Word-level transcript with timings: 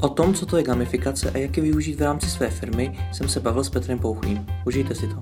O 0.00 0.08
tom, 0.08 0.34
co 0.34 0.46
to 0.46 0.56
je 0.56 0.62
gamifikace 0.62 1.30
a 1.30 1.38
jak 1.38 1.56
je 1.56 1.62
využít 1.62 1.94
v 1.94 2.02
rámci 2.02 2.30
své 2.30 2.50
firmy, 2.50 2.98
jsem 3.12 3.28
se 3.28 3.40
bavil 3.40 3.64
s 3.64 3.70
Petrem 3.70 3.98
Pouchným. 3.98 4.46
Užijte 4.66 4.94
si 4.94 5.08
to. 5.08 5.20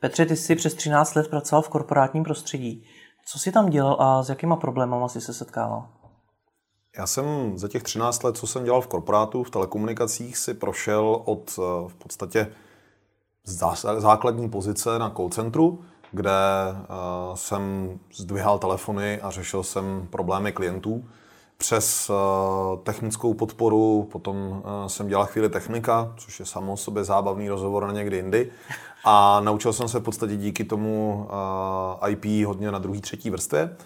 Petře, 0.00 0.26
ty 0.26 0.36
jsi 0.36 0.56
přes 0.56 0.74
13 0.74 1.14
let 1.14 1.28
pracoval 1.28 1.62
v 1.62 1.68
korporátním 1.68 2.24
prostředí. 2.24 2.84
Co 3.26 3.38
jsi 3.38 3.52
tam 3.52 3.70
dělal 3.70 3.96
a 4.00 4.22
s 4.22 4.28
jakýma 4.28 4.56
problémy 4.56 4.96
jsi 5.06 5.20
se 5.20 5.34
setkával? 5.34 5.88
Já 6.98 7.06
jsem 7.06 7.58
za 7.58 7.68
těch 7.68 7.82
13 7.82 8.22
let, 8.22 8.36
co 8.36 8.46
jsem 8.46 8.64
dělal 8.64 8.80
v 8.80 8.86
korporátu, 8.86 9.42
v 9.42 9.50
telekomunikacích, 9.50 10.36
si 10.36 10.54
prošel 10.54 11.22
od 11.24 11.58
eh, 11.58 11.88
v 11.88 11.94
podstatě 11.94 12.52
základní 13.98 14.50
pozice 14.50 14.98
na 14.98 15.10
call 15.10 15.28
centru, 15.28 15.84
kde 16.12 16.30
eh, 16.30 16.86
jsem 17.34 17.90
zdvihal 18.14 18.58
telefony 18.58 19.20
a 19.20 19.30
řešil 19.30 19.62
jsem 19.62 20.06
problémy 20.10 20.52
klientů. 20.52 21.04
Přes 21.58 22.10
eh, 22.10 22.14
technickou 22.82 23.34
podporu, 23.34 24.08
potom 24.12 24.62
jsem 24.86 25.08
dělal 25.08 25.26
chvíli 25.26 25.48
technika, 25.48 26.14
což 26.16 26.40
je 26.40 26.46
samo 26.46 26.76
sobě 26.76 27.04
zábavný 27.04 27.48
rozhovor 27.48 27.86
na 27.86 27.92
někdy 27.92 28.16
jindy. 28.16 28.50
A 29.04 29.40
naučil 29.40 29.72
jsem 29.72 29.88
se 29.88 29.98
v 29.98 30.02
podstatě 30.02 30.36
díky 30.36 30.64
tomu 30.64 31.28
IP 32.08 32.46
hodně 32.46 32.70
na 32.70 32.78
druhý, 32.78 33.00
třetí 33.00 33.30
vrstvě. 33.30 33.76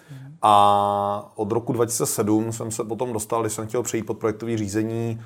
A 0.41 1.31
od 1.35 1.51
roku 1.51 1.73
2007 1.73 2.51
jsem 2.51 2.71
se 2.71 2.83
potom 2.83 3.13
dostal, 3.13 3.41
když 3.41 3.53
jsem 3.53 3.67
chtěl 3.67 3.83
přejít 3.83 4.03
pod 4.03 4.17
projektové 4.17 4.57
řízení 4.57 5.21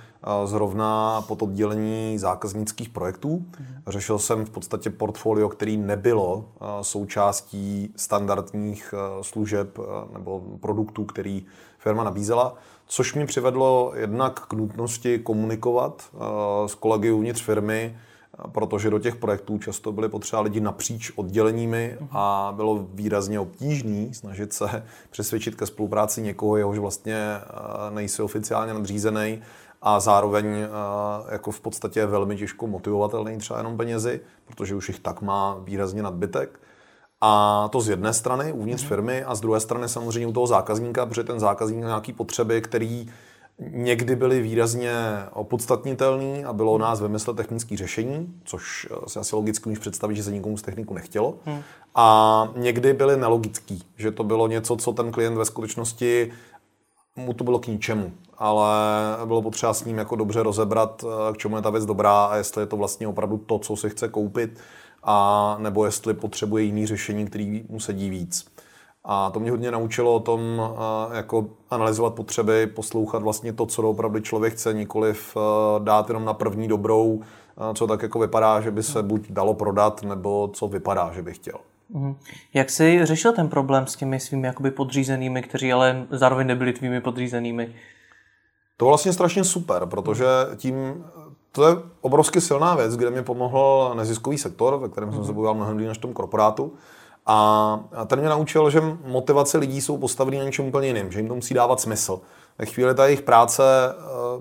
zrovna 0.45 1.21
pod 1.21 1.41
oddělení 1.41 2.17
zákaznických 2.17 2.89
projektů. 2.89 3.45
Řešil 3.87 4.19
jsem 4.19 4.45
v 4.45 4.49
podstatě 4.49 4.89
portfolio, 4.89 5.49
který 5.49 5.77
nebylo 5.77 6.45
součástí 6.81 7.93
standardních 7.95 8.93
služeb 9.21 9.79
nebo 10.13 10.43
produktů, 10.59 11.05
který 11.05 11.45
firma 11.77 12.03
nabízela, 12.03 12.55
což 12.87 13.13
mi 13.13 13.25
přivedlo 13.25 13.91
jednak 13.95 14.47
k 14.47 14.53
nutnosti 14.53 15.19
komunikovat 15.19 16.03
s 16.67 16.75
kolegy 16.75 17.11
uvnitř 17.11 17.41
firmy, 17.41 17.97
protože 18.51 18.89
do 18.89 18.99
těch 18.99 19.15
projektů 19.15 19.57
často 19.57 19.91
byly 19.91 20.09
potřeba 20.09 20.41
lidi 20.41 20.59
napříč 20.59 21.11
odděleními 21.15 21.97
a 22.11 22.53
bylo 22.55 22.87
výrazně 22.93 23.39
obtížné 23.39 24.13
snažit 24.13 24.53
se 24.53 24.83
přesvědčit 25.09 25.55
ke 25.55 25.65
spolupráci 25.65 26.21
někoho, 26.21 26.57
jehož 26.57 26.77
vlastně 26.77 27.15
eh, 27.15 27.41
nejsi 27.91 28.21
oficiálně 28.21 28.73
nadřízený 28.73 29.41
a 29.81 29.99
zároveň 29.99 30.45
eh, 30.45 30.67
jako 31.31 31.51
v 31.51 31.59
podstatě 31.59 32.05
velmi 32.05 32.37
těžko 32.37 32.67
motivovatelný 32.67 33.37
třeba 33.37 33.59
jenom 33.59 33.77
penězi, 33.77 34.21
protože 34.45 34.75
už 34.75 34.87
jich 34.87 34.99
tak 34.99 35.21
má 35.21 35.57
výrazně 35.63 36.03
nadbytek. 36.03 36.59
A 37.21 37.69
to 37.71 37.81
z 37.81 37.89
jedné 37.89 38.13
strany 38.13 38.53
uvnitř 38.53 38.85
firmy 38.85 39.23
a 39.23 39.35
z 39.35 39.41
druhé 39.41 39.59
strany 39.59 39.89
samozřejmě 39.89 40.27
u 40.27 40.33
toho 40.33 40.47
zákazníka, 40.47 41.05
protože 41.05 41.23
ten 41.23 41.39
zákazník 41.39 41.81
má 41.81 41.87
nějaké 41.87 42.13
potřeby, 42.13 42.61
který 42.61 43.07
někdy 43.59 44.15
byly 44.15 44.41
výrazně 44.41 44.93
opodstatnitelný 45.33 46.45
a 46.45 46.53
bylo 46.53 46.77
nás 46.77 47.01
vymyslet 47.01 47.37
technické 47.37 47.77
řešení, 47.77 48.33
což 48.43 48.87
si 49.07 49.19
asi 49.19 49.35
logicky 49.35 49.69
můžeš 49.69 49.79
představit, 49.79 50.15
že 50.15 50.23
se 50.23 50.31
nikomu 50.31 50.57
z 50.57 50.61
techniku 50.61 50.93
nechtělo. 50.93 51.35
Hmm. 51.45 51.61
A 51.95 52.47
někdy 52.55 52.93
byly 52.93 53.17
nelogický, 53.17 53.83
že 53.97 54.11
to 54.11 54.23
bylo 54.23 54.47
něco, 54.47 54.75
co 54.75 54.93
ten 54.93 55.11
klient 55.11 55.37
ve 55.37 55.45
skutečnosti 55.45 56.31
mu 57.15 57.33
to 57.33 57.43
bylo 57.43 57.59
k 57.59 57.67
ničemu, 57.67 58.11
ale 58.37 58.77
bylo 59.25 59.41
potřeba 59.41 59.73
s 59.73 59.85
ním 59.85 59.97
jako 59.97 60.15
dobře 60.15 60.43
rozebrat, 60.43 61.05
k 61.33 61.37
čemu 61.37 61.55
je 61.55 61.61
ta 61.61 61.69
věc 61.69 61.85
dobrá 61.85 62.25
a 62.25 62.35
jestli 62.35 62.61
je 62.61 62.65
to 62.65 62.77
vlastně 62.77 63.07
opravdu 63.07 63.37
to, 63.37 63.59
co 63.59 63.75
si 63.75 63.89
chce 63.89 64.07
koupit, 64.07 64.59
a 65.03 65.57
nebo 65.59 65.85
jestli 65.85 66.13
potřebuje 66.13 66.63
jiný 66.63 66.85
řešení, 66.85 67.25
který 67.25 67.63
mu 67.69 67.79
sedí 67.79 68.09
víc. 68.09 68.45
A 69.05 69.29
to 69.29 69.39
mě 69.39 69.51
hodně 69.51 69.71
naučilo 69.71 70.15
o 70.15 70.19
tom, 70.19 70.61
jako 71.13 71.45
analyzovat 71.69 72.13
potřeby, 72.13 72.67
poslouchat 72.67 73.23
vlastně 73.23 73.53
to, 73.53 73.65
co 73.65 73.89
opravdu 73.89 74.19
člověk 74.19 74.53
chce, 74.53 74.73
nikoliv 74.73 75.37
dát 75.79 76.07
jenom 76.07 76.25
na 76.25 76.33
první 76.33 76.67
dobrou, 76.67 77.21
co 77.73 77.87
tak 77.87 78.01
jako 78.01 78.19
vypadá, 78.19 78.61
že 78.61 78.71
by 78.71 78.83
se 78.83 79.03
buď 79.03 79.31
dalo 79.31 79.53
prodat, 79.53 80.03
nebo 80.03 80.49
co 80.53 80.67
vypadá, 80.67 81.11
že 81.13 81.21
by 81.21 81.33
chtěl. 81.33 81.55
Mhm. 81.89 82.15
Jak 82.53 82.69
jsi 82.69 82.99
řešil 83.03 83.33
ten 83.33 83.49
problém 83.49 83.87
s 83.87 83.95
těmi 83.95 84.19
svými 84.19 84.47
jakoby 84.47 84.71
podřízenými, 84.71 85.41
kteří 85.41 85.73
ale 85.73 86.07
zároveň 86.11 86.47
nebyli 86.47 86.73
tvými 86.73 87.01
podřízenými? 87.01 87.75
To 88.77 88.85
vlastně 88.85 89.13
strašně 89.13 89.43
super, 89.43 89.85
protože 89.85 90.25
tím 90.55 91.05
to 91.51 91.67
je 91.67 91.75
obrovsky 92.01 92.41
silná 92.41 92.75
věc, 92.75 92.97
kde 92.97 93.09
mi 93.09 93.23
pomohl 93.23 93.93
neziskový 93.95 94.37
sektor, 94.37 94.77
ve 94.79 94.89
kterém 94.89 95.13
jsem 95.13 95.25
se 95.25 95.33
bojil 95.33 95.53
mnohem 95.53 95.77
než 95.77 95.97
v 95.97 96.01
tom 96.01 96.13
korporátu. 96.13 96.73
A 97.31 97.79
ten 98.07 98.19
mě 98.19 98.29
naučil, 98.29 98.69
že 98.69 98.81
motivace 99.05 99.57
lidí 99.57 99.81
jsou 99.81 99.97
postavený 99.97 100.37
na 100.37 100.43
něčem 100.43 100.65
úplně 100.65 100.87
jiným, 100.87 101.11
že 101.11 101.19
jim 101.19 101.27
to 101.27 101.35
musí 101.35 101.53
dávat 101.53 101.81
smysl. 101.81 102.21
Ve 102.59 102.65
chvíli 102.65 102.95
ta 102.95 103.05
jejich 103.05 103.21
práce 103.21 103.63
eh, 103.89 103.93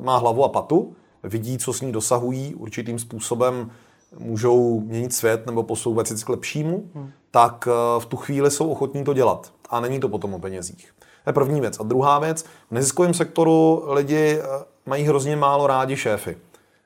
má 0.05 0.17
hlavu 0.17 0.45
a 0.45 0.49
patu, 0.49 0.97
vidí, 1.23 1.59
co 1.59 1.73
s 1.73 1.81
ní 1.81 1.93
dosahují, 1.93 2.55
určitým 2.55 2.99
způsobem 2.99 3.71
můžou 4.19 4.81
měnit 4.81 5.15
svět 5.15 5.47
nebo 5.47 5.63
posouvat 5.63 6.07
se 6.07 6.25
k 6.25 6.29
lepšímu, 6.29 6.91
hmm. 6.95 7.11
tak 7.31 7.69
eh, 7.71 8.01
v 8.01 8.07
tu 8.07 8.17
chvíli 8.17 8.51
jsou 8.51 8.69
ochotní 8.69 9.05
to 9.05 9.15
dělat. 9.15 9.53
A 9.71 9.81
není 9.81 10.01
to 10.01 10.09
potom 10.09 10.35
o 10.35 10.39
penězích. 10.39 10.93
To 11.25 11.31
je 11.31 11.35
první 11.35 11.61
věc. 11.61 11.81
A 11.81 11.83
druhá 11.83 12.19
věc, 12.19 12.43
v 12.43 12.71
neziskovém 12.71 13.15
sektoru 13.15 13.85
lidi 13.87 14.39
eh, 14.41 14.65
mají 14.87 15.05
hrozně 15.05 15.37
málo 15.37 15.67
rádi 15.67 15.97
šéfy. 15.97 16.37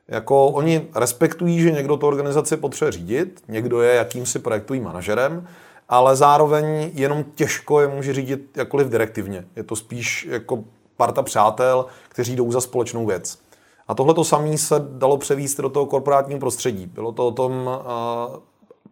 Jako 0.08 0.46
oni 0.46 0.88
respektují, 0.94 1.60
že 1.60 1.70
někdo 1.70 1.96
tu 1.96 2.06
organizaci 2.06 2.56
potřebuje 2.56 2.92
řídit, 2.92 3.42
někdo 3.48 3.82
je 3.82 3.94
jakýmsi 3.94 4.38
projektovým 4.38 4.84
manažerem, 4.84 5.48
ale 5.88 6.16
zároveň 6.16 6.91
jenom 6.94 7.25
těžko 7.25 7.81
je 7.81 7.88
může 7.88 8.15
řídit 8.15 8.56
jakkoliv 8.56 8.88
direktivně. 8.88 9.44
Je 9.56 9.62
to 9.62 9.76
spíš 9.76 10.28
jako 10.31 10.65
parta 10.97 11.22
přátel, 11.22 11.87
kteří 12.09 12.37
jdou 12.37 12.53
za 12.53 12.60
společnou 12.60 13.06
věc. 13.06 13.38
A 13.88 13.94
tohle 13.94 14.15
to 14.15 14.25
samé 14.25 14.59
se 14.59 14.75
dalo 14.88 15.16
převíst 15.16 15.60
do 15.60 15.69
toho 15.69 15.87
korporátního 15.87 16.41
prostředí. 16.41 16.87
Bylo 16.87 17.12
to 17.12 17.26
o 17.26 17.32
tom 17.32 17.70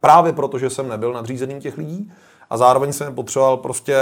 právě 0.01 0.33
proto, 0.33 0.59
že 0.59 0.71
jsem 0.71 0.89
nebyl 0.89 1.12
nadřízený 1.12 1.61
těch 1.61 1.78
lidí 1.78 2.12
a 2.51 2.56
zároveň 2.56 2.93
jsem 2.93 3.15
potřeboval 3.15 3.57
prostě 3.57 3.97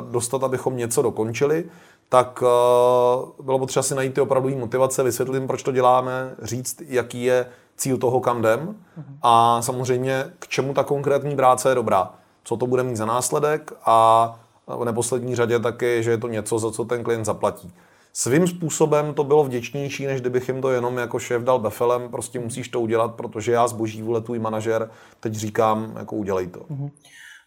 dostat, 0.00 0.44
abychom 0.44 0.76
něco 0.76 1.02
dokončili, 1.02 1.64
tak 2.08 2.42
bylo 3.42 3.58
potřeba 3.58 3.82
si 3.82 3.94
najít 3.94 4.14
ty 4.14 4.20
opravdové 4.20 4.56
motivace, 4.56 5.02
vysvětlit 5.02 5.38
jim, 5.38 5.46
proč 5.46 5.62
to 5.62 5.72
děláme, 5.72 6.34
říct, 6.42 6.82
jaký 6.86 7.24
je 7.24 7.46
cíl 7.76 7.98
toho, 7.98 8.20
kam 8.20 8.38
jdem 8.38 8.60
mm-hmm. 8.68 9.16
a 9.22 9.62
samozřejmě, 9.62 10.32
k 10.38 10.48
čemu 10.48 10.74
ta 10.74 10.84
konkrétní 10.84 11.36
práce 11.36 11.68
je 11.68 11.74
dobrá 11.74 12.14
co 12.44 12.56
to 12.56 12.66
bude 12.66 12.82
mít 12.82 12.96
za 12.96 13.06
následek 13.06 13.72
a 13.84 14.40
v 14.66 14.84
neposlední 14.84 15.36
řadě 15.36 15.58
taky, 15.58 16.02
že 16.02 16.10
je 16.10 16.18
to 16.18 16.28
něco, 16.28 16.58
za 16.58 16.70
co 16.70 16.84
ten 16.84 17.04
klient 17.04 17.24
zaplatí. 17.24 17.72
Svým 18.12 18.46
způsobem 18.46 19.14
to 19.14 19.24
bylo 19.24 19.44
vděčnější, 19.44 20.06
než 20.06 20.20
kdybych 20.20 20.48
jim 20.48 20.62
to 20.62 20.70
jenom 20.70 20.98
jako 20.98 21.18
šéf 21.18 21.42
dal 21.42 21.58
befelem, 21.58 22.08
prostě 22.08 22.40
musíš 22.40 22.68
to 22.68 22.80
udělat, 22.80 23.14
protože 23.14 23.52
já 23.52 23.68
zboží 23.68 24.02
vůle 24.02 24.20
tvůj 24.20 24.38
manažer, 24.38 24.90
teď 25.20 25.34
říkám, 25.34 25.92
jako 25.98 26.16
udělej 26.16 26.46
to. 26.46 26.60
Mm-hmm. 26.60 26.90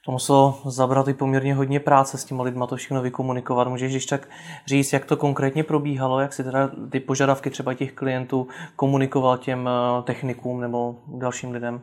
To 0.05 0.11
muselo 0.11 0.59
zabrat 0.65 1.07
i 1.07 1.13
poměrně 1.13 1.55
hodně 1.55 1.79
práce 1.79 2.17
s 2.17 2.25
těma 2.25 2.43
lidma 2.43 2.67
to 2.67 2.75
všechno 2.75 3.01
vykomunikovat. 3.01 3.67
Můžeš 3.67 3.91
když 3.91 4.05
tak 4.05 4.29
říct, 4.67 4.93
jak 4.93 5.05
to 5.05 5.17
konkrétně 5.17 5.63
probíhalo, 5.63 6.19
jak 6.19 6.33
si 6.33 6.43
teda 6.43 6.71
ty 6.89 6.99
požadavky 6.99 7.49
třeba 7.49 7.73
těch 7.73 7.93
klientů 7.93 8.47
komunikoval 8.75 9.37
těm 9.37 9.67
eh, 9.67 10.01
technikům 10.03 10.61
nebo 10.61 10.95
dalším 11.07 11.51
lidem? 11.51 11.81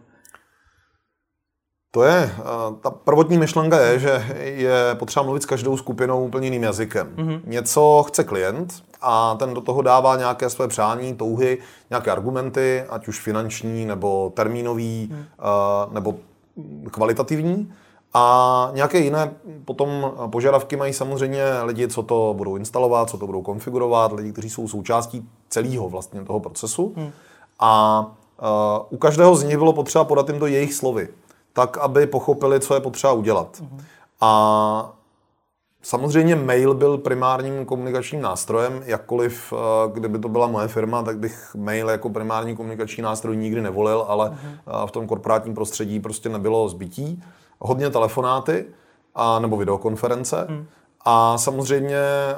To 1.94 2.02
je, 2.02 2.30
eh, 2.38 2.42
ta 2.80 2.90
prvotní 2.90 3.38
myšlenka 3.38 3.80
je, 3.80 3.98
že 3.98 4.36
je 4.38 4.94
potřeba 4.94 5.22
mluvit 5.22 5.42
s 5.42 5.46
každou 5.46 5.76
skupinou 5.76 6.24
úplně 6.24 6.46
jiným 6.46 6.62
jazykem. 6.62 7.08
Mm-hmm. 7.16 7.40
Něco 7.44 8.04
chce 8.08 8.24
klient 8.24 8.74
a 9.02 9.34
ten 9.34 9.54
do 9.54 9.60
toho 9.60 9.82
dává 9.82 10.16
nějaké 10.16 10.50
své 10.50 10.68
přání, 10.68 11.14
touhy, 11.14 11.58
nějaké 11.90 12.10
argumenty, 12.10 12.84
ať 12.88 13.08
už 13.08 13.20
finanční, 13.20 13.86
nebo 13.86 14.32
termínový, 14.36 15.08
mm. 15.12 15.24
nebo 15.94 16.14
kvalitativní. 16.90 17.72
A 18.14 18.70
nějaké 18.74 18.98
jiné 18.98 19.32
potom 19.64 20.12
požadavky 20.30 20.76
mají 20.76 20.92
samozřejmě 20.92 21.44
lidi, 21.62 21.88
co 21.88 22.02
to 22.02 22.34
budou 22.36 22.56
instalovat, 22.56 23.10
co 23.10 23.18
to 23.18 23.26
budou 23.26 23.42
konfigurovat, 23.42 24.12
lidi, 24.12 24.32
kteří 24.32 24.50
jsou 24.50 24.68
součástí 24.68 25.28
celého 25.48 25.88
vlastně 25.88 26.24
toho 26.24 26.40
procesu. 26.40 26.92
Mm. 26.96 27.10
A 27.60 28.00
uh, 28.00 28.86
u 28.90 28.96
každého 28.96 29.36
z 29.36 29.44
nich 29.44 29.58
bylo 29.58 29.72
potřeba 29.72 30.04
podat 30.04 30.28
jim 30.28 30.38
to 30.38 30.46
jejich 30.46 30.74
slovy 30.74 31.08
tak 31.54 31.78
aby 31.78 32.06
pochopili, 32.06 32.60
co 32.60 32.74
je 32.74 32.80
potřeba 32.80 33.12
udělat. 33.12 33.62
Mm-hmm. 33.62 33.84
A 34.20 34.92
samozřejmě 35.82 36.36
mail 36.36 36.74
byl 36.74 36.98
primárním 36.98 37.64
komunikačním 37.64 38.20
nástrojem, 38.20 38.82
jakkoliv, 38.86 39.52
eh, 39.52 39.92
kdyby 39.92 40.18
to 40.18 40.28
byla 40.28 40.46
moje 40.46 40.68
firma, 40.68 41.02
tak 41.02 41.18
bych 41.18 41.54
mail 41.54 41.88
jako 41.88 42.10
primární 42.10 42.56
komunikační 42.56 43.02
nástroj 43.02 43.36
nikdy 43.36 43.62
nevolil, 43.62 44.04
ale 44.08 44.30
mm-hmm. 44.30 44.86
v 44.86 44.90
tom 44.90 45.06
korporátním 45.06 45.54
prostředí 45.54 46.00
prostě 46.00 46.28
nebylo 46.28 46.68
zbytí. 46.68 47.22
Hodně 47.58 47.90
telefonáty 47.90 48.66
a, 49.14 49.38
nebo 49.38 49.56
videokonference. 49.56 50.46
Mm. 50.48 50.66
A 51.04 51.38
samozřejmě 51.38 51.96
eh, 51.96 52.36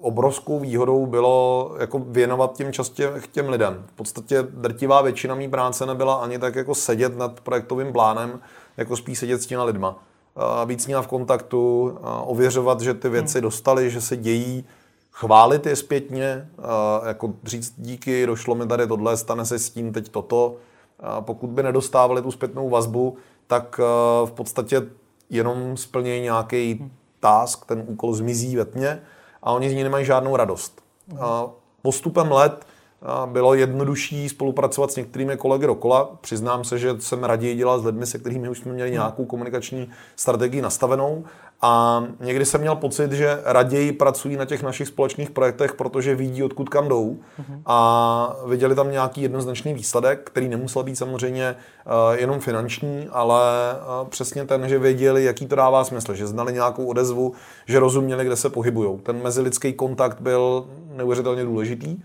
obrovskou 0.00 0.58
výhodou 0.58 1.06
bylo 1.06 1.74
jako 1.78 1.98
věnovat 1.98 2.56
tím 2.56 2.72
častě 2.72 3.12
těm 3.32 3.48
lidem. 3.48 3.84
V 3.86 3.92
podstatě 3.92 4.42
drtivá 4.42 5.02
většina 5.02 5.34
mý 5.34 5.48
práce 5.48 5.86
nebyla 5.86 6.14
ani 6.14 6.38
tak 6.38 6.54
jako 6.54 6.74
sedět 6.74 7.18
nad 7.18 7.40
projektovým 7.40 7.92
plánem, 7.92 8.40
jako 8.76 8.96
spíš 8.96 9.18
sedět 9.18 9.42
s 9.42 9.46
těma 9.46 9.64
lidma. 9.64 10.04
Víc 10.66 10.84
s 10.84 11.00
v 11.00 11.06
kontaktu, 11.06 11.98
ověřovat, 12.24 12.80
že 12.80 12.94
ty 12.94 13.08
věci 13.08 13.38
hmm. 13.38 13.42
dostali, 13.42 13.90
že 13.90 14.00
se 14.00 14.16
dějí, 14.16 14.64
chválit 15.12 15.66
je 15.66 15.76
zpětně, 15.76 16.48
jako 17.06 17.32
říct 17.44 17.74
díky, 17.76 18.26
došlo 18.26 18.54
mi 18.54 18.66
tady 18.66 18.86
tohle, 18.86 19.16
stane 19.16 19.44
se 19.44 19.58
s 19.58 19.70
tím 19.70 19.92
teď 19.92 20.08
toto. 20.08 20.56
Pokud 21.20 21.50
by 21.50 21.62
nedostávali 21.62 22.22
tu 22.22 22.30
zpětnou 22.30 22.70
vazbu, 22.70 23.16
tak 23.46 23.80
v 24.24 24.30
podstatě 24.34 24.82
jenom 25.30 25.76
splnějí 25.76 26.22
nějaký 26.22 26.90
task, 27.20 27.66
ten 27.66 27.84
úkol 27.86 28.14
zmizí 28.14 28.56
ve 28.56 28.64
tmě 28.64 29.02
a 29.42 29.52
oni 29.52 29.70
z 29.70 29.74
ní 29.74 29.82
nemají 29.82 30.04
žádnou 30.04 30.36
radost. 30.36 30.82
Postupem 31.82 32.32
let 32.32 32.66
bylo 33.26 33.54
jednodušší 33.54 34.28
spolupracovat 34.28 34.92
s 34.92 34.96
některými 34.96 35.36
kolegy 35.36 35.66
dokola. 35.66 36.10
Přiznám 36.20 36.64
se, 36.64 36.78
že 36.78 37.00
jsem 37.00 37.24
raději 37.24 37.56
dělal 37.56 37.80
s 37.80 37.84
lidmi, 37.84 38.06
se 38.06 38.18
kterými 38.18 38.48
už 38.48 38.58
jsme 38.58 38.72
měli 38.72 38.90
nějakou 38.90 39.24
komunikační 39.24 39.90
strategii 40.16 40.62
nastavenou 40.62 41.24
a 41.62 42.04
někdy 42.20 42.44
jsem 42.44 42.60
měl 42.60 42.76
pocit, 42.76 43.12
že 43.12 43.40
raději 43.44 43.92
pracují 43.92 44.36
na 44.36 44.44
těch 44.44 44.62
našich 44.62 44.88
společných 44.88 45.30
projektech, 45.30 45.74
protože 45.74 46.14
vidí, 46.14 46.42
odkud 46.42 46.68
kam 46.68 46.88
jdou 46.88 47.16
a 47.66 48.36
viděli 48.46 48.74
tam 48.74 48.90
nějaký 48.90 49.22
jednoznačný 49.22 49.74
výsledek, 49.74 50.20
který 50.24 50.48
nemusel 50.48 50.82
být 50.82 50.96
samozřejmě 50.96 51.44
eh, 51.44 52.20
jenom 52.20 52.40
finanční, 52.40 53.08
ale 53.12 53.42
eh, 53.72 54.08
přesně 54.08 54.44
ten, 54.44 54.68
že 54.68 54.78
věděli, 54.78 55.24
jaký 55.24 55.46
to 55.46 55.56
dává 55.56 55.84
smysl, 55.84 56.14
že 56.14 56.26
znali 56.26 56.52
nějakou 56.52 56.86
odezvu, 56.86 57.32
že 57.66 57.80
rozuměli, 57.80 58.24
kde 58.24 58.36
se 58.36 58.50
pohybují. 58.50 58.98
Ten 58.98 59.22
mezilidský 59.22 59.72
kontakt 59.72 60.20
byl 60.20 60.66
neuvěřitelně 60.96 61.44
důležitý 61.44 61.96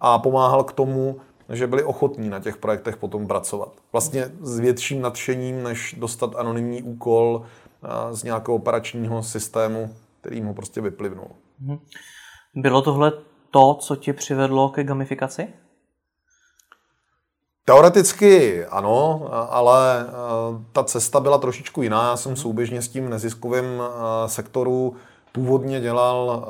a 0.00 0.18
pomáhal 0.18 0.64
k 0.64 0.72
tomu, 0.72 1.16
že 1.48 1.66
byli 1.66 1.82
ochotní 1.82 2.28
na 2.28 2.40
těch 2.40 2.56
projektech 2.56 2.96
potom 2.96 3.26
pracovat. 3.26 3.72
Vlastně 3.92 4.30
s 4.40 4.58
větším 4.58 5.02
nadšením, 5.02 5.62
než 5.62 5.94
dostat 5.98 6.36
anonymní 6.36 6.82
úkol 6.82 7.42
z 8.10 8.22
nějakého 8.22 8.54
operačního 8.54 9.22
systému, 9.22 9.94
který 10.20 10.40
mu 10.40 10.54
prostě 10.54 10.80
vyplivnul. 10.80 11.28
Mhm. 11.60 11.78
Bylo 12.54 12.82
tohle 12.82 13.12
to, 13.50 13.74
co 13.74 13.96
ti 13.96 14.12
přivedlo 14.12 14.68
ke 14.68 14.84
gamifikaci? 14.84 15.48
Teoreticky 17.64 18.64
ano, 18.66 19.28
ale 19.50 20.06
ta 20.72 20.84
cesta 20.84 21.20
byla 21.20 21.38
trošičku 21.38 21.82
jiná. 21.82 22.10
Já 22.10 22.16
jsem 22.16 22.36
souběžně 22.36 22.82
s 22.82 22.88
tím 22.88 23.10
neziskovým 23.10 23.82
sektoru 24.26 24.96
původně 25.32 25.80
dělal 25.80 26.46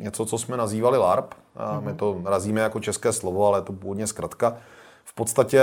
něco, 0.00 0.26
co 0.26 0.38
jsme 0.38 0.56
nazývali 0.56 0.98
LARP. 0.98 1.34
My 1.80 1.94
to 1.94 2.20
razíme 2.24 2.60
jako 2.60 2.80
české 2.80 3.12
slovo, 3.12 3.46
ale 3.46 3.58
je 3.58 3.62
to 3.62 3.72
původně 3.72 4.06
zkratka. 4.06 4.56
V 5.04 5.14
podstatě 5.14 5.62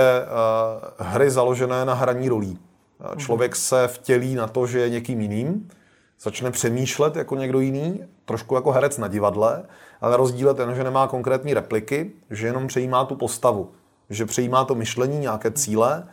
hry 0.98 1.30
založené 1.30 1.84
na 1.84 1.94
hraní 1.94 2.28
rolí. 2.28 2.58
Člověk 3.16 3.56
se 3.56 3.88
vtělí 3.88 4.34
na 4.34 4.46
to, 4.46 4.66
že 4.66 4.78
je 4.78 4.90
někým 4.90 5.20
jiným, 5.20 5.68
začne 6.20 6.50
přemýšlet 6.50 7.16
jako 7.16 7.34
někdo 7.34 7.60
jiný, 7.60 8.04
trošku 8.24 8.54
jako 8.54 8.72
herec 8.72 8.98
na 8.98 9.08
divadle, 9.08 9.62
ale 10.00 10.16
rozdíl 10.16 10.48
je 10.48 10.54
ten, 10.54 10.74
že 10.74 10.84
nemá 10.84 11.06
konkrétní 11.06 11.54
repliky, 11.54 12.12
že 12.30 12.46
jenom 12.46 12.66
přejímá 12.66 13.04
tu 13.04 13.14
postavu, 13.14 13.70
že 14.10 14.26
přejímá 14.26 14.64
to 14.64 14.74
myšlení, 14.74 15.18
nějaké 15.18 15.50
cíle, 15.50 16.08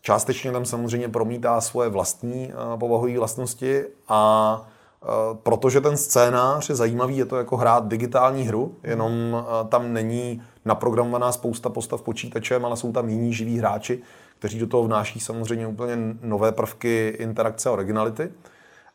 částečně 0.00 0.52
tam 0.52 0.64
samozřejmě 0.64 1.08
promítá 1.08 1.60
svoje 1.60 1.88
vlastní 1.88 2.52
eh, 2.52 2.78
povahové 2.78 3.18
vlastnosti 3.18 3.84
a 4.08 4.62
eh, 5.02 5.06
protože 5.42 5.80
ten 5.80 5.96
scénář 5.96 6.68
je 6.68 6.74
zajímavý, 6.74 7.16
je 7.16 7.24
to 7.24 7.36
jako 7.36 7.56
hrát 7.56 7.88
digitální 7.88 8.42
hru, 8.42 8.74
jenom 8.82 9.12
eh, 9.12 9.68
tam 9.68 9.92
není 9.92 10.42
naprogramovaná 10.64 11.32
spousta 11.32 11.68
postav 11.68 12.02
počítačem, 12.02 12.64
ale 12.64 12.76
jsou 12.76 12.92
tam 12.92 13.08
jiní 13.08 13.32
živí 13.32 13.58
hráči, 13.58 14.02
kteří 14.38 14.58
do 14.58 14.66
toho 14.66 14.82
vnáší 14.82 15.20
samozřejmě 15.20 15.66
úplně 15.66 15.96
nové 16.22 16.52
prvky 16.52 17.16
interakce 17.18 17.68
a 17.68 17.72
originality. 17.72 18.30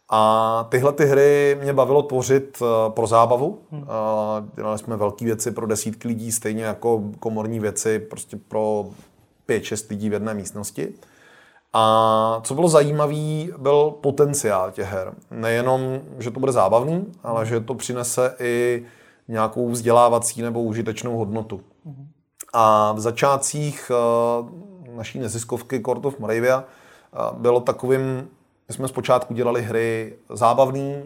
A 0.09 0.67
tyhle 0.69 0.93
ty 0.93 1.05
hry 1.05 1.57
mě 1.61 1.73
bavilo 1.73 2.01
tvořit 2.01 2.57
eh, 2.61 2.89
pro 2.89 3.07
zábavu. 3.07 3.59
Hmm. 3.71 3.85
Dělali 4.55 4.79
jsme 4.79 4.97
velké 4.97 5.25
věci 5.25 5.51
pro 5.51 5.67
desítky 5.67 6.07
lidí, 6.07 6.31
stejně 6.31 6.63
jako 6.63 7.03
komorní 7.19 7.59
věci 7.59 7.99
prostě 7.99 8.37
pro 8.47 8.85
pět, 9.45 9.63
šest 9.63 9.89
lidí 9.89 10.09
v 10.09 10.13
jedné 10.13 10.33
místnosti. 10.33 10.93
A 11.73 12.41
co 12.43 12.55
bylo 12.55 12.69
zajímavé, 12.69 13.47
byl 13.57 13.91
potenciál 14.01 14.71
těch 14.71 14.91
her. 14.91 15.13
Nejenom, 15.31 15.81
že 16.19 16.31
to 16.31 16.39
bude 16.39 16.51
zábavný, 16.51 17.05
ale 17.23 17.45
že 17.45 17.59
to 17.59 17.75
přinese 17.75 18.35
i 18.39 18.85
nějakou 19.27 19.69
vzdělávací 19.69 20.41
nebo 20.41 20.63
užitečnou 20.63 21.17
hodnotu. 21.17 21.61
Hmm. 21.85 22.07
A 22.53 22.91
v 22.91 22.99
začátcích 22.99 23.91
eh, 23.91 24.49
naší 24.99 25.19
neziskovky 25.19 25.81
Court 25.81 26.05
of 26.05 26.19
Moravia 26.19 26.63
bylo 27.33 27.59
takovým, 27.59 28.29
my 28.67 28.75
jsme 28.75 28.87
zpočátku 28.87 29.33
dělali 29.33 29.61
hry 29.61 30.15
zábavný, 30.29 31.03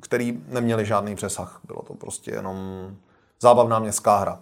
který 0.00 0.42
neměly 0.48 0.84
žádný 0.84 1.16
přesah. 1.16 1.60
Bylo 1.64 1.82
to 1.82 1.94
prostě 1.94 2.30
jenom 2.30 2.56
zábavná 3.40 3.78
městská 3.78 4.16
hra. 4.18 4.38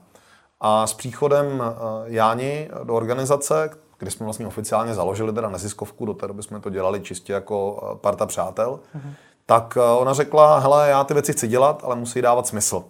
A 0.60 0.86
s 0.86 0.94
příchodem 0.94 1.62
Jáni 2.04 2.70
do 2.84 2.94
organizace, 2.94 3.70
kdy 3.98 4.10
jsme 4.10 4.24
vlastně 4.24 4.46
oficiálně 4.46 4.94
založili 4.94 5.32
teda 5.32 5.48
neziskovku, 5.48 6.06
do 6.06 6.14
té 6.14 6.26
doby 6.26 6.42
jsme 6.42 6.60
to 6.60 6.70
dělali 6.70 7.00
čistě 7.00 7.32
jako 7.32 7.98
parta 8.00 8.26
přátel, 8.26 8.80
mm-hmm. 8.96 9.12
tak 9.46 9.78
ona 9.96 10.12
řekla, 10.14 10.58
hele, 10.58 10.88
já 10.88 11.04
ty 11.04 11.14
věci 11.14 11.32
chci 11.32 11.48
dělat, 11.48 11.82
ale 11.84 11.96
musí 11.96 12.22
dávat 12.22 12.46
smysl. 12.46 12.84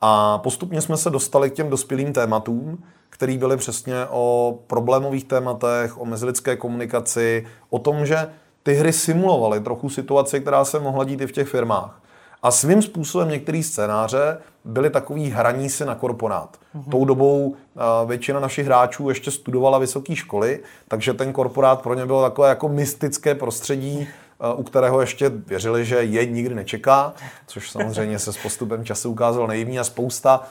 A 0.00 0.38
postupně 0.38 0.80
jsme 0.80 0.96
se 0.96 1.10
dostali 1.10 1.50
k 1.50 1.54
těm 1.54 1.70
dospělým 1.70 2.12
tématům, 2.12 2.84
které 3.10 3.38
byly 3.38 3.56
přesně 3.56 3.94
o 4.10 4.58
problémových 4.66 5.24
tématech, 5.24 6.00
o 6.00 6.04
mezilidské 6.04 6.56
komunikaci, 6.56 7.46
o 7.70 7.78
tom, 7.78 8.06
že 8.06 8.30
ty 8.62 8.74
hry 8.74 8.92
simulovaly 8.92 9.60
trochu 9.60 9.88
situaci, 9.88 10.40
která 10.40 10.64
se 10.64 10.78
mohla 10.78 11.04
dít 11.04 11.20
i 11.20 11.26
v 11.26 11.32
těch 11.32 11.48
firmách. 11.48 12.02
A 12.42 12.50
svým 12.50 12.82
způsobem 12.82 13.28
některé 13.28 13.62
scénáře 13.62 14.38
byly 14.64 14.90
takový 14.90 15.30
hraní 15.30 15.68
si 15.70 15.84
na 15.84 15.94
korporát. 15.94 16.56
Mm-hmm. 16.76 16.90
Tou 16.90 17.04
dobou 17.04 17.56
většina 18.06 18.40
našich 18.40 18.66
hráčů 18.66 19.08
ještě 19.08 19.30
studovala 19.30 19.78
vysoké 19.78 20.16
školy, 20.16 20.60
takže 20.88 21.14
ten 21.14 21.32
korporát 21.32 21.82
pro 21.82 21.94
ně 21.94 22.06
bylo 22.06 22.22
takové 22.22 22.48
jako 22.48 22.68
mystické 22.68 23.34
prostředí, 23.34 24.08
u 24.56 24.62
kterého 24.62 25.00
ještě 25.00 25.28
věřili, 25.28 25.84
že 25.84 25.96
je 25.96 26.26
nikdy 26.26 26.54
nečeká, 26.54 27.14
což 27.46 27.70
samozřejmě 27.70 28.18
se 28.18 28.32
s 28.32 28.36
postupem 28.36 28.84
času 28.84 29.10
ukázalo 29.10 29.46
naivní 29.46 29.78
a 29.78 29.84
spousta 29.84 30.42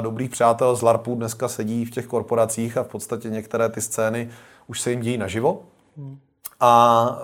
dobrých 0.00 0.30
přátel 0.30 0.76
z 0.76 0.82
LARPu 0.82 1.14
dneska 1.14 1.48
sedí 1.48 1.84
v 1.84 1.90
těch 1.90 2.06
korporacích 2.06 2.76
a 2.76 2.82
v 2.82 2.88
podstatě 2.88 3.30
některé 3.30 3.68
ty 3.68 3.80
scény 3.80 4.30
už 4.66 4.80
se 4.80 4.90
jim 4.90 5.00
dějí 5.00 5.18
naživo. 5.18 5.62
A 6.60 7.18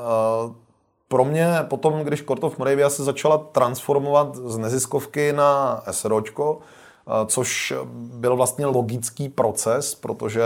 pro 1.08 1.24
mě 1.24 1.48
potom, 1.62 2.00
když 2.00 2.22
Court 2.22 2.44
of 2.44 2.58
Moravia 2.58 2.90
se 2.90 3.04
začala 3.04 3.38
transformovat 3.38 4.34
z 4.34 4.58
neziskovky 4.58 5.32
na 5.32 5.82
SROčko, 5.90 6.58
což 7.26 7.74
byl 7.94 8.36
vlastně 8.36 8.66
logický 8.66 9.28
proces, 9.28 9.94
protože 9.94 10.42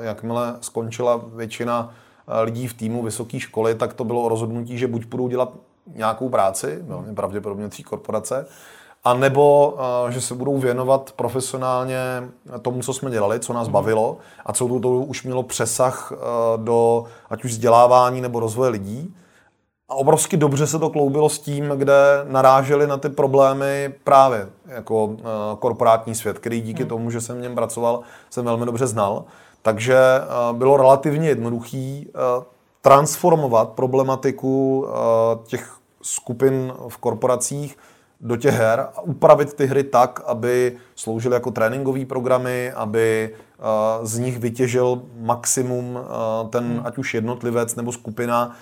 jakmile 0.00 0.56
skončila 0.60 1.20
většina 1.34 1.94
lidí 2.42 2.68
v 2.68 2.74
týmu 2.74 3.02
vysoké 3.02 3.40
školy, 3.40 3.74
tak 3.74 3.94
to 3.94 4.04
bylo 4.04 4.28
rozhodnutí, 4.28 4.78
že 4.78 4.86
buď 4.86 5.06
budou 5.06 5.28
dělat 5.28 5.52
nějakou 5.94 6.28
práci, 6.28 6.78
velmi 6.82 7.14
pravděpodobně 7.14 7.68
tří 7.68 7.82
korporace, 7.82 8.46
a 9.04 9.14
nebo 9.14 9.76
že 10.08 10.20
se 10.20 10.34
budou 10.34 10.58
věnovat 10.58 11.12
profesionálně 11.16 11.98
tomu, 12.62 12.82
co 12.82 12.92
jsme 12.94 13.10
dělali, 13.10 13.40
co 13.40 13.52
nás 13.52 13.66
mhm. 13.66 13.72
bavilo 13.72 14.16
a 14.46 14.52
co 14.52 14.68
to, 14.68 14.80
to 14.80 14.88
už 14.90 15.22
mělo 15.22 15.42
přesah 15.42 16.12
do 16.56 17.04
ať 17.30 17.44
už 17.44 17.50
vzdělávání 17.50 18.20
nebo 18.20 18.40
rozvoje 18.40 18.70
lidí. 18.70 19.14
A 19.88 19.94
obrovsky 19.94 20.36
dobře 20.36 20.66
se 20.66 20.78
to 20.78 20.90
kloubilo 20.90 21.28
s 21.28 21.38
tím, 21.38 21.68
kde 21.68 21.94
naráželi 22.28 22.86
na 22.86 22.96
ty 22.96 23.08
problémy 23.08 23.94
právě 24.04 24.48
jako 24.66 25.16
korporátní 25.58 26.14
svět, 26.14 26.38
který 26.38 26.60
díky 26.60 26.82
mhm. 26.82 26.88
tomu, 26.88 27.10
že 27.10 27.20
jsem 27.20 27.38
v 27.38 27.40
něm 27.40 27.54
pracoval, 27.54 28.00
jsem 28.30 28.44
velmi 28.44 28.66
dobře 28.66 28.86
znal. 28.86 29.24
Takže 29.62 29.96
eh, 29.96 30.52
bylo 30.52 30.76
relativně 30.76 31.28
jednoduché 31.28 32.02
eh, 32.06 32.10
transformovat 32.82 33.68
problematiku 33.68 34.86
eh, 34.88 35.38
těch 35.44 35.76
skupin 36.02 36.72
v 36.88 36.98
korporacích 36.98 37.78
do 38.20 38.36
těch 38.36 38.54
her 38.54 38.80
a 38.80 39.00
upravit 39.00 39.54
ty 39.54 39.66
hry 39.66 39.84
tak, 39.84 40.22
aby 40.26 40.76
sloužily 40.94 41.34
jako 41.34 41.50
tréninkové 41.50 42.04
programy, 42.04 42.72
aby 42.72 43.34
z 44.02 44.18
nich 44.18 44.38
vytěžil 44.38 45.02
maximum 45.20 45.98
ten 46.50 46.64
hmm. 46.64 46.80
ať 46.84 46.98
už 46.98 47.14
jednotlivec 47.14 47.74
nebo 47.74 47.92
skupina 47.92 48.56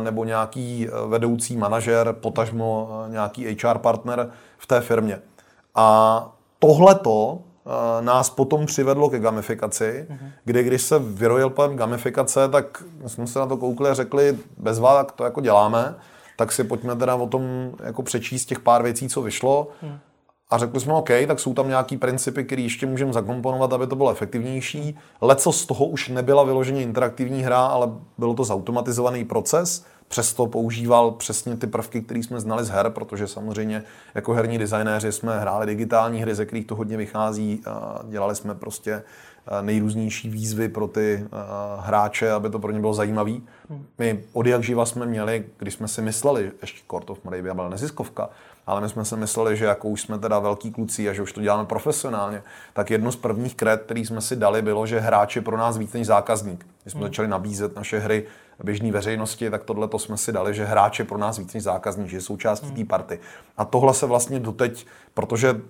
nebo 0.00 0.24
nějaký 0.24 0.88
vedoucí 1.06 1.56
manažer, 1.56 2.12
potažmo 2.12 2.88
nějaký 3.08 3.56
HR 3.62 3.78
partner 3.78 4.30
v 4.58 4.66
té 4.66 4.80
firmě. 4.80 5.18
A 5.74 6.28
tohleto 6.58 7.38
nás 8.00 8.30
potom 8.30 8.66
přivedlo 8.66 9.10
ke 9.10 9.18
gamifikaci, 9.18 10.06
uh-huh. 10.10 10.30
kdy 10.44 10.62
když 10.62 10.82
se 10.82 10.98
vyrojil 10.98 11.50
pojem 11.50 11.76
gamifikace, 11.76 12.48
tak 12.48 12.82
jsme 13.06 13.26
se 13.26 13.38
na 13.38 13.46
to 13.46 13.56
koukli 13.56 13.90
a 13.90 13.94
řekli, 13.94 14.38
bez 14.58 14.78
vás, 14.78 14.98
jak 14.98 15.12
to 15.12 15.24
jako 15.24 15.40
děláme, 15.40 15.94
tak 16.36 16.52
si 16.52 16.64
pojďme 16.64 16.96
teda 16.96 17.14
o 17.14 17.26
tom 17.26 17.72
jako 17.84 18.02
přečíst 18.02 18.44
těch 18.44 18.60
pár 18.60 18.82
věcí, 18.82 19.08
co 19.08 19.22
vyšlo. 19.22 19.68
Uh-huh. 19.84 19.98
A 20.50 20.58
řekli 20.58 20.80
jsme, 20.80 20.92
OK, 20.92 21.08
tak 21.26 21.40
jsou 21.40 21.54
tam 21.54 21.68
nějaký 21.68 21.96
principy, 21.96 22.44
které 22.44 22.62
ještě 22.62 22.86
můžeme 22.86 23.12
zakomponovat, 23.12 23.72
aby 23.72 23.86
to 23.86 23.96
bylo 23.96 24.10
efektivnější. 24.10 24.98
Leco 25.20 25.52
z 25.52 25.66
toho 25.66 25.84
už 25.84 26.08
nebyla 26.08 26.42
vyloženě 26.42 26.82
interaktivní 26.82 27.42
hra, 27.42 27.66
ale 27.66 27.88
byl 28.18 28.34
to 28.34 28.44
zautomatizovaný 28.44 29.24
proces, 29.24 29.84
přesto 30.12 30.46
používal 30.46 31.10
přesně 31.10 31.56
ty 31.56 31.66
prvky, 31.66 32.02
které 32.02 32.20
jsme 32.20 32.40
znali 32.40 32.64
z 32.64 32.68
her, 32.68 32.90
protože 32.90 33.26
samozřejmě 33.26 33.82
jako 34.14 34.32
herní 34.32 34.58
designéři 34.58 35.12
jsme 35.12 35.40
hráli 35.40 35.66
digitální 35.66 36.22
hry, 36.22 36.34
ze 36.34 36.46
kterých 36.46 36.66
to 36.66 36.74
hodně 36.74 36.96
vychází. 36.96 37.62
Dělali 38.08 38.34
jsme 38.36 38.54
prostě 38.54 39.02
nejrůznější 39.60 40.28
výzvy 40.28 40.68
pro 40.68 40.88
ty 40.88 41.26
hráče, 41.80 42.30
aby 42.30 42.50
to 42.50 42.58
pro 42.58 42.70
ně 42.70 42.80
bylo 42.80 42.94
zajímavé. 42.94 43.32
My 43.98 44.24
od 44.32 44.46
jak 44.46 44.62
živa 44.62 44.86
jsme 44.86 45.06
měli, 45.06 45.44
když 45.58 45.74
jsme 45.74 45.88
si 45.88 46.02
mysleli, 46.02 46.52
ještě 46.60 46.80
Court 46.90 47.10
of 47.10 47.24
Moravia 47.24 47.54
byla 47.54 47.68
neziskovka, 47.68 48.30
ale 48.66 48.80
my 48.80 48.88
jsme 48.88 49.04
si 49.04 49.16
mysleli, 49.16 49.56
že 49.56 49.64
jako 49.64 49.88
už 49.88 50.00
jsme 50.00 50.18
teda 50.18 50.38
velký 50.38 50.70
kluci 50.70 51.08
a 51.08 51.12
že 51.12 51.22
už 51.22 51.32
to 51.32 51.40
děláme 51.40 51.66
profesionálně, 51.66 52.42
tak 52.72 52.90
jedno 52.90 53.12
z 53.12 53.16
prvních 53.16 53.54
kred, 53.54 53.82
který 53.82 54.06
jsme 54.06 54.20
si 54.20 54.36
dali, 54.36 54.62
bylo, 54.62 54.86
že 54.86 55.00
hráč 55.00 55.36
je 55.36 55.42
pro 55.42 55.56
nás 55.56 55.76
víc 55.76 55.92
než 55.92 56.06
zákazník. 56.06 56.66
Když 56.82 56.92
jsme 56.92 56.98
hmm. 56.98 57.08
začali 57.08 57.28
nabízet 57.28 57.76
naše 57.76 57.98
hry 57.98 58.26
běžné 58.64 58.92
veřejnosti, 58.92 59.50
tak 59.50 59.64
tohle 59.64 59.88
to 59.88 59.98
jsme 59.98 60.16
si 60.16 60.32
dali, 60.32 60.54
že 60.54 60.64
hráč 60.64 60.98
je 60.98 61.04
pro 61.04 61.18
nás 61.18 61.38
víc 61.38 61.54
než 61.54 61.62
zákazník, 61.62 62.08
že 62.08 62.16
je 62.16 62.20
součástí 62.20 62.66
hmm. 62.66 62.76
té 62.76 62.84
party. 62.84 63.20
A 63.56 63.64
tohle 63.64 63.94
se 63.94 64.06
vlastně 64.06 64.40
doteď, 64.40 64.86
protože 65.14 65.60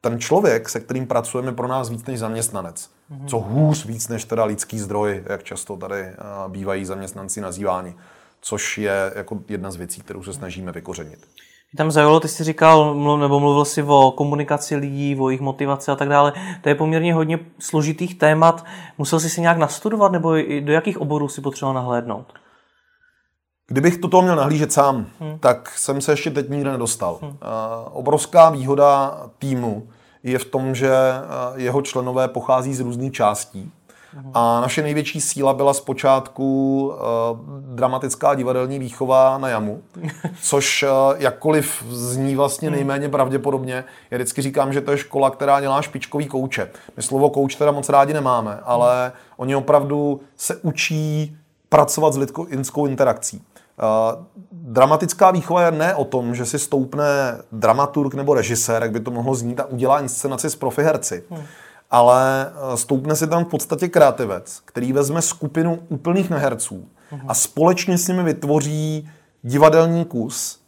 ten 0.00 0.20
člověk, 0.20 0.68
se 0.68 0.80
kterým 0.80 1.06
pracujeme, 1.06 1.52
pro 1.52 1.68
nás 1.68 1.88
víc 1.90 2.06
než 2.06 2.18
zaměstnanec. 2.18 2.90
Mm-hmm. 3.10 3.26
Co 3.26 3.38
hůř 3.38 3.86
víc 3.86 4.08
než 4.08 4.24
teda 4.24 4.44
lidský 4.44 4.78
zdroj, 4.78 5.24
jak 5.26 5.42
často 5.42 5.76
tady 5.76 6.12
bývají 6.48 6.84
zaměstnanci 6.84 7.40
nazýváni. 7.40 7.94
Což 8.40 8.78
je 8.78 9.12
jako 9.14 9.40
jedna 9.48 9.70
z 9.70 9.76
věcí, 9.76 10.00
kterou 10.00 10.22
se 10.22 10.32
snažíme 10.32 10.72
vykořenit. 10.72 11.28
Tam 11.76 11.90
zaujalo, 11.90 12.20
ty 12.20 12.28
jsi 12.28 12.44
říkal, 12.44 12.94
nebo 13.18 13.40
mluvil 13.40 13.64
si 13.64 13.82
o 13.82 14.10
komunikaci 14.16 14.76
lidí, 14.76 15.16
o 15.20 15.28
jejich 15.28 15.40
motivaci 15.40 15.90
a 15.90 15.96
tak 15.96 16.08
dále. 16.08 16.32
To 16.62 16.68
je 16.68 16.74
poměrně 16.74 17.14
hodně 17.14 17.38
složitých 17.58 18.18
témat. 18.18 18.64
Musel 18.98 19.20
jsi 19.20 19.30
si 19.30 19.40
nějak 19.40 19.58
nastudovat, 19.58 20.12
nebo 20.12 20.34
do 20.60 20.72
jakých 20.72 21.00
oborů 21.00 21.28
si 21.28 21.40
potřeboval 21.40 21.74
nahlédnout? 21.74 22.32
Kdybych 23.66 23.98
toto 23.98 24.22
měl 24.22 24.36
nahlížet 24.36 24.72
sám, 24.72 25.06
hmm. 25.20 25.38
tak 25.38 25.78
jsem 25.78 26.00
se 26.00 26.12
ještě 26.12 26.30
teď 26.30 26.48
nikde 26.48 26.70
nedostal. 26.70 27.18
Hmm. 27.22 27.30
Uh, 27.30 27.36
obrovská 27.92 28.50
výhoda 28.50 29.20
týmu 29.38 29.88
je 30.22 30.38
v 30.38 30.44
tom, 30.44 30.74
že 30.74 30.90
jeho 31.56 31.82
členové 31.82 32.28
pochází 32.28 32.74
z 32.74 32.80
různých 32.80 33.12
částí. 33.12 33.72
A 34.34 34.60
naše 34.60 34.82
největší 34.82 35.20
síla 35.20 35.52
byla 35.52 35.74
zpočátku 35.74 36.86
uh, 36.86 36.96
dramatická 37.74 38.34
divadelní 38.34 38.78
výchova 38.78 39.38
na 39.38 39.48
jamu, 39.48 39.82
což 40.42 40.82
uh, 40.82 40.88
jakkoliv 41.18 41.84
zní 41.90 42.36
vlastně 42.36 42.70
nejméně 42.70 43.08
pravděpodobně, 43.08 43.84
já 44.10 44.18
vždycky 44.18 44.42
říkám, 44.42 44.72
že 44.72 44.80
to 44.80 44.90
je 44.90 44.98
škola, 44.98 45.30
která 45.30 45.60
dělá 45.60 45.82
špičkový 45.82 46.26
kouče. 46.26 46.70
My 46.96 47.02
slovo 47.02 47.30
kouč 47.30 47.54
teda 47.54 47.72
moc 47.72 47.88
rádi 47.88 48.14
nemáme, 48.14 48.60
ale 48.62 49.12
oni 49.36 49.56
opravdu 49.56 50.20
se 50.36 50.56
učí 50.56 51.36
pracovat 51.68 52.12
s 52.14 52.16
lidskou 52.50 52.86
interakcí. 52.86 53.42
Uh, 53.82 54.24
dramatická 54.52 55.30
výchova 55.30 55.62
je 55.62 55.70
ne 55.70 55.94
o 55.94 56.04
tom, 56.04 56.34
že 56.34 56.46
si 56.46 56.58
stoupne 56.58 57.04
dramaturg 57.52 58.14
nebo 58.14 58.34
režisér, 58.34 58.82
jak 58.82 58.90
by 58.90 59.00
to 59.00 59.10
mohlo 59.10 59.34
znít, 59.34 59.60
a 59.60 59.64
udělá 59.64 60.00
inscenaci 60.00 60.50
s 60.50 60.56
profi 60.56 60.82
herci. 60.82 61.24
Hmm. 61.30 61.42
Ale 61.90 62.46
uh, 62.46 62.74
stoupne 62.74 63.16
si 63.16 63.26
tam 63.26 63.44
v 63.44 63.48
podstatě 63.48 63.88
kreativec, 63.88 64.62
který 64.64 64.92
vezme 64.92 65.22
skupinu 65.22 65.78
úplných 65.88 66.30
neherců 66.30 66.88
a 67.28 67.34
společně 67.34 67.98
s 67.98 68.08
nimi 68.08 68.22
vytvoří 68.22 69.10
divadelní 69.42 70.04
kus, 70.04 70.60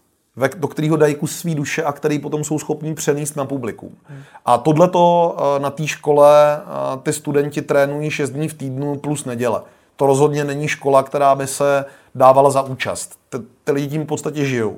do 0.57 0.69
kterého 0.69 0.97
dají 0.97 1.15
kus 1.15 1.37
svý 1.37 1.55
duše 1.55 1.83
a 1.83 1.93
který 1.93 2.19
potom 2.19 2.45
jsou 2.45 2.59
schopní 2.59 2.95
přenést 2.95 3.37
na 3.37 3.45
publikum. 3.45 3.97
Hmm. 4.05 4.23
A 4.45 4.59
tohleto 4.59 5.37
uh, 5.37 5.63
na 5.63 5.71
té 5.71 5.87
škole 5.87 6.61
ty 7.03 7.13
studenti 7.13 7.63
trénují 7.63 8.11
6 8.11 8.31
dní 8.31 8.49
v 8.49 8.55
týdnu 8.55 8.97
plus 8.97 9.25
neděle. 9.25 9.63
To 9.97 10.07
rozhodně 10.07 10.45
není 10.45 10.69
škola, 10.69 11.03
která 11.03 11.35
by 11.35 11.47
se 11.47 11.85
dávala 12.15 12.51
za 12.51 12.63
účast. 12.63 13.19
Ty, 13.65 13.73
lidi 13.73 13.89
tím 13.89 14.03
v 14.03 14.07
podstatě 14.07 14.45
žijou. 14.45 14.77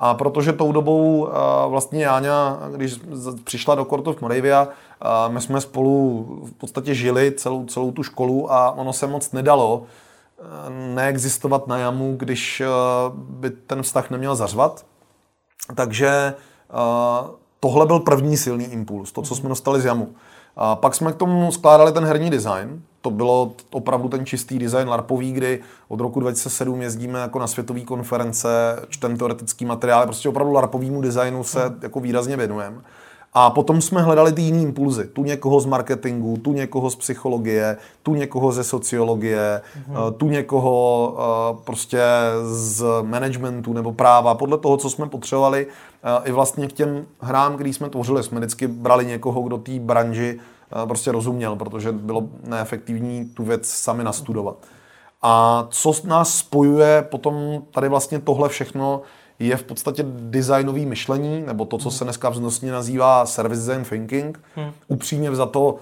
A 0.00 0.14
protože 0.14 0.52
tou 0.52 0.72
dobou 0.72 1.28
vlastně 1.68 2.04
Jáňa, 2.04 2.58
když 2.76 3.00
přišla 3.44 3.74
do 3.74 3.84
Court 3.84 4.06
of 4.06 4.20
Moravia, 4.20 4.68
my 5.28 5.40
jsme 5.40 5.60
spolu 5.60 6.24
v 6.44 6.52
podstatě 6.52 6.94
žili 6.94 7.32
celou, 7.32 7.64
celou 7.64 7.92
tu 7.92 8.02
školu 8.02 8.52
a 8.52 8.70
ono 8.70 8.92
se 8.92 9.06
moc 9.06 9.32
nedalo 9.32 9.82
neexistovat 10.94 11.66
na 11.66 11.78
jamu, 11.78 12.14
když 12.16 12.62
by 13.14 13.50
ten 13.50 13.82
vztah 13.82 14.10
neměl 14.10 14.36
zařvat. 14.36 14.86
Takže 15.74 16.34
tohle 17.60 17.86
byl 17.86 18.00
první 18.00 18.36
silný 18.36 18.64
impuls, 18.64 19.12
to, 19.12 19.22
co 19.22 19.34
jsme 19.34 19.48
dostali 19.48 19.80
z 19.80 19.84
jamu. 19.84 20.08
A 20.56 20.76
pak 20.76 20.94
jsme 20.94 21.12
k 21.12 21.16
tomu 21.16 21.52
skládali 21.52 21.92
ten 21.92 22.04
herní 22.04 22.30
design. 22.30 22.82
To 23.00 23.10
bylo 23.10 23.52
opravdu 23.70 24.08
ten 24.08 24.26
čistý 24.26 24.58
design 24.58 24.88
LARPový, 24.88 25.32
kdy 25.32 25.60
od 25.88 26.00
roku 26.00 26.20
2007 26.20 26.82
jezdíme 26.82 27.18
jako 27.18 27.38
na 27.38 27.46
světové 27.46 27.80
konference, 27.80 28.48
čtem 28.88 29.16
teoretický 29.16 29.64
materiál, 29.64 30.04
prostě 30.04 30.28
opravdu 30.28 30.52
LARPovému 30.52 31.00
designu 31.00 31.44
se 31.44 31.66
hmm. 31.66 31.78
jako 31.82 32.00
výrazně 32.00 32.36
věnujeme. 32.36 32.76
A 33.36 33.50
potom 33.50 33.80
jsme 33.80 34.02
hledali 34.02 34.32
ty 34.32 34.42
jiný 34.42 34.62
impulzy. 34.62 35.04
Tu 35.04 35.24
někoho 35.24 35.60
z 35.60 35.66
marketingu, 35.66 36.36
tu 36.36 36.52
někoho 36.52 36.90
z 36.90 36.96
psychologie, 36.96 37.76
tu 38.02 38.14
někoho 38.14 38.52
ze 38.52 38.64
sociologie, 38.64 39.60
mm-hmm. 39.60 40.12
tu 40.12 40.28
někoho 40.28 41.16
eh, 41.18 41.62
prostě 41.64 42.02
z 42.42 42.84
managementu 43.02 43.72
nebo 43.72 43.92
práva. 43.92 44.34
Podle 44.34 44.58
toho, 44.58 44.76
co 44.76 44.90
jsme 44.90 45.08
potřebovali, 45.08 45.66
i 46.24 46.32
vlastně 46.32 46.68
k 46.68 46.72
těm 46.72 47.06
hrám, 47.20 47.54
který 47.54 47.72
jsme 47.72 47.90
tvořili, 47.90 48.22
jsme 48.22 48.38
vždycky 48.40 48.66
brali 48.66 49.06
někoho, 49.06 49.42
kdo 49.42 49.58
té 49.58 49.78
branži 49.78 50.38
prostě 50.88 51.12
rozuměl, 51.12 51.56
protože 51.56 51.92
bylo 51.92 52.28
neefektivní 52.46 53.24
tu 53.24 53.44
věc 53.44 53.68
sami 53.68 54.04
nastudovat. 54.04 54.56
A 55.22 55.66
co 55.70 55.92
nás 56.04 56.38
spojuje 56.38 57.02
potom 57.10 57.62
tady 57.70 57.88
vlastně 57.88 58.18
tohle 58.18 58.48
všechno, 58.48 59.02
je 59.38 59.56
v 59.56 59.62
podstatě 59.62 60.04
designový 60.08 60.86
myšlení, 60.86 61.42
nebo 61.46 61.64
to, 61.64 61.78
co 61.78 61.90
se 61.90 62.04
dneska 62.04 62.28
vznosně 62.28 62.72
nazývá 62.72 63.26
service 63.26 63.60
design 63.60 63.84
thinking. 63.84 64.40
Hmm. 64.56 64.72
Upřímně 64.88 65.34
za 65.34 65.46
to 65.46 65.76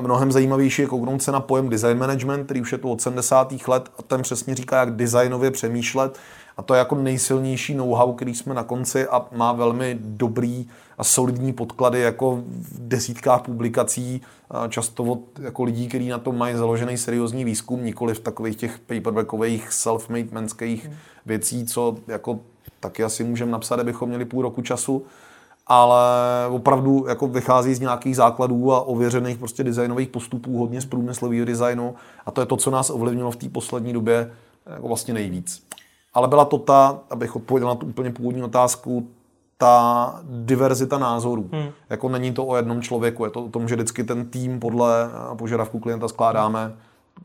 mnohem 0.00 0.32
zajímavější 0.32 0.82
je 0.82 0.88
kouknout 0.88 1.22
se 1.22 1.32
na 1.32 1.40
pojem 1.40 1.68
design 1.68 1.98
management, 1.98 2.44
který 2.44 2.60
už 2.60 2.72
je 2.72 2.78
tu 2.78 2.92
od 2.92 3.00
70. 3.00 3.54
let 3.68 3.90
a 3.98 4.02
ten 4.02 4.22
přesně 4.22 4.54
říká, 4.54 4.80
jak 4.80 4.96
designově 4.96 5.50
přemýšlet. 5.50 6.18
A 6.56 6.62
to 6.62 6.74
je 6.74 6.78
jako 6.78 6.94
nejsilnější 6.94 7.74
know-how, 7.74 8.12
který 8.12 8.34
jsme 8.34 8.54
na 8.54 8.62
konci 8.62 9.06
a 9.06 9.26
má 9.32 9.52
velmi 9.52 9.98
dobrý 10.00 10.68
a 10.98 11.04
solidní 11.04 11.52
podklady 11.52 12.00
jako 12.00 12.36
v 12.46 12.88
desítkách 12.88 13.42
publikací, 13.42 14.22
často 14.68 15.04
od 15.04 15.20
jako 15.40 15.64
lidí, 15.64 15.88
kteří 15.88 16.08
na 16.08 16.18
tom 16.18 16.38
mají 16.38 16.56
založený 16.56 16.98
seriózní 16.98 17.44
výzkum, 17.44 17.84
nikoli 17.84 18.14
v 18.14 18.20
takových 18.20 18.56
těch 18.56 18.78
paperbackových 18.78 19.68
self-made 19.70 20.28
menských 20.32 20.84
hmm. 20.84 20.94
věcí, 21.26 21.66
co 21.66 21.96
jako 22.06 22.38
taky 22.80 23.04
asi 23.04 23.24
můžeme 23.24 23.52
napsat, 23.52 23.80
abychom 23.80 24.08
měli 24.08 24.24
půl 24.24 24.42
roku 24.42 24.62
času, 24.62 25.02
ale 25.66 26.06
opravdu 26.50 27.04
jako 27.08 27.28
vychází 27.28 27.74
z 27.74 27.80
nějakých 27.80 28.16
základů 28.16 28.72
a 28.72 28.80
ověřených 28.80 29.38
prostě 29.38 29.64
designových 29.64 30.08
postupů, 30.08 30.58
hodně 30.58 30.80
z 30.80 30.86
průmyslového 30.86 31.44
designu 31.44 31.94
a 32.26 32.30
to 32.30 32.40
je 32.40 32.46
to, 32.46 32.56
co 32.56 32.70
nás 32.70 32.90
ovlivnilo 32.90 33.30
v 33.30 33.36
té 33.36 33.48
poslední 33.48 33.92
době 33.92 34.30
jako 34.66 34.88
vlastně 34.88 35.14
nejvíc. 35.14 35.65
Ale 36.16 36.28
byla 36.28 36.44
to 36.44 36.58
ta, 36.58 36.98
abych 37.10 37.36
odpověděl 37.36 37.68
na 37.68 37.74
tu 37.74 37.86
úplně 37.86 38.10
původní 38.10 38.42
otázku, 38.42 39.08
ta 39.58 40.20
diverzita 40.22 40.98
názorů. 40.98 41.48
Hmm. 41.52 41.68
Jako 41.90 42.08
není 42.08 42.32
to 42.32 42.46
o 42.46 42.56
jednom 42.56 42.82
člověku, 42.82 43.24
je 43.24 43.30
to 43.30 43.44
o 43.44 43.48
tom, 43.48 43.68
že 43.68 43.74
vždycky 43.74 44.04
ten 44.04 44.30
tým 44.30 44.60
podle 44.60 45.10
požadavku 45.38 45.78
klienta 45.78 46.08
skládáme, 46.08 46.76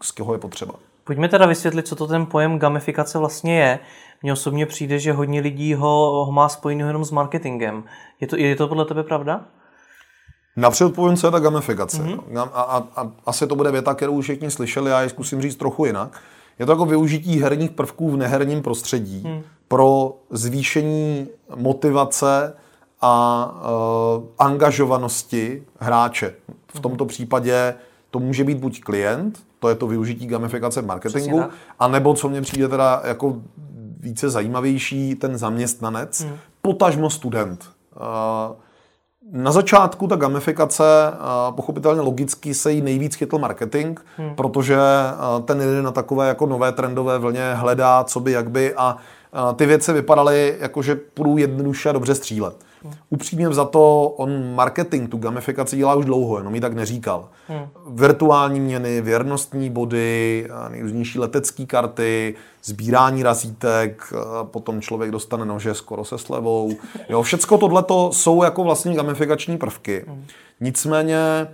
z 0.02 0.12
koho 0.12 0.34
je 0.34 0.40
potřeba. 0.40 0.74
Pojďme 1.04 1.30
teda 1.30 1.46
vysvětlit, 1.46 1.88
co 1.88 1.96
to 1.96 2.08
ten 2.08 2.26
pojem 2.26 2.60
gamifikace 2.60 3.18
vlastně 3.18 3.60
je. 3.60 3.80
Mně 4.24 4.34
osobně 4.34 4.66
přijde, 4.66 5.00
že 5.00 5.14
hodně 5.14 5.42
lidí 5.42 5.74
ho, 5.74 6.26
ho 6.26 6.32
má 6.32 6.50
spojený 6.50 6.82
jenom 6.82 7.06
s 7.06 7.12
marketingem. 7.12 7.84
Je 8.20 8.28
to, 8.28 8.38
je 8.38 8.56
to 8.56 8.68
podle 8.68 8.86
tebe 8.86 9.04
pravda? 9.04 9.42
Napřed 10.56 10.96
povím, 10.96 11.18
co 11.18 11.28
je 11.28 11.32
ta 11.32 11.40
gamifikace. 11.40 12.04
Mm-hmm. 12.04 12.50
A, 12.54 12.62
a, 12.62 12.88
a 12.96 13.12
asi 13.26 13.48
to 13.48 13.56
bude 13.56 13.72
věta, 13.72 13.94
kterou 13.94 14.22
všichni 14.22 14.52
slyšeli, 14.52 14.92
já 14.92 15.02
ji 15.02 15.10
zkusím 15.10 15.42
říct 15.42 15.56
trochu 15.56 15.86
jinak. 15.86 16.22
Je 16.60 16.66
to 16.66 16.72
jako 16.72 16.86
využití 16.86 17.42
herních 17.42 17.72
prvků 17.72 18.12
v 18.12 18.18
neherním 18.18 18.62
prostředí 18.62 19.24
mm. 19.28 19.42
pro 19.68 20.16
zvýšení 20.30 21.28
motivace 21.56 22.54
a 23.02 23.46
uh, 24.18 24.24
angažovanosti 24.40 25.64
hráče. 25.80 26.34
V 26.74 26.80
tomto 26.80 27.06
případě 27.06 27.74
to 28.12 28.20
může 28.20 28.44
být 28.44 28.58
buď 28.58 28.82
klient, 28.82 29.40
to 29.60 29.70
je 29.70 29.76
to 29.76 29.88
využití 29.88 30.28
gamifikace 30.28 30.82
v 30.82 30.86
marketingu, 30.86 31.44
anebo 31.80 32.14
co 32.14 32.30
mě 32.30 32.42
přijde 32.42 32.68
teda 32.68 33.02
jako 33.04 33.36
více 34.00 34.30
zajímavější, 34.30 35.16
ten 35.16 35.38
zaměstnanec, 35.38 36.22
hmm. 36.22 36.38
potažmo 36.62 37.10
student. 37.10 37.70
Uh, 37.96 38.56
na 39.32 39.52
začátku 39.52 40.08
ta 40.08 40.16
gamifikace, 40.16 40.84
pochopitelně 41.56 42.02
logicky 42.02 42.54
se 42.54 42.72
jí 42.72 42.82
nejvíc 42.82 43.16
chytl 43.16 43.38
marketing, 43.38 44.00
hmm. 44.18 44.36
protože 44.36 44.78
ten 45.46 45.60
jde 45.60 45.82
na 45.82 45.92
takové 45.92 46.28
jako 46.28 46.46
nové 46.46 46.72
trendové 46.72 47.18
vlně, 47.18 47.54
hledá, 47.54 48.04
co 48.04 48.20
by, 48.20 48.32
jak 48.32 48.52
by 48.52 48.74
a 48.76 48.98
ty 49.56 49.66
věci 49.66 49.94
vypadaly 49.94 50.58
jako, 50.60 50.82
že 50.82 50.96
půjdu 50.96 51.38
jednoduše 51.38 51.90
a 51.90 51.92
dobře 51.92 52.16
střílet. 52.16 52.56
Hmm. 52.84 52.94
Upřímně 53.10 53.54
za 53.54 53.66
to 53.66 54.14
on 54.18 54.56
marketing, 54.56 55.10
tu 55.10 55.18
gamifikaci 55.18 55.78
dělá 55.78 55.96
už 55.96 56.06
dlouho, 56.06 56.38
jenom 56.38 56.54
mi 56.54 56.62
tak 56.62 56.74
neříkal. 56.74 57.30
Hmm. 57.48 57.68
Virtuální 57.88 58.60
měny, 58.60 59.02
věrnostní 59.02 59.70
body, 59.70 60.48
nejrůznější 60.70 61.20
letecké 61.20 61.66
karty, 61.66 62.36
sbírání 62.64 63.24
razítek, 63.24 64.14
potom 64.44 64.82
člověk 64.82 65.12
dostane 65.12 65.46
nože 65.46 65.74
skoro 65.74 66.06
se 66.06 66.18
slevou. 66.18 66.72
Jo, 67.10 67.22
všecko 67.22 67.58
tohle 67.58 67.84
jsou 68.12 68.44
jako 68.44 68.64
vlastně 68.64 68.96
gamifikační 68.96 69.58
prvky. 69.58 70.04
Hmm. 70.08 70.26
Nicméně 70.60 71.48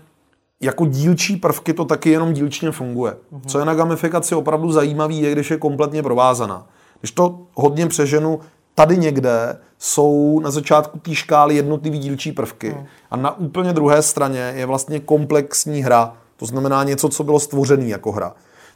jako 0.62 0.86
dílčí 0.86 1.36
prvky 1.36 1.74
to 1.74 1.86
taky 1.86 2.10
jenom 2.10 2.34
dílčně 2.34 2.72
funguje. 2.72 3.18
Hmm. 3.32 3.42
Co 3.42 3.60
je 3.60 3.66
na 3.66 3.76
gamifikaci 3.76 4.36
opravdu 4.36 4.72
zajímavý, 4.72 5.22
je, 5.22 5.32
když 5.32 5.52
je 5.52 5.58
kompletně 5.58 6.04
provázaná. 6.04 6.68
Když 7.00 7.12
to 7.12 7.40
hodně 7.54 7.88
přeženu, 7.88 8.40
tady 8.76 8.98
někde 8.98 9.58
jsou 9.80 10.40
na 10.44 10.52
začátku 10.52 11.00
té 11.00 11.16
škály 11.16 11.56
jednotlivý 11.56 12.00
dílčí 12.00 12.32
prvky. 12.32 12.70
Hmm. 12.70 12.86
A 13.12 13.18
na 13.18 13.38
úplně 13.38 13.74
druhé 13.74 14.02
straně 14.02 14.54
je 14.56 14.66
vlastně 14.66 15.00
komplexní 15.00 15.82
hra. 15.82 16.14
To 16.38 16.46
znamená 16.46 16.84
něco, 16.84 17.10
co 17.10 17.24
bylo 17.24 17.40
stvořené 17.40 17.86
jako 17.86 18.12
hra. 18.12 18.34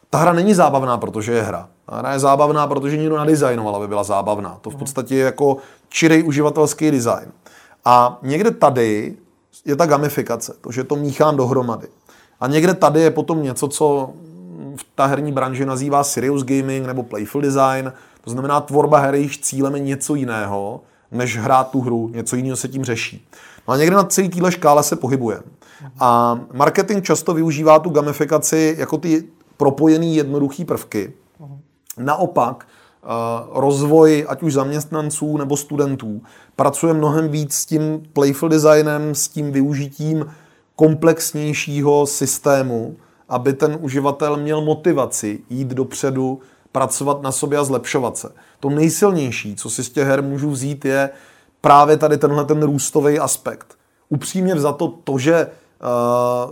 Ta 0.09 0.17
hra 0.17 0.33
není 0.33 0.53
zábavná, 0.53 0.97
protože 0.97 1.31
je 1.31 1.41
hra. 1.41 1.69
Ta 1.85 1.95
hra 1.95 2.13
je 2.13 2.19
zábavná, 2.19 2.67
protože 2.67 2.97
někdo 2.97 3.17
nadizajnoval, 3.17 3.75
aby 3.75 3.87
byla 3.87 4.03
zábavná. 4.03 4.57
To 4.61 4.69
v 4.69 4.73
hmm. 4.73 4.79
podstatě 4.79 5.15
je 5.15 5.25
jako 5.25 5.57
čirej 5.89 6.23
uživatelský 6.23 6.91
design. 6.91 7.31
A 7.85 8.19
někde 8.21 8.51
tady 8.51 9.15
je 9.65 9.75
ta 9.75 9.85
gamifikace, 9.85 10.53
to, 10.61 10.71
že 10.71 10.83
to 10.83 10.95
míchám 10.95 11.37
dohromady. 11.37 11.87
A 12.39 12.47
někde 12.47 12.73
tady 12.73 13.01
je 13.01 13.11
potom 13.11 13.43
něco, 13.43 13.67
co 13.67 14.09
v 14.75 14.85
ta 14.95 15.05
herní 15.05 15.31
branži 15.31 15.65
nazývá 15.65 16.03
serious 16.03 16.43
gaming 16.43 16.87
nebo 16.87 17.03
playful 17.03 17.41
design, 17.41 17.93
to 18.23 18.29
znamená, 18.29 18.61
tvorba 18.61 18.99
hry, 18.99 19.21
již 19.21 19.39
cílem 19.39 19.75
je 19.75 19.81
něco 19.81 20.15
jiného, 20.15 20.81
než 21.11 21.37
hrát 21.37 21.71
tu 21.71 21.81
hru, 21.81 22.07
něco 22.07 22.35
jiného 22.35 22.57
se 22.57 22.67
tím 22.67 22.83
řeší. 22.83 23.27
No 23.67 23.73
a 23.73 23.77
někde 23.77 23.95
na 23.95 24.03
celé 24.03 24.29
téhle 24.29 24.51
škále 24.51 24.83
se 24.83 24.95
pohybujeme. 24.95 25.43
A 25.99 26.39
marketing 26.53 27.03
často 27.03 27.33
využívá 27.33 27.79
tu 27.79 27.89
gamifikaci 27.89 28.75
jako 28.79 28.97
ty 28.97 29.23
propojený 29.57 30.15
jednoduchý 30.15 30.65
prvky. 30.65 31.13
Naopak, 31.97 32.67
eh, 32.67 33.07
rozvoj 33.51 34.25
ať 34.29 34.43
už 34.43 34.53
zaměstnanců 34.53 35.37
nebo 35.37 35.57
studentů 35.57 36.21
pracuje 36.55 36.93
mnohem 36.93 37.29
víc 37.29 37.53
s 37.53 37.65
tím 37.65 38.03
playful 38.13 38.49
designem, 38.49 39.15
s 39.15 39.27
tím 39.27 39.51
využitím 39.51 40.25
komplexnějšího 40.75 42.05
systému, 42.05 42.95
aby 43.29 43.53
ten 43.53 43.77
uživatel 43.81 44.37
měl 44.37 44.61
motivaci 44.61 45.39
jít 45.49 45.67
dopředu 45.67 46.39
pracovat 46.71 47.21
na 47.21 47.31
sobě 47.31 47.57
a 47.57 47.63
zlepšovat 47.63 48.17
se. 48.17 48.31
To 48.59 48.69
nejsilnější, 48.69 49.55
co 49.55 49.69
si 49.69 49.83
z 49.83 49.89
těch 49.89 50.07
her 50.07 50.23
můžu 50.23 50.51
vzít, 50.51 50.85
je 50.85 51.09
právě 51.61 51.97
tady 51.97 52.17
tenhle 52.17 52.45
ten 52.45 52.63
růstový 52.63 53.19
aspekt. 53.19 53.77
Upřímně 54.09 54.59
za 54.59 54.71
to, 54.71 54.87
to, 54.87 55.17
že 55.17 55.47
uh, 55.47 56.51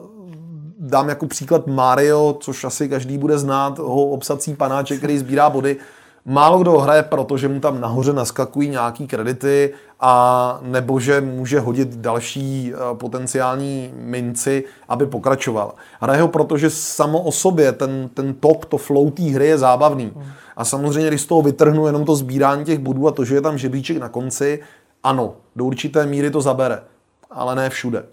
dám 0.80 1.10
jako 1.10 1.28
příklad 1.28 1.68
Mario, 1.68 2.38
což 2.40 2.64
asi 2.64 2.90
každý 2.90 3.18
bude 3.18 3.38
znát, 3.38 3.80
ho 3.80 4.06
obsací 4.06 4.56
panáček, 4.56 4.98
který 4.98 5.20
sbírá 5.20 5.50
body, 5.50 5.78
Málo 6.26 6.60
kdo 6.60 6.80
hraje, 6.80 7.04
protože 7.04 7.48
mu 7.48 7.60
tam 7.60 7.82
nahoře 7.82 8.14
naskakují 8.14 8.70
nějaký 8.70 9.08
kredity 9.08 9.74
a 10.00 10.60
nebo 10.62 11.00
že 11.00 11.22
může 11.22 11.60
hodit 11.60 11.96
další 11.96 12.74
eh, 12.74 12.96
potenciální 12.96 13.92
minci, 13.96 14.64
aby 14.88 15.06
pokračoval. 15.06 15.74
Hraje 16.00 16.22
ho, 16.22 16.28
protože 16.28 16.70
samo 16.70 17.22
o 17.22 17.32
sobě 17.32 17.72
ten, 17.72 18.10
ten 18.14 18.34
tok, 18.34 18.66
to 18.66 18.78
flow 18.78 19.12
té 19.12 19.24
hry 19.24 19.48
je 19.48 19.58
zábavný. 19.58 20.14
A 20.58 20.66
samozřejmě, 20.66 21.08
když 21.08 21.22
z 21.22 21.26
toho 21.26 21.42
vytrhnu 21.42 21.86
jenom 21.86 22.06
to 22.06 22.16
sbírání 22.16 22.66
těch 22.66 22.80
bodů 22.80 23.08
a 23.08 23.12
to, 23.12 23.26
že 23.26 23.36
je 23.36 23.42
tam 23.42 23.58
žebříček 23.58 23.98
na 23.98 24.10
konci, 24.10 24.60
ano, 25.04 25.34
do 25.56 25.66
určité 25.66 26.06
míry 26.06 26.32
to 26.32 26.42
zabere, 26.42 26.84
ale 27.32 27.56
ne 27.56 27.70
všude. 27.70 28.06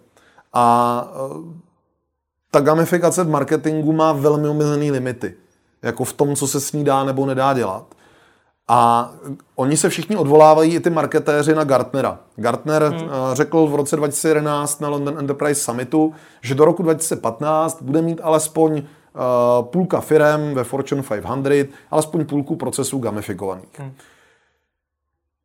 A 0.52 1.08
eh, 1.14 1.66
ta 2.50 2.60
gamifikace 2.60 3.24
v 3.24 3.28
marketingu 3.28 3.92
má 3.92 4.12
velmi 4.12 4.48
omezené 4.48 4.92
limity. 4.92 5.34
Jako 5.82 6.04
v 6.04 6.12
tom, 6.12 6.36
co 6.36 6.46
se 6.46 6.60
s 6.60 6.72
ní 6.72 6.84
dá 6.84 7.04
nebo 7.04 7.26
nedá 7.26 7.54
dělat. 7.54 7.95
A 8.68 9.10
oni 9.54 9.76
se 9.76 9.88
všichni 9.88 10.16
odvolávají, 10.16 10.74
i 10.74 10.80
ty 10.80 10.90
marketéři, 10.90 11.54
na 11.54 11.64
Gartnera. 11.64 12.18
Gartner 12.36 12.82
hmm. 12.82 13.00
Eh, 13.00 13.34
řekl 13.34 13.66
v 13.66 13.74
roce 13.74 13.96
2011 13.96 14.80
na 14.80 14.88
London 14.88 15.18
Enterprise 15.18 15.60
Summitu, 15.60 16.14
že 16.42 16.54
do 16.54 16.64
roku 16.64 16.82
2015 16.82 17.82
bude 17.82 18.02
mít 18.02 18.20
alespoň 18.22 18.72
uh, 18.72 19.66
půlka 19.66 20.00
firem 20.00 20.54
ve 20.54 20.64
Fortune 20.64 21.02
500, 21.02 21.70
alespoň 21.90 22.24
půlku 22.24 22.56
procesů 22.56 22.98
gamifikovaných. 22.98 23.78
Hmm. 23.78 23.92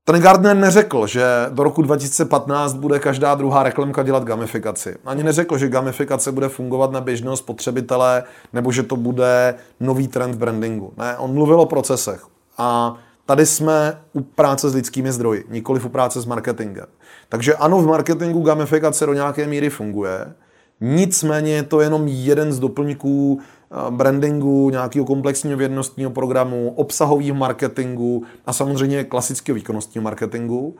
Ten 0.04 0.22
Gardner 0.22 0.56
neřekl, 0.56 1.08
že 1.08 1.24
do 1.50 1.64
roku 1.64 1.82
2015 1.82 2.74
bude 2.74 3.00
každá 3.00 3.36
druhá 3.36 3.64
reklamka 3.64 4.04
dělat 4.04 4.24
gamifikaci. 4.24 4.96
Ani 5.06 5.24
neřekl, 5.24 5.58
že 5.58 5.70
gamifikace 5.70 6.32
bude 6.32 6.50
fungovat 6.50 6.92
na 6.92 7.02
běžného 7.02 7.38
spotřebitele, 7.38 8.24
nebo 8.54 8.72
že 8.72 8.84
to 8.84 8.96
bude 8.96 9.56
nový 9.80 10.08
trend 10.08 10.36
brandingu. 10.36 10.94
Ne, 10.98 11.18
on 11.18 11.34
mluvil 11.34 11.62
o 11.62 11.66
procesech. 11.66 12.26
A 12.58 12.98
Tady 13.32 13.46
jsme 13.46 14.02
u 14.14 14.22
práce 14.22 14.70
s 14.70 14.76
lidskými 14.76 15.12
zdroji, 15.12 15.44
nikoli 15.50 15.82
u 15.82 15.90
práce 15.90 16.22
s 16.22 16.26
marketingem. 16.26 16.86
Takže 17.30 17.56
ano, 17.56 17.82
v 17.82 17.88
marketingu 17.88 18.42
gamifikace 18.42 19.06
do 19.06 19.14
nějaké 19.14 19.48
míry 19.48 19.70
funguje, 19.70 20.34
nicméně 20.82 21.52
je 21.52 21.64
to 21.64 21.82
jenom 21.82 22.08
jeden 22.08 22.54
z 22.54 22.60
doplňků 22.60 23.40
eh, 23.40 23.92
brandingu, 23.92 24.70
nějakého 24.70 25.06
komplexního 25.06 25.58
vědnostního 25.58 26.12
programu, 26.12 26.74
obsahového 26.76 27.36
marketingu 27.36 28.24
a 28.46 28.54
samozřejmě 28.54 29.04
klasického 29.04 29.56
výkonnostního 29.56 30.04
marketingu. 30.04 30.76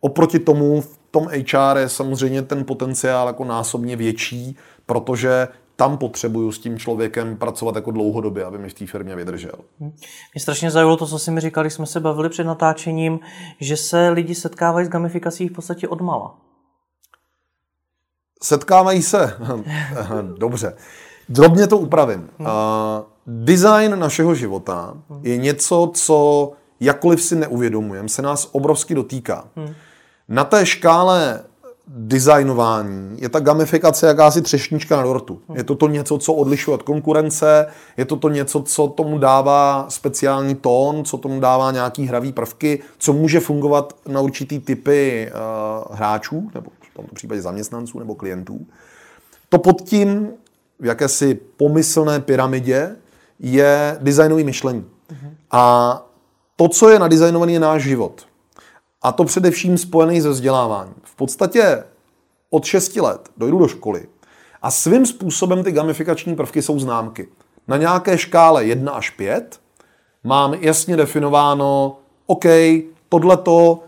Oproti 0.00 0.38
tomu 0.38 0.80
v 0.80 0.98
tom 1.10 1.28
HR 1.28 1.78
je 1.78 1.88
samozřejmě 1.88 2.42
ten 2.42 2.64
potenciál 2.64 3.26
jako 3.26 3.44
násobně 3.44 3.96
větší, 3.96 4.56
protože 4.86 5.48
tam 5.76 5.98
potřebuju 5.98 6.52
s 6.52 6.58
tím 6.58 6.78
člověkem 6.78 7.36
pracovat 7.36 7.76
jako 7.76 7.90
dlouhodobě, 7.90 8.44
aby 8.44 8.58
mi 8.58 8.68
v 8.68 8.74
té 8.74 8.86
firmě 8.86 9.16
vydržel. 9.16 9.52
Mě 9.80 10.40
strašně 10.40 10.70
zajímalo 10.70 10.96
to, 10.96 11.06
co 11.06 11.18
jsi 11.18 11.30
mi 11.30 11.40
říkal, 11.40 11.64
když 11.64 11.72
jsme 11.72 11.86
se 11.86 12.00
bavili 12.00 12.28
před 12.28 12.44
natáčením, 12.44 13.20
že 13.60 13.76
se 13.76 14.08
lidi 14.08 14.34
setkávají 14.34 14.86
s 14.86 14.88
gamifikací 14.88 15.48
v 15.48 15.52
podstatě 15.52 15.88
od 15.88 16.00
mala. 16.00 16.34
Setkávají 18.42 19.02
se. 19.02 19.36
Dobře. 20.38 20.76
Drobně 21.28 21.66
to 21.66 21.78
upravím. 21.78 22.28
Uh, 22.40 22.46
design 23.26 23.98
našeho 23.98 24.34
života 24.34 24.96
hmm. 25.10 25.20
je 25.22 25.36
něco, 25.36 25.90
co 25.94 26.52
jakkoliv 26.80 27.22
si 27.22 27.36
neuvědomujeme, 27.36 28.08
se 28.08 28.22
nás 28.22 28.48
obrovsky 28.52 28.94
dotýká. 28.94 29.48
Hmm. 29.56 29.74
Na 30.28 30.44
té 30.44 30.66
škále 30.66 31.44
designování, 31.88 33.16
je 33.20 33.28
ta 33.28 33.40
gamifikace 33.40 34.06
jakási 34.06 34.42
třešnička 34.42 34.96
na 34.96 35.02
dortu. 35.02 35.40
Je 35.54 35.64
to 35.64 35.74
to 35.74 35.88
něco, 35.88 36.18
co 36.18 36.34
odlišuje 36.34 36.74
od 36.74 36.82
konkurence, 36.82 37.66
je 37.96 38.04
to 38.04 38.16
to 38.16 38.28
něco, 38.28 38.62
co 38.62 38.88
tomu 38.88 39.18
dává 39.18 39.86
speciální 39.88 40.54
tón, 40.54 41.04
co 41.04 41.18
tomu 41.18 41.40
dává 41.40 41.70
nějaký 41.70 42.06
hravý 42.06 42.32
prvky, 42.32 42.82
co 42.98 43.12
může 43.12 43.40
fungovat 43.40 43.96
na 44.08 44.20
určitý 44.20 44.58
typy 44.58 45.30
uh, 45.88 45.96
hráčů, 45.96 46.50
nebo 46.54 46.70
v 46.92 46.96
tomto 46.96 47.14
případě 47.14 47.42
zaměstnanců 47.42 47.98
nebo 47.98 48.14
klientů. 48.14 48.66
To 49.48 49.58
pod 49.58 49.82
tím 49.82 50.28
v 50.80 50.84
jakési 50.84 51.40
pomyslné 51.56 52.20
pyramidě 52.20 52.96
je 53.40 53.98
designový 54.00 54.44
myšlení. 54.44 54.84
Uh-huh. 55.10 55.30
A 55.50 56.02
to, 56.56 56.68
co 56.68 56.88
je 56.88 56.98
nadizajnovaný, 56.98 57.52
je 57.52 57.60
náš 57.60 57.82
život. 57.82 58.26
A 59.02 59.12
to 59.12 59.24
především 59.24 59.78
spojený 59.78 60.20
se 60.20 60.28
vzděláváním. 60.28 60.94
V 61.02 61.16
podstatě 61.16 61.84
od 62.50 62.64
6 62.64 62.96
let 62.96 63.28
dojdu 63.36 63.58
do 63.58 63.68
školy 63.68 64.06
a 64.62 64.70
svým 64.70 65.06
způsobem 65.06 65.64
ty 65.64 65.72
gamifikační 65.72 66.36
prvky 66.36 66.62
jsou 66.62 66.78
známky. 66.78 67.28
Na 67.68 67.76
nějaké 67.76 68.18
škále 68.18 68.64
1 68.64 68.92
až 68.92 69.10
5 69.10 69.60
mám 70.24 70.54
jasně 70.54 70.96
definováno, 70.96 71.98
OK, 72.26 72.44
tohleto 73.08 73.84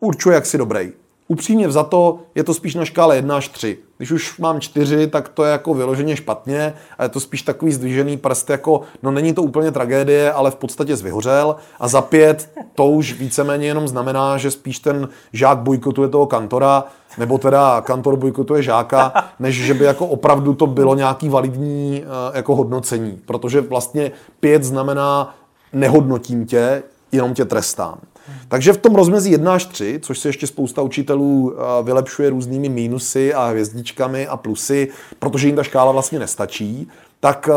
určuje, 0.00 0.34
jak 0.34 0.46
si 0.46 0.58
dobrý. 0.58 0.92
Upřímně 1.30 1.68
vzato 1.68 2.18
je 2.34 2.44
to 2.44 2.54
spíš 2.54 2.74
na 2.74 2.84
škále 2.84 3.16
1 3.16 3.36
až 3.36 3.48
3. 3.48 3.78
Když 3.96 4.10
už 4.10 4.38
mám 4.38 4.60
4, 4.60 5.06
tak 5.06 5.28
to 5.28 5.44
je 5.44 5.52
jako 5.52 5.74
vyloženě 5.74 6.16
špatně 6.16 6.74
a 6.98 7.02
je 7.02 7.08
to 7.08 7.20
spíš 7.20 7.42
takový 7.42 7.72
zdvižený 7.72 8.16
prst, 8.16 8.50
jako 8.50 8.80
no 9.02 9.10
není 9.10 9.34
to 9.34 9.42
úplně 9.42 9.72
tragédie, 9.72 10.32
ale 10.32 10.50
v 10.50 10.54
podstatě 10.54 10.96
zvyhořel. 10.96 11.56
A 11.80 11.88
za 11.88 12.00
5 12.00 12.50
to 12.74 12.86
už 12.86 13.12
víceméně 13.12 13.66
jenom 13.66 13.88
znamená, 13.88 14.38
že 14.38 14.50
spíš 14.50 14.78
ten 14.78 15.08
žák 15.32 15.58
bojkotuje 15.58 16.08
toho 16.08 16.26
kantora, 16.26 16.84
nebo 17.18 17.38
teda 17.38 17.80
kantor 17.80 18.16
bojkotuje 18.16 18.62
žáka, 18.62 19.12
než 19.38 19.64
že 19.64 19.74
by 19.74 19.84
jako 19.84 20.06
opravdu 20.06 20.54
to 20.54 20.66
bylo 20.66 20.94
nějaký 20.94 21.28
validní 21.28 22.02
eh, 22.02 22.36
jako 22.36 22.56
hodnocení. 22.56 23.20
Protože 23.26 23.60
vlastně 23.60 24.12
5 24.40 24.64
znamená 24.64 25.34
nehodnotím 25.72 26.46
tě, 26.46 26.82
jenom 27.12 27.34
tě 27.34 27.44
trestám. 27.44 27.98
Takže 28.48 28.72
v 28.72 28.76
tom 28.76 28.94
rozmezí 28.94 29.30
1 29.30 29.54
až 29.54 29.64
3, 29.66 30.00
což 30.02 30.18
se 30.18 30.28
ještě 30.28 30.46
spousta 30.46 30.82
učitelů 30.82 31.54
eh, 31.54 31.82
vylepšuje 31.82 32.30
různými 32.30 32.68
mínusy 32.68 33.34
a 33.34 33.46
hvězdičkami 33.46 34.26
a 34.26 34.36
plusy, 34.36 34.88
protože 35.18 35.46
jim 35.46 35.56
ta 35.56 35.62
škála 35.62 35.92
vlastně 35.92 36.18
nestačí, 36.18 36.88
tak 37.20 37.48
eh, 37.52 37.54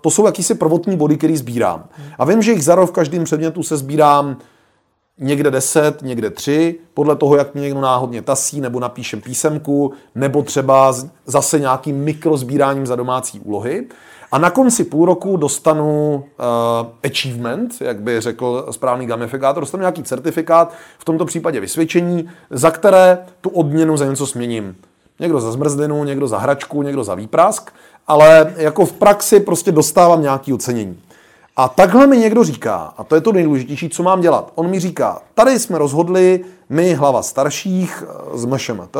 to 0.00 0.10
jsou 0.10 0.26
jakýsi 0.26 0.54
prvotní 0.54 0.96
body, 0.96 1.16
který 1.16 1.36
sbírám. 1.36 1.84
A 2.18 2.24
vím, 2.24 2.42
že 2.42 2.52
jich 2.52 2.64
za 2.64 2.74
rok 2.74 2.90
v 2.90 2.92
každém 2.92 3.24
předmětu 3.24 3.62
se 3.62 3.76
sbírám 3.76 4.36
někde 5.20 5.50
10, 5.50 6.02
někde 6.02 6.30
3, 6.30 6.78
podle 6.94 7.16
toho, 7.16 7.36
jak 7.36 7.54
mě 7.54 7.62
někdo 7.62 7.80
náhodně 7.80 8.22
tasí, 8.22 8.60
nebo 8.60 8.80
napíšem 8.80 9.20
písemku, 9.20 9.92
nebo 10.14 10.42
třeba 10.42 10.94
zase 11.26 11.60
nějakým 11.60 11.96
mikrozbíráním 11.96 12.86
za 12.86 12.96
domácí 12.96 13.40
úlohy. 13.40 13.86
A 14.32 14.38
na 14.38 14.50
konci 14.50 14.84
půl 14.84 15.06
roku 15.06 15.36
dostanu 15.36 16.14
uh, 16.14 17.10
achievement, 17.10 17.74
jak 17.80 18.00
by 18.00 18.20
řekl 18.20 18.66
správný 18.70 19.06
gamifikátor, 19.06 19.62
dostanu 19.62 19.80
nějaký 19.80 20.02
certifikát, 20.02 20.74
v 20.98 21.04
tomto 21.04 21.24
případě 21.24 21.60
vysvědčení, 21.60 22.28
za 22.50 22.70
které 22.70 23.18
tu 23.40 23.50
odměnu 23.50 23.96
za 23.96 24.06
něco 24.06 24.26
směním. 24.26 24.76
Někdo 25.20 25.40
za 25.40 25.52
zmrzlinu, 25.52 26.04
někdo 26.04 26.28
za 26.28 26.38
hračku, 26.38 26.82
někdo 26.82 27.04
za 27.04 27.14
výprask, 27.14 27.70
ale 28.06 28.54
jako 28.56 28.86
v 28.86 28.92
praxi 28.92 29.40
prostě 29.40 29.72
dostávám 29.72 30.22
nějaký 30.22 30.52
ocenění. 30.52 31.00
A 31.56 31.68
takhle 31.68 32.06
mi 32.06 32.18
někdo 32.18 32.44
říká, 32.44 32.94
a 32.96 33.04
to 33.04 33.14
je 33.14 33.20
to 33.20 33.32
nejdůležitější, 33.32 33.88
co 33.88 34.02
mám 34.02 34.20
dělat. 34.20 34.52
On 34.54 34.70
mi 34.70 34.80
říká, 34.80 35.22
tady 35.34 35.58
jsme 35.58 35.78
rozhodli, 35.78 36.44
my 36.68 36.94
hlava 36.94 37.22
starších 37.22 38.04
eh, 38.06 38.38
z 38.38 38.44
MŠMT, 38.44 38.96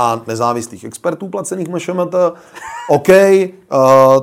a 0.00 0.20
nezávislých 0.26 0.84
expertů 0.84 1.28
placených 1.28 1.68
MŠMT. 1.68 2.14
OK, 2.88 3.08
uh, 3.08 3.76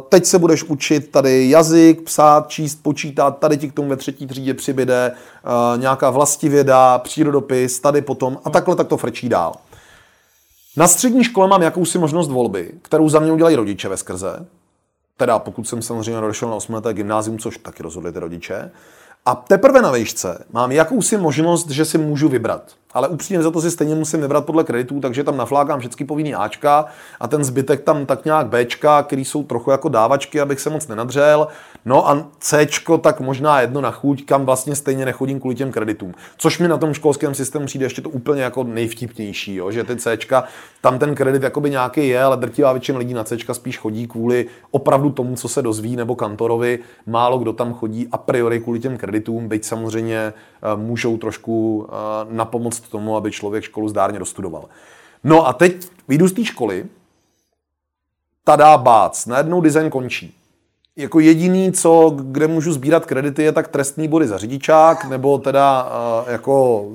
teď 0.10 0.26
se 0.26 0.40
budeš 0.40 0.64
učit 0.64 1.12
tady 1.12 1.50
jazyk, 1.50 2.02
psát, 2.02 2.50
číst, 2.50 2.84
počítat, 2.84 3.40
tady 3.40 3.58
ti 3.58 3.70
k 3.70 3.74
tomu 3.74 3.90
ve 3.90 3.96
třetí 3.96 4.28
třídě 4.28 4.54
přibyde 4.54 5.12
uh, 5.12 5.82
nějaká 5.82 6.10
vlastivěda, 6.10 6.98
přírodopis, 6.98 7.80
tady 7.80 8.02
potom 8.02 8.38
a 8.44 8.50
takhle 8.50 8.76
tak 8.76 8.88
to 8.88 8.98
frčí 8.98 9.30
dál. 9.30 9.54
Na 10.78 10.88
střední 10.88 11.24
škole 11.24 11.48
mám 11.48 11.62
jakousi 11.62 11.98
možnost 11.98 12.28
volby, 12.28 12.72
kterou 12.82 13.10
za 13.10 13.20
mě 13.20 13.32
udělají 13.32 13.56
rodiče 13.56 13.90
ve 13.90 13.98
skrze. 13.98 14.46
Teda 15.18 15.40
pokud 15.40 15.68
jsem 15.68 15.82
samozřejmě 15.82 16.22
došel 16.22 16.50
na 16.50 16.56
8. 16.56 16.76
gymnázium, 16.94 17.40
což 17.40 17.58
taky 17.58 17.84
rozhodli 17.84 18.12
ty 18.12 18.20
rodiče. 18.20 18.72
A 19.26 19.36
teprve 19.36 19.82
na 19.82 19.92
výšce 19.92 20.46
mám 20.52 20.72
jakousi 20.72 21.18
možnost, 21.18 21.70
že 21.70 21.86
si 21.86 21.98
můžu 21.98 22.30
vybrat 22.30 22.64
ale 22.98 23.08
upřímně 23.08 23.44
za 23.44 23.52
to 23.52 23.62
si 23.62 23.72
stejně 23.72 23.96
musím 23.96 24.22
vybrat 24.22 24.46
podle 24.46 24.64
kreditů, 24.64 25.00
takže 25.00 25.24
tam 25.24 25.38
naflákám 25.38 25.80
všechny 25.80 26.06
povinný 26.06 26.36
Ačka 26.36 26.86
a 27.20 27.28
ten 27.28 27.44
zbytek 27.44 27.84
tam 27.84 28.06
tak 28.06 28.26
nějak 28.26 28.48
Bčka, 28.48 29.04
který 29.04 29.26
jsou 29.26 29.44
trochu 29.44 29.72
jako 29.72 29.90
dávačky, 29.90 30.42
abych 30.42 30.60
se 30.60 30.70
moc 30.70 30.88
nenadřel. 30.88 31.48
No 31.86 32.10
a 32.10 32.28
Cčko 32.40 32.98
tak 32.98 33.20
možná 33.20 33.62
jedno 33.62 33.82
na 33.82 33.92
chuť, 33.92 34.26
kam 34.26 34.46
vlastně 34.46 34.76
stejně 34.76 35.06
nechodím 35.06 35.40
kvůli 35.40 35.56
těm 35.56 35.72
kreditům. 35.72 36.14
Což 36.38 36.60
mi 36.60 36.68
na 36.68 36.78
tom 36.78 36.94
školském 36.94 37.36
systému 37.36 37.66
přijde 37.66 37.86
ještě 37.86 38.02
to 38.02 38.10
úplně 38.10 38.42
jako 38.42 38.64
nejvtipnější, 38.64 39.56
jo? 39.56 39.72
že 39.72 39.84
ty 39.84 39.96
Cčka, 39.96 40.44
tam 40.82 41.00
ten 41.00 41.16
kredit 41.16 41.44
jakoby 41.44 41.70
nějaký 41.70 42.08
je, 42.08 42.24
ale 42.24 42.38
drtivá 42.38 42.72
většina 42.72 43.00
lidí 43.00 43.14
na 43.14 43.24
Cčka 43.24 43.54
spíš 43.54 43.78
chodí 43.78 44.08
kvůli 44.08 44.46
opravdu 44.72 45.12
tomu, 45.12 45.36
co 45.36 45.48
se 45.48 45.62
dozví, 45.62 45.96
nebo 45.96 46.16
kantorovi. 46.16 46.80
Málo 47.06 47.40
kdo 47.40 47.54
tam 47.54 47.74
chodí 47.74 48.08
a 48.12 48.18
priori 48.18 48.60
kvůli 48.60 48.80
těm 48.80 48.98
kreditům, 48.98 49.48
byť 49.48 49.66
samozřejmě 49.66 50.18
eh, 50.18 50.34
můžou 50.76 51.18
trošku 51.18 51.88
eh, 51.90 52.36
tomu, 52.88 53.16
aby 53.16 53.32
člověk 53.32 53.64
školu 53.64 53.90
zdárně 53.90 54.20
dostudoval. 54.20 54.66
No 55.24 55.48
a 55.48 55.54
teď 55.54 55.88
vyjdu 56.08 56.28
z 56.28 56.34
té 56.34 56.46
školy, 56.46 56.86
tada 58.44 58.78
bác, 58.78 59.26
najednou 59.26 59.62
design 59.62 59.90
končí. 59.90 60.34
Jako 60.96 61.20
jediný, 61.20 61.72
co, 61.72 62.14
kde 62.16 62.48
můžu 62.48 62.74
sbírat 62.74 63.06
kredity, 63.06 63.44
je 63.44 63.52
tak 63.52 63.68
trestní 63.68 64.08
body 64.08 64.28
za 64.28 64.38
řidičák, 64.38 65.06
nebo 65.06 65.38
teda 65.38 65.84
uh, 65.84 66.32
jako 66.32 66.86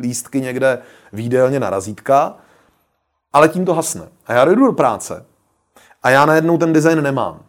lístky 0.00 0.40
někde 0.40 0.78
výdelně 1.12 1.60
na 1.60 1.70
razítka, 1.70 2.36
ale 3.32 3.48
tím 3.48 3.64
to 3.64 3.74
hasne. 3.74 4.08
A 4.26 4.32
já 4.32 4.44
jdu 4.44 4.66
do 4.66 4.72
práce 4.72 5.24
a 6.02 6.10
já 6.10 6.26
najednou 6.26 6.58
ten 6.58 6.72
design 6.72 7.02
nemám. 7.02 7.42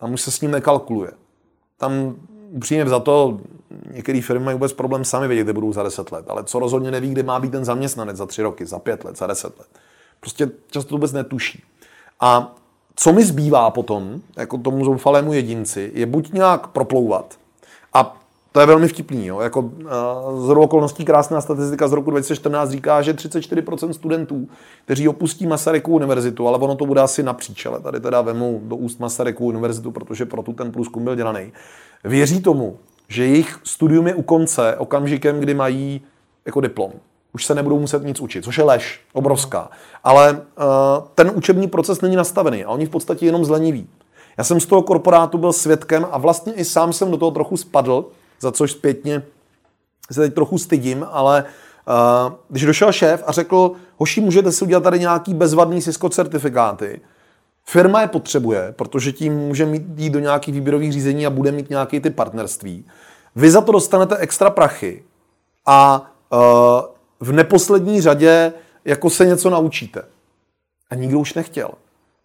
Tam 0.00 0.12
už 0.12 0.20
se 0.20 0.30
s 0.30 0.40
ním 0.40 0.50
nekalkuluje. 0.50 1.10
Tam 1.76 2.16
upřímně 2.50 2.86
za 2.86 3.00
to 3.00 3.40
některé 3.92 4.20
firmy 4.22 4.44
mají 4.44 4.54
vůbec 4.54 4.72
problém 4.72 5.04
sami 5.04 5.28
vědět, 5.28 5.44
kde 5.44 5.52
budou 5.52 5.72
za 5.72 5.82
10 5.82 6.12
let, 6.12 6.24
ale 6.28 6.44
co 6.44 6.58
rozhodně 6.58 6.90
neví, 6.90 7.10
kde 7.10 7.22
má 7.22 7.40
být 7.40 7.52
ten 7.52 7.64
zaměstnanec 7.64 8.16
za 8.16 8.26
3 8.26 8.42
roky, 8.42 8.66
za 8.66 8.78
5 8.78 9.04
let, 9.04 9.18
za 9.18 9.26
10 9.26 9.58
let. 9.58 9.68
Prostě 10.20 10.50
často 10.70 10.88
to 10.88 10.94
vůbec 10.94 11.12
netuší. 11.12 11.62
A 12.20 12.54
co 12.96 13.12
mi 13.12 13.24
zbývá 13.24 13.70
potom, 13.70 14.20
jako 14.36 14.58
tomu 14.58 14.84
zoufalému 14.84 15.32
jedinci, 15.32 15.90
je 15.94 16.06
buď 16.06 16.32
nějak 16.32 16.66
proplouvat. 16.66 17.38
To 18.56 18.60
je 18.60 18.66
velmi 18.66 18.88
vtipný. 18.88 19.26
Jo? 19.26 19.40
Jako, 19.40 19.70
z 20.36 20.50
okolností 20.50 21.04
krásná 21.04 21.40
statistika 21.40 21.88
z 21.88 21.92
roku 21.92 22.10
2014 22.10 22.70
říká, 22.70 23.02
že 23.02 23.12
34% 23.12 23.90
studentů, 23.90 24.48
kteří 24.84 25.08
opustí 25.08 25.46
Masaryku 25.46 25.92
univerzitu, 25.92 26.48
ale 26.48 26.58
ono 26.58 26.74
to 26.74 26.86
bude 26.86 27.00
asi 27.00 27.22
napříč, 27.22 27.66
ale 27.66 27.80
tady 27.80 28.00
teda 28.00 28.22
vemu 28.22 28.60
do 28.64 28.76
úst 28.76 29.00
Masaryku 29.00 29.46
univerzitu, 29.46 29.90
protože 29.90 30.26
proto 30.26 30.52
ten 30.52 30.72
průzkum 30.72 31.04
byl 31.04 31.16
dělaný, 31.16 31.52
věří 32.04 32.42
tomu, 32.42 32.76
že 33.08 33.26
jejich 33.26 33.60
studium 33.64 34.06
je 34.06 34.14
u 34.14 34.22
konce 34.22 34.76
okamžikem, 34.76 35.40
kdy 35.40 35.54
mají 35.54 36.00
jako 36.46 36.60
diplom. 36.60 36.92
Už 37.32 37.44
se 37.44 37.54
nebudou 37.54 37.80
muset 37.80 38.04
nic 38.04 38.20
učit, 38.20 38.44
což 38.44 38.58
je 38.58 38.64
lež, 38.64 39.00
obrovská. 39.12 39.70
Ale 40.04 40.32
uh, 40.32 40.38
ten 41.14 41.32
učební 41.34 41.68
proces 41.68 42.00
není 42.00 42.16
nastavený 42.16 42.64
a 42.64 42.70
oni 42.70 42.86
v 42.86 42.90
podstatě 42.90 43.26
jenom 43.26 43.44
zleniví. 43.44 43.88
Já 44.38 44.44
jsem 44.44 44.60
z 44.60 44.66
toho 44.66 44.82
korporátu 44.82 45.38
byl 45.38 45.52
svědkem 45.52 46.06
a 46.10 46.18
vlastně 46.18 46.52
i 46.52 46.64
sám 46.64 46.92
jsem 46.92 47.10
do 47.10 47.16
toho 47.16 47.30
trochu 47.30 47.56
spadl, 47.56 48.04
za 48.40 48.52
což 48.52 48.72
zpětně 48.72 49.22
se 50.12 50.20
teď 50.20 50.34
trochu 50.34 50.58
stydím, 50.58 51.06
ale 51.10 51.44
uh, 52.24 52.32
když 52.48 52.64
došel 52.64 52.92
šéf 52.92 53.24
a 53.26 53.32
řekl, 53.32 53.72
hoši, 53.96 54.20
můžete 54.20 54.52
si 54.52 54.64
udělat 54.64 54.84
tady 54.84 54.98
nějaký 54.98 55.34
bezvadný 55.34 55.82
Cisco 55.82 56.08
certifikáty, 56.08 57.00
Firma 57.68 58.00
je 58.00 58.06
potřebuje, 58.06 58.74
protože 58.76 59.12
tím 59.12 59.34
může 59.36 59.66
mít, 59.66 59.82
jít 59.96 60.10
do 60.10 60.18
nějakých 60.18 60.54
výběrových 60.54 60.92
řízení 60.92 61.26
a 61.26 61.30
bude 61.30 61.52
mít 61.52 61.70
nějaký 61.70 62.00
ty 62.00 62.10
partnerství. 62.10 62.86
Vy 63.36 63.50
za 63.50 63.60
to 63.60 63.72
dostanete 63.72 64.16
extra 64.16 64.50
prachy 64.50 65.04
a 65.66 66.10
uh, 66.32 66.38
v 67.20 67.32
neposlední 67.32 68.00
řadě 68.00 68.52
jako 68.84 69.10
se 69.10 69.26
něco 69.26 69.50
naučíte. 69.50 70.02
A 70.90 70.94
nikdo 70.94 71.18
už 71.18 71.34
nechtěl. 71.34 71.70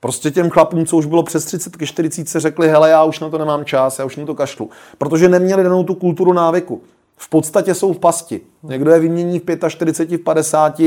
Prostě 0.02 0.32
těm 0.32 0.50
chlapům, 0.50 0.86
co 0.86 0.98
už 0.98 1.06
bylo 1.06 1.24
přes 1.24 1.46
30 1.46 1.76
ke 1.76 1.86
40, 1.86 2.30
se 2.30 2.40
řekli, 2.40 2.70
hele, 2.70 2.90
já 2.90 3.04
už 3.04 3.20
na 3.20 3.30
to 3.30 3.38
nemám 3.38 3.66
čas, 3.66 4.00
já 4.00 4.06
už 4.06 4.16
na 4.16 4.26
to 4.26 4.36
kašlu. 4.36 4.70
Protože 4.98 5.30
neměli 5.30 5.64
danou 5.64 5.84
tu 5.84 5.96
kulturu 5.96 6.34
návyku 6.34 6.82
v 7.22 7.30
podstatě 7.30 7.74
jsou 7.74 7.94
v 7.94 8.00
pasti. 8.00 8.42
Někdo 8.64 8.92
je 8.92 9.00
vymění 9.00 9.40
v 9.40 9.70
45, 9.70 10.18
v 10.18 10.24
50 10.24 10.82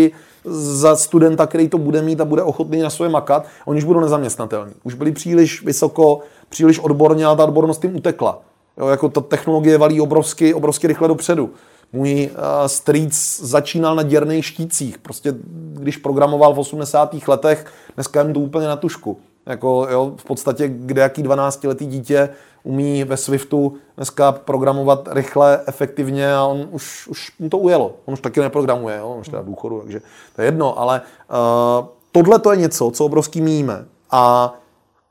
za 0.45 0.97
studenta, 0.97 1.47
který 1.47 1.69
to 1.69 1.79
bude 1.79 2.03
mít 2.03 2.21
a 2.21 2.25
bude 2.25 2.43
ochotný 2.43 2.81
na 2.81 2.91
svoje 2.91 3.11
makat, 3.11 3.47
oni 3.65 3.79
už 3.79 3.85
budou 3.85 4.01
nezaměstnatelní. 4.01 4.73
Už 4.83 4.95
byli 4.95 5.13
příliš 5.13 5.65
vysoko, 5.65 6.21
příliš 6.49 6.79
odborně 6.79 7.27
a 7.27 7.35
ta 7.35 7.45
odbornost 7.45 7.85
jim 7.85 7.97
utekla. 7.97 8.41
Jo, 8.79 8.87
jako 8.87 9.09
ta 9.09 9.21
technologie 9.21 9.79
valí 9.79 10.01
obrovsky, 10.01 10.55
obrovsky 10.55 10.87
rychle 10.87 11.09
dopředu. 11.09 11.51
Můj 11.95 12.31
uh, 12.33 12.67
strýc 12.67 13.41
začínal 13.43 13.97
na 13.97 14.03
děrných 14.03 14.47
štících. 14.47 14.99
Prostě 14.99 15.35
když 15.73 15.97
programoval 15.97 16.55
v 16.55 16.59
80. 16.59 17.15
letech, 17.29 17.67
dneska 17.95 18.23
jim 18.23 18.33
to 18.33 18.41
úplně 18.41 18.67
na 18.67 18.77
tušku. 18.77 19.19
Jako, 19.47 19.87
jo, 19.91 20.15
v 20.17 20.25
podstatě 20.25 20.69
kde 20.69 21.03
jaký 21.03 21.23
12-letý 21.23 21.87
dítě 21.87 22.29
umí 22.63 23.05
ve 23.05 23.17
Swiftu 23.17 23.75
dneska 23.97 24.33
programovat 24.33 25.09
rychle, 25.13 25.61
efektivně 25.67 26.35
a 26.35 26.45
on 26.45 26.69
už, 26.71 27.09
už 27.09 27.33
mu 27.39 27.49
to 27.49 27.59
ujelo. 27.59 27.95
On 28.05 28.15
už 28.15 28.21
taky 28.21 28.41
neprogramuje, 28.41 28.97
jo? 28.99 29.09
on 29.09 29.21
už 29.21 29.29
teda 29.29 29.43
důchodu, 29.43 29.81
takže 29.81 30.01
to 30.37 30.43
je 30.43 30.47
jedno, 30.47 30.79
ale 30.79 31.01
uh, 31.01 31.87
tohle 32.13 32.39
to 32.39 32.53
je 32.53 32.57
něco, 32.57 32.91
co 32.91 33.05
obrovský 33.05 33.41
míme. 33.41 33.85
A 34.11 34.55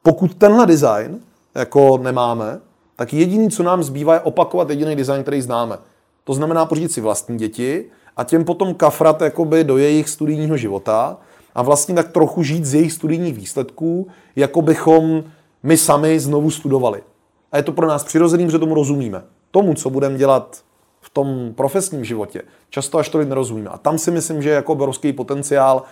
pokud 0.03 0.35
tenhle 0.35 0.65
design 0.65 1.19
jako 1.55 1.97
nemáme, 1.97 2.59
tak 2.95 3.13
jediný, 3.13 3.49
co 3.49 3.63
nám 3.63 3.83
zbývá, 3.83 4.13
je 4.13 4.19
opakovat 4.19 4.69
jediný 4.69 4.95
design, 4.95 5.21
který 5.21 5.41
známe. 5.41 5.77
To 6.23 6.33
znamená 6.33 6.65
pořídit 6.65 6.91
si 6.91 7.01
vlastní 7.01 7.37
děti 7.37 7.85
a 8.17 8.23
těm 8.23 8.45
potom 8.45 8.73
kafrat 8.73 9.21
jakoby 9.21 9.63
do 9.63 9.77
jejich 9.77 10.09
studijního 10.09 10.57
života 10.57 11.17
a 11.55 11.61
vlastně 11.61 11.95
tak 11.95 12.11
trochu 12.11 12.43
žít 12.43 12.65
z 12.65 12.73
jejich 12.73 12.93
studijních 12.93 13.35
výsledků, 13.35 14.07
jako 14.35 14.61
bychom 14.61 15.23
my 15.63 15.77
sami 15.77 16.19
znovu 16.19 16.51
studovali. 16.51 17.03
A 17.51 17.57
je 17.57 17.63
to 17.63 17.71
pro 17.71 17.87
nás 17.87 18.03
přirozený, 18.03 18.51
že 18.51 18.59
tomu 18.59 18.75
rozumíme. 18.75 19.23
Tomu, 19.51 19.73
co 19.73 19.89
budeme 19.89 20.17
dělat 20.17 20.63
v 21.01 21.09
tom 21.09 21.53
profesním 21.55 22.05
životě, 22.05 22.41
často 22.69 22.97
až 22.97 23.09
tolik 23.09 23.29
nerozumíme. 23.29 23.69
A 23.69 23.77
tam 23.77 23.97
si 23.97 24.11
myslím, 24.11 24.41
že 24.41 24.49
je 24.49 24.55
jako 24.55 24.71
obrovský 24.71 25.13
potenciál, 25.13 25.83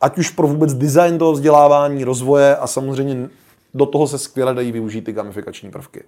ať 0.00 0.18
už 0.18 0.30
pro 0.30 0.46
vůbec 0.46 0.74
design 0.74 1.18
toho 1.18 1.32
vzdělávání, 1.32 2.04
rozvoje 2.04 2.56
a 2.56 2.66
samozřejmě 2.66 3.28
do 3.74 3.86
toho 3.86 4.06
se 4.06 4.18
skvěle 4.18 4.54
dají 4.54 4.72
využít 4.72 5.02
ty 5.02 5.12
gamifikační 5.12 5.70
prvky. 5.70 6.04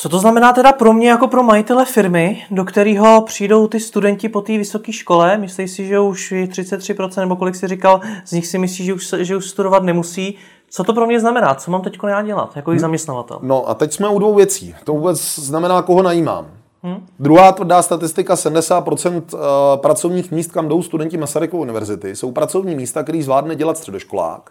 Co 0.00 0.08
to 0.08 0.18
znamená 0.18 0.52
teda 0.52 0.72
pro 0.72 0.92
mě 0.92 1.08
jako 1.08 1.28
pro 1.28 1.42
majitele 1.42 1.84
firmy, 1.84 2.44
do 2.50 2.64
kterého 2.64 3.22
přijdou 3.22 3.68
ty 3.68 3.80
studenti 3.80 4.28
po 4.28 4.40
té 4.40 4.58
vysoké 4.58 4.92
škole? 4.92 5.38
Myslíš 5.38 5.70
si, 5.70 5.86
že 5.86 6.00
už 6.00 6.32
33% 6.32 7.20
nebo 7.20 7.36
kolik 7.36 7.54
si 7.54 7.68
říkal, 7.68 8.00
z 8.24 8.32
nich 8.32 8.46
si 8.46 8.58
myslí, 8.58 8.84
že 8.84 8.94
už, 8.94 9.14
že 9.18 9.36
už 9.36 9.46
studovat 9.50 9.82
nemusí? 9.82 10.36
Co 10.70 10.84
to 10.84 10.94
pro 10.94 11.06
mě 11.06 11.20
znamená? 11.20 11.54
Co 11.54 11.70
mám 11.70 11.82
teď 11.82 11.98
já 12.08 12.22
dělat 12.22 12.56
jako 12.56 12.70
jejich 12.70 12.80
zaměstnavatel? 12.80 13.38
No 13.42 13.68
a 13.68 13.74
teď 13.74 13.92
jsme 13.92 14.08
u 14.08 14.18
dvou 14.18 14.34
věcí. 14.34 14.74
To 14.84 14.92
vůbec 14.92 15.38
znamená, 15.38 15.82
koho 15.82 16.02
najímám. 16.02 16.46
Hmm? 16.82 17.06
Druhá 17.18 17.52
tvrdá 17.52 17.82
statistika, 17.82 18.34
70% 18.34 19.22
eh, 19.34 19.38
pracovních 19.76 20.30
míst, 20.30 20.52
kam 20.52 20.68
jdou 20.68 20.82
studenti 20.82 21.16
Masarykovy 21.16 21.60
univerzity, 21.60 22.16
jsou 22.16 22.32
pracovní 22.32 22.74
místa, 22.74 23.02
který 23.02 23.22
zvládne 23.22 23.56
dělat 23.56 23.78
středoškolák. 23.78 24.50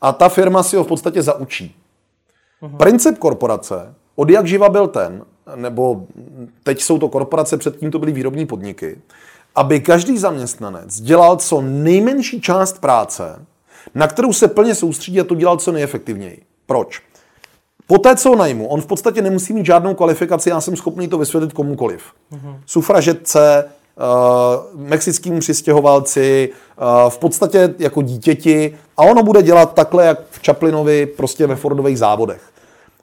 A 0.00 0.12
ta 0.12 0.28
firma 0.28 0.62
si 0.62 0.76
ho 0.76 0.84
v 0.84 0.88
podstatě 0.88 1.22
zaučí. 1.22 1.76
Hmm. 2.60 2.76
Princip 2.76 3.18
korporace 3.18 3.94
od 4.16 4.30
jak 4.30 4.46
živa 4.46 4.68
byl 4.68 4.88
ten, 4.88 5.24
nebo 5.56 6.06
teď 6.62 6.82
jsou 6.82 6.98
to 6.98 7.08
korporace, 7.08 7.56
předtím 7.56 7.90
to 7.90 7.98
byly 7.98 8.12
výrobní 8.12 8.46
podniky, 8.46 8.98
aby 9.54 9.80
každý 9.80 10.18
zaměstnanec 10.18 11.00
dělal 11.00 11.36
co 11.36 11.60
nejmenší 11.60 12.40
část 12.40 12.80
práce, 12.80 13.46
na 13.94 14.06
kterou 14.06 14.32
se 14.32 14.48
plně 14.48 14.74
soustředí 14.74 15.20
a 15.20 15.24
to 15.24 15.34
dělal 15.34 15.56
co 15.56 15.72
nejefektivněji. 15.72 16.42
Proč? 16.66 17.02
Poté, 17.86 18.16
co 18.16 18.36
najmu, 18.36 18.66
on 18.66 18.80
v 18.80 18.86
podstatě 18.86 19.22
nemusí 19.22 19.52
mít 19.52 19.66
žádnou 19.66 19.94
kvalifikaci, 19.94 20.48
já 20.48 20.60
jsem 20.60 20.76
schopný 20.76 21.08
to 21.08 21.18
vysvětlit 21.18 21.52
komukoliv. 21.52 22.02
Mm-hmm. 22.32 22.58
Sufražetce, 22.66 23.64
uh, 23.64 24.80
mexickým 24.80 25.38
přistěhovalci, 25.38 26.50
uh, 26.50 27.10
v 27.10 27.18
podstatě 27.18 27.74
jako 27.78 28.02
dítěti 28.02 28.78
a 28.96 29.02
ono 29.02 29.22
bude 29.22 29.42
dělat 29.42 29.74
takhle, 29.74 30.06
jak 30.06 30.18
v 30.30 30.46
Chaplinovi, 30.46 31.06
prostě 31.06 31.46
ve 31.46 31.56
Fordových 31.56 31.98
závodech. 31.98 32.42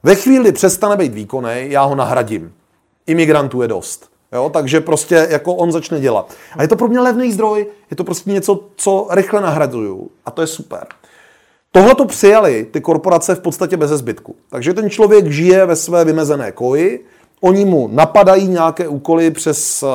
Ve 0.06 0.16
chvíli 0.16 0.52
přestane 0.52 0.98
být 0.98 1.14
výkonný, 1.14 1.66
já 1.68 1.84
ho 1.84 1.96
nahradím. 1.96 2.54
Imigrantů 3.08 3.62
je 3.62 3.68
dost. 3.68 4.10
Jo, 4.34 4.50
takže 4.54 4.82
prostě 4.82 5.28
jako 5.30 5.56
on 5.56 5.72
začne 5.72 6.00
dělat. 6.00 6.34
A 6.58 6.62
je 6.62 6.68
to 6.68 6.76
pro 6.76 6.88
mě 6.88 7.00
levný 7.00 7.32
zdroj, 7.32 7.68
je 7.92 7.98
to 7.98 8.04
prostě 8.04 8.32
něco, 8.32 8.60
co 8.76 9.08
rychle 9.10 9.42
nahraduju. 9.42 10.10
A 10.26 10.32
to 10.32 10.42
je 10.42 10.48
super. 10.48 10.88
Tohle 11.72 11.96
to 11.96 12.06
přijali 12.06 12.68
ty 12.72 12.82
korporace 12.82 13.36
v 13.36 13.40
podstatě 13.40 13.78
bez 13.78 13.90
zbytku. 13.90 14.36
Takže 14.50 14.74
ten 14.74 14.90
člověk 14.90 15.32
žije 15.32 15.66
ve 15.66 15.76
své 15.76 16.06
vymezené 16.06 16.52
koji, 16.52 17.06
oni 17.42 17.66
mu 17.66 17.90
napadají 17.92 18.48
nějaké 18.48 18.88
úkoly 18.88 19.32
přes 19.32 19.84
uh, 19.84 19.90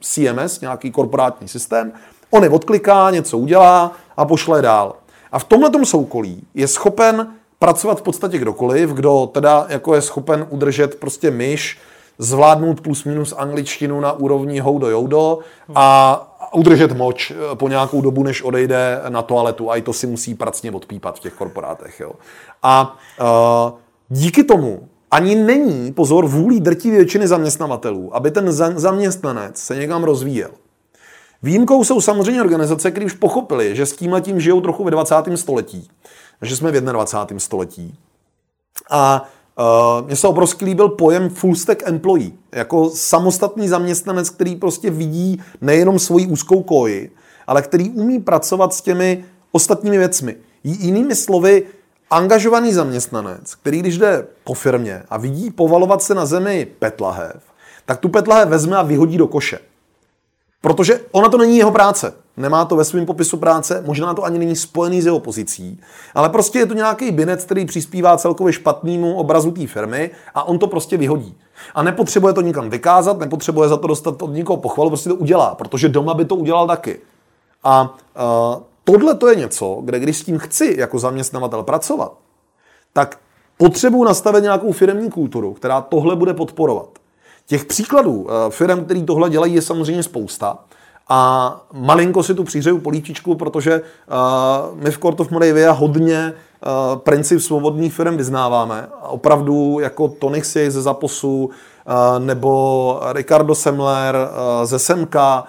CMS, 0.00 0.60
nějaký 0.60 0.90
korporátní 0.90 1.48
systém, 1.48 1.92
on 2.30 2.42
je 2.42 2.50
odkliká, 2.50 3.10
něco 3.10 3.38
udělá 3.38 3.92
a 4.16 4.24
pošle 4.24 4.62
dál. 4.62 4.94
A 5.32 5.38
v 5.38 5.44
tomhle 5.44 5.70
soukolí 5.84 6.42
je 6.54 6.68
schopen 6.68 7.34
pracovat 7.62 7.98
v 7.98 8.02
podstatě 8.02 8.38
kdokoliv, 8.38 8.90
kdo 8.90 9.30
teda 9.32 9.66
jako 9.68 9.94
je 9.94 10.02
schopen 10.02 10.46
udržet 10.50 10.94
prostě 10.94 11.30
myš, 11.30 11.78
zvládnout 12.18 12.80
plus 12.80 13.04
minus 13.04 13.34
angličtinu 13.36 14.00
na 14.00 14.12
úrovni 14.12 14.58
houdo 14.60 14.90
joudo 14.90 15.38
a 15.74 16.50
udržet 16.54 16.92
moč 16.92 17.30
eh, 17.30 17.56
po 17.56 17.68
nějakou 17.68 18.00
dobu, 18.00 18.22
než 18.22 18.42
odejde 18.42 19.00
na 19.08 19.22
toaletu. 19.22 19.70
A 19.70 19.76
i 19.76 19.82
to 19.82 19.92
si 19.92 20.06
musí 20.06 20.34
pracně 20.34 20.70
odpípat 20.70 21.16
v 21.16 21.20
těch 21.20 21.32
korporátech. 21.32 22.00
Jo. 22.00 22.12
A 22.62 22.96
uh, 23.20 23.78
díky 24.08 24.44
tomu 24.44 24.88
ani 25.10 25.34
není, 25.34 25.92
pozor, 25.92 26.26
vůlí 26.26 26.60
drtí 26.60 26.90
většiny 26.90 27.28
zaměstnavatelů, 27.28 28.16
aby 28.16 28.30
ten 28.30 28.52
zaměstnanec 28.76 29.58
se 29.58 29.76
někam 29.76 30.04
rozvíjel. 30.04 30.50
Výjimkou 31.42 31.84
jsou 31.84 32.00
samozřejmě 32.00 32.40
organizace, 32.40 32.90
které 32.90 33.06
už 33.06 33.12
pochopili, 33.12 33.76
že 33.76 33.86
s 33.86 33.92
tím 33.92 34.12
letím 34.12 34.40
žijou 34.40 34.60
trochu 34.60 34.84
ve 34.84 34.90
20. 34.90 35.14
století, 35.34 35.88
že 36.42 36.56
jsme 36.56 36.70
v 36.70 36.80
21. 36.80 37.40
století. 37.40 37.98
A 38.90 39.28
Uh, 39.58 40.06
mně 40.06 40.16
se 40.16 40.28
obrovský 40.28 40.64
líbil 40.64 40.88
pojem 40.88 41.28
full 41.28 41.54
stack 41.54 41.82
employee, 41.88 42.30
jako 42.52 42.90
samostatný 42.90 43.68
zaměstnanec, 43.68 44.30
který 44.30 44.56
prostě 44.56 44.90
vidí 44.90 45.42
nejenom 45.60 45.98
svoji 45.98 46.26
úzkou 46.26 46.62
koji, 46.62 47.10
ale 47.46 47.62
který 47.62 47.90
umí 47.90 48.20
pracovat 48.20 48.74
s 48.74 48.80
těmi 48.80 49.24
ostatními 49.52 49.98
věcmi. 49.98 50.36
Jinými 50.64 51.14
slovy, 51.14 51.66
angažovaný 52.10 52.72
zaměstnanec, 52.72 53.54
který 53.54 53.80
když 53.80 53.98
jde 53.98 54.26
po 54.44 54.54
firmě 54.54 55.02
a 55.10 55.16
vidí 55.16 55.50
povalovat 55.50 56.02
se 56.02 56.14
na 56.14 56.26
zemi 56.26 56.66
petlahev, 56.78 57.42
tak 57.86 57.98
tu 57.98 58.08
petlahev 58.08 58.48
vezme 58.48 58.76
a 58.76 58.82
vyhodí 58.82 59.18
do 59.18 59.26
koše. 59.26 59.58
Protože 60.60 61.00
ona 61.10 61.28
to 61.28 61.38
není 61.38 61.58
jeho 61.58 61.70
práce. 61.70 62.14
Nemá 62.36 62.64
to 62.64 62.76
ve 62.76 62.84
svém 62.84 63.06
popisu 63.06 63.36
práce, 63.36 63.82
možná 63.86 64.14
to 64.14 64.24
ani 64.24 64.38
není 64.38 64.56
spojený 64.56 65.02
s 65.02 65.06
jeho 65.06 65.20
pozicí, 65.20 65.80
ale 66.14 66.28
prostě 66.28 66.58
je 66.58 66.66
to 66.66 66.74
nějaký 66.74 67.10
binec, 67.10 67.44
který 67.44 67.64
přispívá 67.64 68.16
celkově 68.16 68.52
špatnému 68.52 69.14
obrazu 69.14 69.50
té 69.50 69.66
firmy 69.66 70.10
a 70.34 70.44
on 70.44 70.58
to 70.58 70.66
prostě 70.66 70.96
vyhodí. 70.96 71.34
A 71.74 71.82
nepotřebuje 71.82 72.34
to 72.34 72.40
nikam 72.40 72.70
vykázat, 72.70 73.18
nepotřebuje 73.18 73.68
za 73.68 73.76
to 73.76 73.86
dostat 73.86 74.22
od 74.22 74.32
někoho 74.32 74.56
pochvalu, 74.56 74.90
prostě 74.90 75.08
to 75.08 75.14
udělá, 75.14 75.54
protože 75.54 75.88
doma 75.88 76.14
by 76.14 76.24
to 76.24 76.36
udělal 76.36 76.66
taky. 76.66 77.00
A 77.64 77.94
uh, 78.54 78.62
tohle 78.84 79.14
to 79.14 79.28
je 79.28 79.36
něco, 79.36 79.78
kde 79.84 79.98
když 79.98 80.18
s 80.18 80.24
tím 80.24 80.38
chci 80.38 80.74
jako 80.78 80.98
zaměstnavatel 80.98 81.62
pracovat, 81.62 82.12
tak 82.92 83.18
potřebuji 83.56 84.04
nastavit 84.04 84.42
nějakou 84.42 84.72
firmní 84.72 85.10
kulturu, 85.10 85.52
která 85.52 85.80
tohle 85.80 86.16
bude 86.16 86.34
podporovat. 86.34 86.88
Těch 87.46 87.64
příkladů 87.64 88.12
uh, 88.12 88.30
firm, 88.50 88.84
který 88.84 89.02
tohle 89.02 89.30
dělají, 89.30 89.54
je 89.54 89.62
samozřejmě 89.62 90.02
spousta. 90.02 90.58
A 91.08 91.60
malinko 91.72 92.22
si 92.22 92.34
tu 92.34 92.44
přihřeju 92.44 92.78
políčičku, 92.78 93.34
protože 93.34 93.80
uh, 93.80 94.78
my 94.78 94.90
v 94.90 94.98
Court 94.98 95.20
of 95.20 95.30
Moravia 95.30 95.72
hodně 95.72 96.32
uh, 96.32 96.98
princip 96.98 97.40
svobodných 97.40 97.94
firm 97.94 98.16
vyznáváme. 98.16 98.88
Opravdu 99.08 99.78
jako 99.80 100.08
Tony 100.08 100.42
Sieg 100.42 100.70
ze 100.70 100.82
Zaposu, 100.82 101.44
uh, 101.44 102.24
nebo 102.24 103.00
Ricardo 103.12 103.54
Semler 103.54 104.16
uh, 104.16 104.66
ze 104.66 104.78
Semka, 104.78 105.44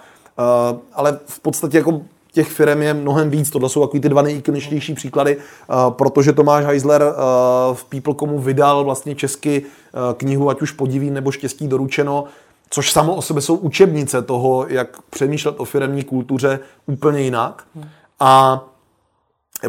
uh, 0.71 0.79
ale 0.93 1.19
v 1.25 1.39
podstatě 1.39 1.77
jako 1.77 2.01
těch 2.33 2.51
firm 2.51 2.81
je 2.81 2.93
mnohem 2.93 3.29
víc. 3.29 3.49
Tohle 3.49 3.69
jsou 3.69 3.81
takový 3.81 3.99
ty 3.99 4.09
dva 4.09 4.21
nejikoničtější 4.21 4.93
příklady, 4.93 5.37
protože 5.89 6.33
Tomáš 6.33 6.65
Heisler 6.65 7.03
v 7.73 7.85
People.comu 7.85 8.39
vydal 8.39 8.83
vlastně 8.83 9.15
česky 9.15 9.65
knihu, 10.17 10.49
ať 10.49 10.61
už 10.61 10.71
podiví 10.71 11.11
nebo 11.11 11.31
štěstí 11.31 11.67
doručeno, 11.67 12.23
což 12.73 12.91
samo 12.91 13.15
o 13.15 13.21
sobě 13.21 13.41
jsou 13.41 13.55
učebnice 13.55 14.21
toho, 14.21 14.65
jak 14.69 15.01
přemýšlet 15.01 15.55
o 15.57 15.65
firmní 15.65 16.03
kultuře 16.03 16.59
úplně 16.85 17.21
jinak. 17.21 17.67
A 18.19 18.63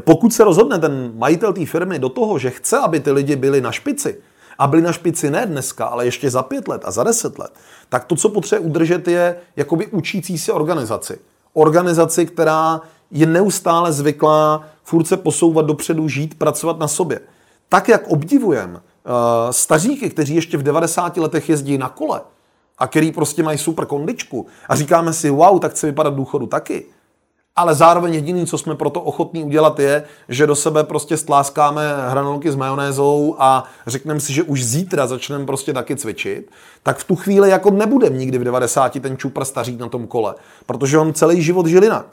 pokud 0.00 0.34
se 0.34 0.44
rozhodne 0.44 0.78
ten 0.78 1.12
majitel 1.16 1.52
té 1.52 1.66
firmy 1.66 1.98
do 1.98 2.08
toho, 2.08 2.38
že 2.38 2.50
chce, 2.50 2.78
aby 2.78 3.00
ty 3.00 3.10
lidi 3.10 3.36
byli 3.36 3.60
na 3.60 3.72
špici, 3.72 4.16
a 4.58 4.66
byli 4.66 4.82
na 4.82 4.92
špici 4.92 5.30
ne 5.30 5.46
dneska, 5.46 5.86
ale 5.86 6.04
ještě 6.04 6.30
za 6.30 6.42
pět 6.42 6.68
let 6.68 6.82
a 6.84 6.90
za 6.90 7.04
deset 7.04 7.38
let, 7.38 7.52
tak 7.88 8.04
to, 8.04 8.16
co 8.16 8.28
potřebuje 8.28 8.68
udržet, 8.68 9.08
je 9.08 9.36
jakoby 9.56 9.86
učící 9.86 10.38
se 10.38 10.52
organizaci. 10.52 11.18
Organizaci, 11.52 12.26
která 12.26 12.80
je 13.10 13.26
neustále 13.26 13.92
zvyklá 13.92 14.64
furt 14.84 15.04
se 15.04 15.16
posouvat 15.16 15.66
dopředu, 15.66 16.08
žít, 16.08 16.38
pracovat 16.38 16.78
na 16.78 16.88
sobě. 16.88 17.20
Tak, 17.68 17.88
jak 17.88 18.08
obdivujem 18.08 18.70
uh, 18.72 18.80
staříky, 19.50 20.10
kteří 20.10 20.34
ještě 20.34 20.56
v 20.56 20.62
90 20.62 21.16
letech 21.16 21.48
jezdí 21.48 21.78
na 21.78 21.88
kole, 21.88 22.20
a 22.78 22.87
který 22.87 23.12
prostě 23.12 23.42
mají 23.42 23.58
super 23.58 23.87
kondičku 23.87 24.46
a 24.68 24.76
říkáme 24.76 25.12
si, 25.12 25.30
wow, 25.30 25.60
tak 25.60 25.72
chce 25.72 25.87
vypadat 25.87 26.14
důchodu 26.14 26.46
taky. 26.46 26.84
Ale 27.56 27.74
zároveň 27.74 28.14
jediný, 28.14 28.46
co 28.46 28.58
jsme 28.58 28.74
proto 28.74 29.00
ochotní 29.00 29.44
udělat, 29.44 29.78
je, 29.78 30.04
že 30.28 30.46
do 30.46 30.56
sebe 30.56 30.84
prostě 30.84 31.16
stláskáme 31.16 31.82
hranolky 32.08 32.52
s 32.52 32.56
majonézou 32.56 33.37
a 33.38 33.64
řekneme 33.87 34.20
si, 34.20 34.32
že 34.32 34.42
už 34.42 34.64
zítra 34.64 35.06
začneme 35.06 35.46
prostě 35.46 35.72
taky 35.72 35.96
cvičit, 35.96 36.50
tak 36.82 36.98
v 36.98 37.04
tu 37.04 37.16
chvíli 37.16 37.50
jako 37.50 37.70
nebudem 37.70 38.18
nikdy 38.18 38.38
v 38.38 38.44
90 38.44 39.00
ten 39.00 39.16
čupr 39.16 39.44
staří 39.44 39.76
na 39.76 39.88
tom 39.88 40.06
kole, 40.06 40.34
protože 40.66 40.98
on 40.98 41.14
celý 41.14 41.42
život 41.42 41.66
žil 41.66 41.82
jinak. 41.82 42.06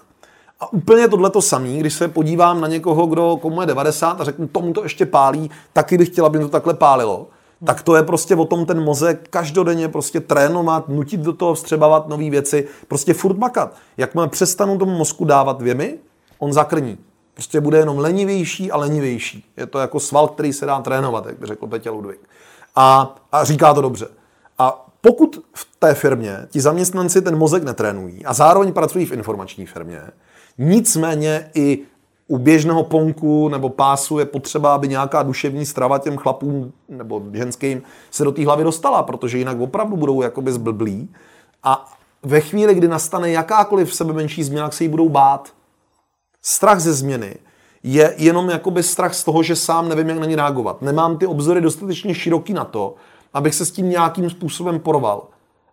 A 0.59 0.73
úplně 0.73 1.07
tohle 1.07 1.29
to 1.29 1.41
samý, 1.41 1.79
když 1.79 1.93
se 1.93 2.07
podívám 2.07 2.61
na 2.61 2.67
někoho, 2.67 3.05
kdo 3.05 3.37
komu 3.41 3.61
je 3.61 3.67
90 3.67 4.21
a 4.21 4.23
řeknu, 4.23 4.47
tomu 4.47 4.73
to 4.73 4.83
ještě 4.83 5.05
pálí, 5.05 5.51
taky 5.73 5.97
bych 5.97 6.09
chtěla, 6.09 6.27
aby 6.27 6.39
to 6.39 6.49
takhle 6.49 6.73
pálilo 6.73 7.27
tak 7.65 7.81
to 7.81 7.95
je 7.95 8.03
prostě 8.03 8.35
o 8.35 8.45
tom 8.45 8.65
ten 8.65 8.83
mozek 8.83 9.27
každodenně 9.29 9.87
prostě 9.87 10.19
trénovat, 10.19 10.89
nutit 10.89 11.19
do 11.19 11.33
toho 11.33 11.53
vstřebávat 11.53 12.07
nové 12.07 12.29
věci, 12.29 12.67
prostě 12.87 13.13
furt 13.13 13.37
makat. 13.37 13.75
Jakmile 13.97 14.27
přestanu 14.27 14.77
tomu 14.77 14.97
mozku 14.97 15.25
dávat 15.25 15.61
věmy, 15.61 15.97
on 16.39 16.53
zakrní. 16.53 16.97
Prostě 17.33 17.61
bude 17.61 17.77
jenom 17.77 17.99
lenivější 17.99 18.71
a 18.71 18.77
lenivější. 18.77 19.45
Je 19.57 19.65
to 19.65 19.79
jako 19.79 19.99
sval, 19.99 20.27
který 20.27 20.53
se 20.53 20.65
dá 20.65 20.81
trénovat, 20.81 21.25
jak 21.25 21.39
by 21.39 21.47
řekl 21.47 21.67
Petě 21.67 21.89
Ludvík. 21.89 22.19
A, 22.75 23.15
a 23.31 23.43
říká 23.43 23.73
to 23.73 23.81
dobře. 23.81 24.07
A 24.57 24.85
pokud 25.01 25.45
v 25.53 25.67
té 25.79 25.93
firmě 25.93 26.47
ti 26.49 26.61
zaměstnanci 26.61 27.21
ten 27.21 27.37
mozek 27.37 27.63
netrénují 27.63 28.25
a 28.25 28.33
zároveň 28.33 28.73
pracují 28.73 29.05
v 29.05 29.11
informační 29.11 29.65
firmě, 29.65 30.01
nicméně 30.57 31.51
i 31.53 31.79
u 32.31 32.37
běžného 32.37 32.83
ponku 32.83 33.49
nebo 33.49 33.69
pásu 33.69 34.19
je 34.19 34.25
potřeba, 34.25 34.75
aby 34.75 34.87
nějaká 34.87 35.23
duševní 35.23 35.65
strava 35.65 35.99
těm 35.99 36.17
chlapům 36.17 36.73
nebo 36.89 37.21
ženským 37.33 37.81
se 38.11 38.23
do 38.23 38.31
té 38.31 38.45
hlavy 38.45 38.63
dostala, 38.63 39.03
protože 39.03 39.37
jinak 39.37 39.59
opravdu 39.59 39.97
budou 39.97 40.21
jakoby 40.21 40.51
zblblí. 40.51 41.09
A 41.63 41.93
ve 42.23 42.41
chvíli, 42.41 42.75
kdy 42.75 42.87
nastane 42.87 43.31
jakákoliv 43.31 43.95
sebe 43.95 44.13
menší 44.13 44.43
změna, 44.43 44.71
se 44.71 44.83
jí 44.83 44.89
budou 44.89 45.09
bát. 45.09 45.53
Strach 46.41 46.79
ze 46.79 46.93
změny 46.93 47.35
je 47.83 48.15
jenom 48.17 48.49
jakoby 48.49 48.83
strach 48.83 49.13
z 49.13 49.23
toho, 49.23 49.43
že 49.43 49.55
sám 49.55 49.89
nevím, 49.89 50.09
jak 50.09 50.19
na 50.19 50.25
ní 50.25 50.35
reagovat. 50.35 50.81
Nemám 50.81 51.17
ty 51.17 51.27
obzory 51.27 51.61
dostatečně 51.61 52.15
široký 52.15 52.53
na 52.53 52.65
to, 52.65 52.95
abych 53.33 53.55
se 53.55 53.65
s 53.65 53.71
tím 53.71 53.89
nějakým 53.89 54.29
způsobem 54.29 54.79
porval. 54.79 55.27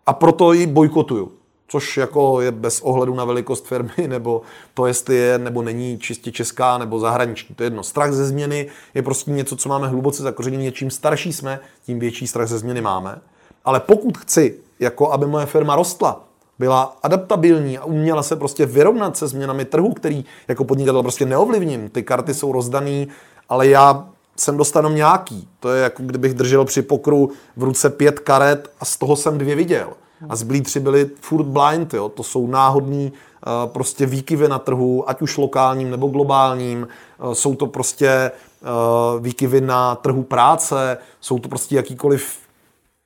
A 0.05 0.13
proto 0.13 0.53
ji 0.53 0.67
bojkotuju 0.67 1.31
což 1.69 1.97
jako 1.97 2.41
je 2.41 2.51
bez 2.51 2.81
ohledu 2.81 3.15
na 3.15 3.25
velikost 3.25 3.67
firmy, 3.67 3.91
nebo 4.07 4.41
to, 4.73 4.87
jestli 4.87 5.15
je 5.15 5.37
nebo 5.37 5.61
není 5.61 5.99
čistě 5.99 6.31
česká 6.31 6.77
nebo 6.77 6.99
zahraniční. 6.99 7.55
To 7.55 7.63
je 7.63 7.65
jedno. 7.65 7.83
Strach 7.83 8.11
ze 8.11 8.25
změny 8.25 8.67
je 8.93 9.01
prostě 9.01 9.31
něco, 9.31 9.55
co 9.55 9.69
máme 9.69 9.87
hluboce 9.87 10.23
zakořeněné. 10.23 10.71
Čím 10.71 10.91
starší 10.91 11.33
jsme, 11.33 11.59
tím 11.85 11.99
větší 11.99 12.27
strach 12.27 12.47
ze 12.47 12.57
změny 12.57 12.81
máme. 12.81 13.21
Ale 13.65 13.79
pokud 13.79 14.17
chci, 14.17 14.55
jako 14.79 15.11
aby 15.11 15.25
moje 15.25 15.45
firma 15.45 15.75
rostla, 15.75 16.23
byla 16.59 16.97
adaptabilní 17.03 17.77
a 17.77 17.85
uměla 17.85 18.23
se 18.23 18.35
prostě 18.35 18.65
vyrovnat 18.65 19.17
se 19.17 19.27
změnami 19.27 19.65
trhu, 19.65 19.93
který 19.93 20.25
jako 20.47 20.63
podnikatel 20.63 21.01
prostě 21.01 21.25
neovlivním. 21.25 21.89
Ty 21.89 22.03
karty 22.03 22.33
jsou 22.33 22.51
rozdaný, 22.51 23.07
ale 23.49 23.67
já 23.67 24.09
jsem 24.35 24.57
dostal 24.57 24.89
nějaký. 24.89 25.47
To 25.59 25.73
je 25.73 25.83
jako 25.83 26.03
kdybych 26.03 26.33
držel 26.33 26.65
při 26.65 26.81
pokru 26.81 27.31
v 27.57 27.63
ruce 27.63 27.89
pět 27.89 28.19
karet 28.19 28.71
a 28.79 28.85
z 28.85 28.97
toho 28.97 29.15
jsem 29.15 29.37
dvě 29.37 29.55
viděl. 29.55 29.93
A 30.29 30.35
zbylí 30.35 30.61
tři 30.61 30.79
byly 30.79 31.09
furt 31.21 31.43
blind, 31.43 31.93
jo. 31.93 32.09
To 32.09 32.23
jsou 32.23 32.47
náhodný 32.47 33.11
uh, 33.11 33.71
prostě 33.71 34.05
výkyvy 34.05 34.47
na 34.47 34.59
trhu, 34.59 35.09
ať 35.09 35.21
už 35.21 35.37
lokálním 35.37 35.91
nebo 35.91 36.07
globálním. 36.07 36.87
Uh, 37.23 37.33
jsou 37.33 37.55
to 37.55 37.67
prostě 37.67 38.31
uh, 38.61 39.23
výkyvy 39.23 39.61
na 39.61 39.95
trhu 39.95 40.23
práce, 40.23 40.97
jsou 41.21 41.39
to 41.39 41.49
prostě 41.49 41.75
jakýkoliv 41.75 42.39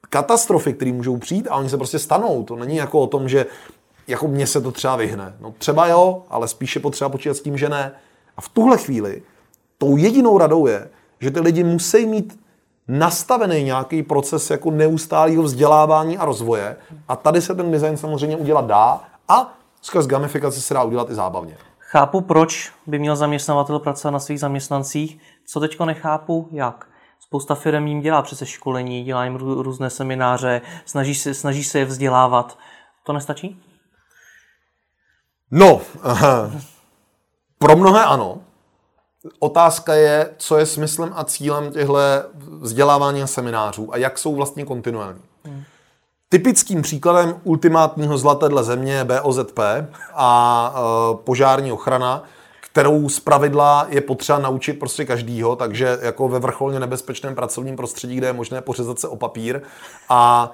katastrofy, 0.10 0.74
které 0.74 0.92
můžou 0.92 1.18
přijít 1.18 1.48
a 1.50 1.56
oni 1.56 1.70
se 1.70 1.78
prostě 1.78 2.00
stanou. 2.00 2.44
To 2.44 2.56
není 2.56 2.76
jako 2.76 3.00
o 3.00 3.08
tom, 3.08 3.30
že 3.30 3.46
jako 4.08 4.28
mně 4.28 4.48
se 4.48 4.62
to 4.62 4.72
třeba 4.72 4.96
vyhne. 4.96 5.36
No 5.42 5.54
třeba 5.58 5.88
jo, 5.88 6.24
ale 6.30 6.48
spíše 6.48 6.80
potřeba 6.80 7.10
počítat 7.10 7.34
s 7.34 7.42
tím, 7.42 7.58
že 7.58 7.70
ne. 7.70 7.92
A 8.38 8.42
v 8.42 8.50
tuhle 8.50 8.78
chvíli 8.78 9.22
tou 9.78 9.98
jedinou 9.98 10.38
radou 10.38 10.68
je, 10.68 10.90
že 11.20 11.32
ty 11.32 11.40
lidi 11.40 11.64
musí 11.64 12.06
mít 12.06 12.40
nastavený 12.88 13.64
nějaký 13.64 14.04
proces 14.04 14.50
jako 14.50 14.72
neustálého 14.72 15.44
vzdělávání 15.44 16.18
a 16.18 16.26
rozvoje 16.26 16.78
a 17.08 17.16
tady 17.16 17.42
se 17.42 17.56
ten 17.56 17.72
design 17.72 17.98
samozřejmě 17.98 18.38
udělat 18.38 18.66
dá 18.66 19.02
a 19.28 19.54
skrz 19.82 20.08
gamifikaci 20.08 20.62
se 20.62 20.74
dá 20.74 20.84
udělat 20.84 21.10
i 21.10 21.16
zábavně. 21.16 21.58
Chápu, 21.80 22.22
proč 22.22 22.72
by 22.88 23.00
měl 23.00 23.16
zaměstnavatel 23.16 23.80
pracovat 23.80 24.12
na 24.12 24.20
svých 24.20 24.40
zaměstnancích, 24.40 25.20
co 25.48 25.60
teďko 25.60 25.86
nechápu, 25.86 26.48
jak. 26.52 26.88
Spousta 27.20 27.56
firm 27.56 27.88
jim 27.88 28.02
dělá 28.02 28.22
přece 28.22 28.46
školení, 28.46 29.04
dělá 29.04 29.24
jim 29.24 29.36
různé 29.36 29.90
semináře, 29.90 30.62
snaží 30.86 31.16
se, 31.16 31.34
snaží 31.34 31.64
se 31.64 31.80
je 31.80 31.86
vzdělávat. 31.86 32.58
To 33.04 33.14
nestačí? 33.14 33.64
No, 35.52 35.82
aha. 36.04 36.52
pro 37.58 37.76
mnohé 37.76 38.04
ano. 38.04 38.42
Otázka 39.40 39.94
je, 39.94 40.30
co 40.38 40.58
je 40.58 40.66
smyslem 40.66 41.12
a 41.16 41.24
cílem 41.24 41.72
těchto 41.72 41.98
vzdělávání 42.60 43.24
a 43.24 43.28
seminářů 43.28 43.94
a 43.94 43.98
jak 43.98 44.18
jsou 44.18 44.36
vlastně 44.36 44.66
kontinuální. 44.66 45.22
Hmm. 45.46 45.64
Typickým 46.30 46.82
příkladem 46.82 47.36
ultimátního 47.44 48.18
zlatedle 48.18 48.64
země 48.64 48.94
je 48.94 49.04
BOZP 49.04 49.60
a 50.14 50.74
e, 50.76 51.18
požární 51.24 51.72
ochrana, 51.72 52.24
kterou 52.62 53.10
z 53.10 53.20
pravidla 53.20 53.88
je 53.90 54.02
potřeba 54.02 54.40
naučit 54.40 54.74
prostě 54.74 55.06
každýho, 55.06 55.56
takže 55.56 55.98
jako 56.02 56.28
ve 56.28 56.40
vrcholně 56.40 56.80
nebezpečném 56.80 57.36
pracovním 57.36 57.76
prostředí, 57.76 58.16
kde 58.16 58.28
je 58.28 58.34
možné 58.34 58.62
pořezat 58.62 59.00
se 59.00 59.08
o 59.08 59.16
papír 59.16 59.62
a 60.10 60.52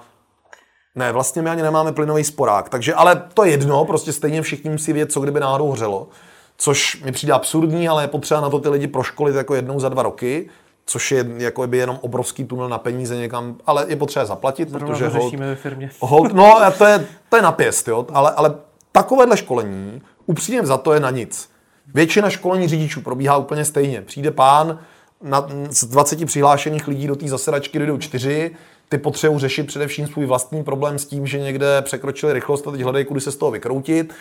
ne, 0.96 1.12
vlastně 1.12 1.42
my 1.42 1.50
ani 1.50 1.62
nemáme 1.62 1.92
plynový 1.92 2.24
sporák, 2.24 2.70
takže 2.70 2.94
ale 2.94 3.24
to 3.34 3.44
je 3.44 3.52
jedno, 3.52 3.86
prostě 3.86 4.14
stejně 4.14 4.42
všichni 4.42 4.70
musí 4.70 4.94
vědět, 4.94 5.12
co 5.12 5.20
kdyby 5.20 5.40
náhodou 5.40 5.68
hořelo 5.68 6.08
což 6.62 7.04
mi 7.04 7.12
přijde 7.12 7.34
absurdní, 7.34 7.90
ale 7.90 8.04
je 8.04 8.08
potřeba 8.08 8.42
na 8.42 8.50
to 8.50 8.60
ty 8.60 8.70
lidi 8.70 8.88
proškolit 8.88 9.36
jako 9.36 9.56
jednou 9.56 9.80
za 9.80 9.90
dva 9.90 10.04
roky, 10.04 10.50
což 10.86 11.12
je 11.12 11.26
jako 11.38 11.68
by 11.68 11.78
jenom 11.78 12.00
obrovský 12.02 12.44
tunel 12.44 12.70
na 12.70 12.78
peníze 12.78 13.16
někam, 13.16 13.56
ale 13.66 13.86
je 13.88 13.96
potřeba 13.96 14.26
zaplatit, 14.26 14.70
Zrovna 14.70 14.88
protože 14.88 15.08
hold, 15.08 15.34
ve 15.34 15.56
firmě. 15.56 15.92
Hold, 16.00 16.34
no, 16.34 16.60
to 16.78 16.86
je, 16.86 17.06
to 17.30 17.36
je 17.36 17.42
napěst, 17.42 17.88
jo, 17.88 18.06
ale, 18.14 18.32
ale 18.32 18.56
takovéhle 18.92 19.38
školení 19.38 20.02
upřímně 20.26 20.66
za 20.66 20.78
to 20.78 20.94
je 20.94 21.00
na 21.00 21.10
nic. 21.10 21.50
Většina 21.94 22.30
školení 22.30 22.68
řidičů 22.68 23.02
probíhá 23.02 23.38
úplně 23.38 23.66
stejně. 23.66 24.02
Přijde 24.02 24.32
pán, 24.32 24.80
na, 25.22 25.48
z 25.70 25.84
20 25.84 26.26
přihlášených 26.26 26.88
lidí 26.88 27.08
do 27.08 27.16
té 27.16 27.28
zasedačky 27.28 27.80
jdou 27.80 27.98
čtyři, 27.98 28.56
ty 28.90 28.98
potřebují 28.98 29.40
řešit 29.40 29.68
především 29.68 30.08
svůj 30.08 30.26
vlastní 30.26 30.64
problém 30.64 31.00
s 31.00 31.06
tím, 31.06 31.28
že 31.28 31.40
někde 31.40 31.82
překročili 31.82 32.34
rychlost 32.34 32.68
a 32.68 32.72
teď 32.72 32.82
hledají, 32.82 33.06
kudy 33.06 33.22
se 33.22 33.32
z 33.32 33.36
toho 33.36 33.52
vykroutit. 33.52 34.14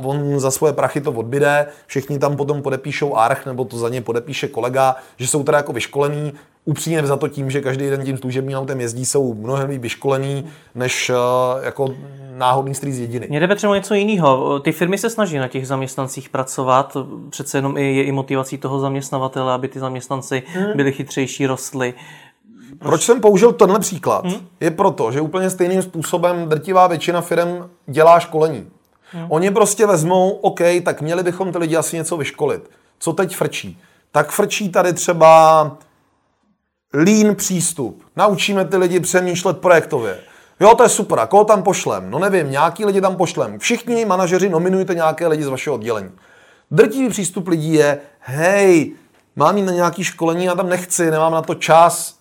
Uh, 0.00 0.06
on 0.06 0.40
za 0.40 0.50
svoje 0.50 0.72
prachy 0.72 1.00
to 1.00 1.12
odbyde, 1.12 1.66
všichni 1.86 2.18
tam 2.18 2.36
potom 2.36 2.62
podepíšou 2.62 3.16
arch, 3.16 3.46
nebo 3.46 3.64
to 3.64 3.78
za 3.78 3.88
ně 3.88 4.00
podepíše 4.00 4.48
kolega, 4.48 4.96
že 5.16 5.26
jsou 5.26 5.42
teda 5.42 5.58
jako 5.58 5.72
vyškolení, 5.72 6.32
upřímně 6.64 7.06
za 7.06 7.16
to 7.16 7.28
tím, 7.28 7.50
že 7.50 7.60
každý 7.60 7.90
den 7.90 8.04
tím 8.04 8.18
služebním 8.18 8.58
autem 8.58 8.80
jezdí, 8.80 9.06
jsou 9.06 9.34
mnohem 9.34 9.70
líp 9.70 9.82
vyškolení, 9.82 10.50
než 10.74 11.10
uh, 11.10 11.16
jako 11.64 11.94
náhodný 12.36 12.74
strýc 12.74 12.96
jediny. 12.96 13.26
Mě 13.30 13.40
jde 13.40 13.54
třeba 13.54 13.76
něco 13.76 13.94
jiného. 13.94 14.60
Ty 14.60 14.72
firmy 14.72 14.98
se 14.98 15.10
snaží 15.10 15.38
na 15.38 15.48
těch 15.48 15.66
zaměstnancích 15.66 16.28
pracovat, 16.28 16.96
přece 17.30 17.58
jenom 17.58 17.76
i 17.76 17.96
je 17.96 18.04
i 18.04 18.12
motivací 18.12 18.58
toho 18.58 18.80
zaměstnavatele, 18.80 19.52
aby 19.52 19.68
ty 19.68 19.78
zaměstnanci 19.78 20.42
hmm. 20.46 20.76
byli 20.76 20.92
chytřejší, 20.92 21.46
rostly. 21.46 21.94
Proč 22.82 23.02
jsem 23.02 23.20
použil 23.20 23.52
tenhle 23.52 23.78
příklad? 23.78 24.24
Hmm? 24.24 24.48
Je 24.60 24.70
proto, 24.70 25.12
že 25.12 25.20
úplně 25.20 25.50
stejným 25.50 25.82
způsobem 25.82 26.48
drtivá 26.48 26.86
většina 26.86 27.20
firm 27.20 27.70
dělá 27.86 28.20
školení. 28.20 28.66
Hmm. 29.12 29.26
Oni 29.28 29.50
prostě 29.50 29.86
vezmou, 29.86 30.30
OK, 30.30 30.60
tak 30.84 31.02
měli 31.02 31.22
bychom 31.22 31.52
ty 31.52 31.58
lidi 31.58 31.76
asi 31.76 31.96
něco 31.96 32.16
vyškolit. 32.16 32.70
Co 32.98 33.12
teď 33.12 33.36
frčí? 33.36 33.78
Tak 34.12 34.30
frčí 34.30 34.68
tady 34.68 34.92
třeba 34.92 35.76
lean 36.94 37.34
přístup. 37.34 38.02
Naučíme 38.16 38.64
ty 38.64 38.76
lidi 38.76 39.00
přemýšlet 39.00 39.58
projektově. 39.58 40.18
Jo, 40.60 40.74
to 40.74 40.82
je 40.82 40.88
super. 40.88 41.18
A 41.18 41.26
koho 41.26 41.44
tam 41.44 41.62
pošlem? 41.62 42.10
No 42.10 42.18
nevím, 42.18 42.50
nějaký 42.50 42.84
lidi 42.84 43.00
tam 43.00 43.16
pošlem. 43.16 43.58
Všichni 43.58 44.04
manažeři 44.04 44.48
nominujte 44.48 44.94
nějaké 44.94 45.26
lidi 45.26 45.44
z 45.44 45.48
vašeho 45.48 45.74
oddělení. 45.74 46.10
Drtivý 46.70 47.08
přístup 47.08 47.48
lidí 47.48 47.74
je, 47.74 47.98
hej, 48.18 48.92
mám 49.36 49.56
jít 49.56 49.62
na 49.62 49.72
nějaký 49.72 50.04
školení, 50.04 50.44
já 50.44 50.54
tam 50.54 50.68
nechci, 50.68 51.10
nemám 51.10 51.32
na 51.32 51.42
to 51.42 51.54
čas, 51.54 52.19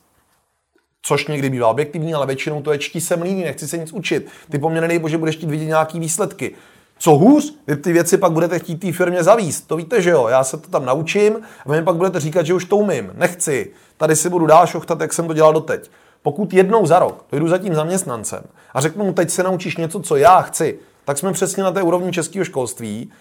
což 1.02 1.28
někdy 1.28 1.50
bývá 1.50 1.68
objektivní, 1.68 2.14
ale 2.14 2.26
většinou 2.26 2.62
to 2.62 2.72
je 2.72 2.78
čtí 2.78 3.02
se 3.02 3.16
mlíny, 3.16 3.44
nechci 3.44 3.68
se 3.68 3.78
nic 3.78 3.94
učit. 3.94 4.28
Ty 4.52 4.60
po 4.60 4.70
mně 4.70 4.82
nedej 4.82 5.00
bože, 5.00 5.18
budeš 5.18 5.36
chtít 5.36 5.50
vidět 5.50 5.66
nějaký 5.66 6.00
výsledky. 6.00 6.56
Co 7.00 7.12
hůř, 7.16 7.54
vy 7.68 7.76
ty 7.76 7.94
věci 7.94 8.18
pak 8.18 8.32
budete 8.32 8.60
chtít 8.60 8.76
té 8.76 8.92
firmě 8.92 9.24
zavíst. 9.24 9.68
To 9.68 9.76
víte, 9.76 10.02
že 10.02 10.10
jo? 10.10 10.28
Já 10.28 10.44
se 10.44 10.58
to 10.58 10.70
tam 10.70 10.86
naučím 10.86 11.40
a 11.66 11.72
vy 11.72 11.78
mi 11.78 11.84
pak 11.86 11.96
budete 11.96 12.20
říkat, 12.20 12.46
že 12.46 12.54
už 12.54 12.66
to 12.66 12.78
umím. 12.78 13.12
Nechci. 13.14 13.72
Tady 13.98 14.16
si 14.16 14.30
budu 14.30 14.46
dál 14.46 14.68
šochtat, 14.68 15.02
jak 15.02 15.14
jsem 15.14 15.28
to 15.28 15.34
dělal 15.34 15.54
doteď. 15.54 15.90
Pokud 16.22 16.54
jednou 16.54 16.86
za 16.86 17.00
rok 17.00 17.26
dojdu 17.32 17.48
za 17.48 17.58
tím 17.58 17.76
zaměstnancem 17.76 18.44
a 18.74 18.82
řeknu 18.82 19.06
mu, 19.06 19.14
teď 19.14 19.30
se 19.30 19.44
naučíš 19.44 19.78
něco, 19.78 20.00
co 20.00 20.16
já 20.16 20.42
chci, 20.42 20.80
tak 21.06 21.18
jsme 21.18 21.34
přesně 21.34 21.64
na 21.64 21.72
té 21.72 21.82
úrovni 21.82 22.12
českého 22.12 22.46
školství. 22.46 23.12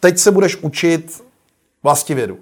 Teď 0.00 0.18
se 0.18 0.30
budeš 0.30 0.56
učit 0.56 1.24
vlastivědu. 1.82 2.38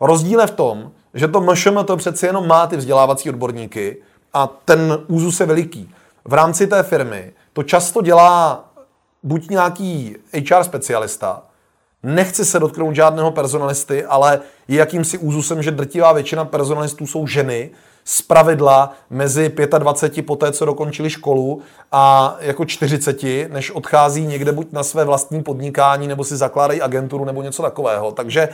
Rozdíl 0.00 0.40
je 0.40 0.46
v 0.46 0.50
tom, 0.50 0.90
že 1.14 1.28
to 1.28 1.40
MŠM 1.40 1.84
to 1.84 1.96
přeci 1.96 2.26
jenom 2.26 2.48
má 2.48 2.66
ty 2.66 2.76
vzdělávací 2.76 3.28
odborníky 3.28 3.96
a 4.32 4.46
ten 4.46 4.98
úzus 5.06 5.40
je 5.40 5.46
veliký. 5.46 5.94
V 6.24 6.32
rámci 6.32 6.66
té 6.66 6.82
firmy 6.82 7.32
to 7.52 7.62
často 7.62 8.02
dělá 8.02 8.64
buď 9.22 9.48
nějaký 9.48 10.16
HR 10.34 10.64
specialista, 10.64 11.42
nechci 12.02 12.44
se 12.44 12.58
dotknout 12.58 12.94
žádného 12.94 13.30
personalisty, 13.30 14.04
ale 14.04 14.40
je 14.68 14.78
jakýmsi 14.78 15.18
úzusem, 15.18 15.62
že 15.62 15.70
drtivá 15.70 16.12
většina 16.12 16.44
personalistů 16.44 17.06
jsou 17.06 17.26
ženy, 17.26 17.70
z 18.04 18.22
pravidla 18.22 18.92
mezi 19.10 19.52
25 19.78 20.26
po 20.26 20.36
té, 20.36 20.52
co 20.52 20.64
dokončili 20.64 21.10
školu 21.10 21.62
a 21.92 22.36
jako 22.40 22.64
40, 22.64 23.22
než 23.48 23.70
odchází 23.70 24.26
někde 24.26 24.52
buď 24.52 24.72
na 24.72 24.82
své 24.82 25.04
vlastní 25.04 25.42
podnikání, 25.42 26.08
nebo 26.08 26.24
si 26.24 26.36
zakládají 26.36 26.82
agenturu, 26.82 27.24
nebo 27.24 27.42
něco 27.42 27.62
takového. 27.62 28.12
Takže 28.12 28.48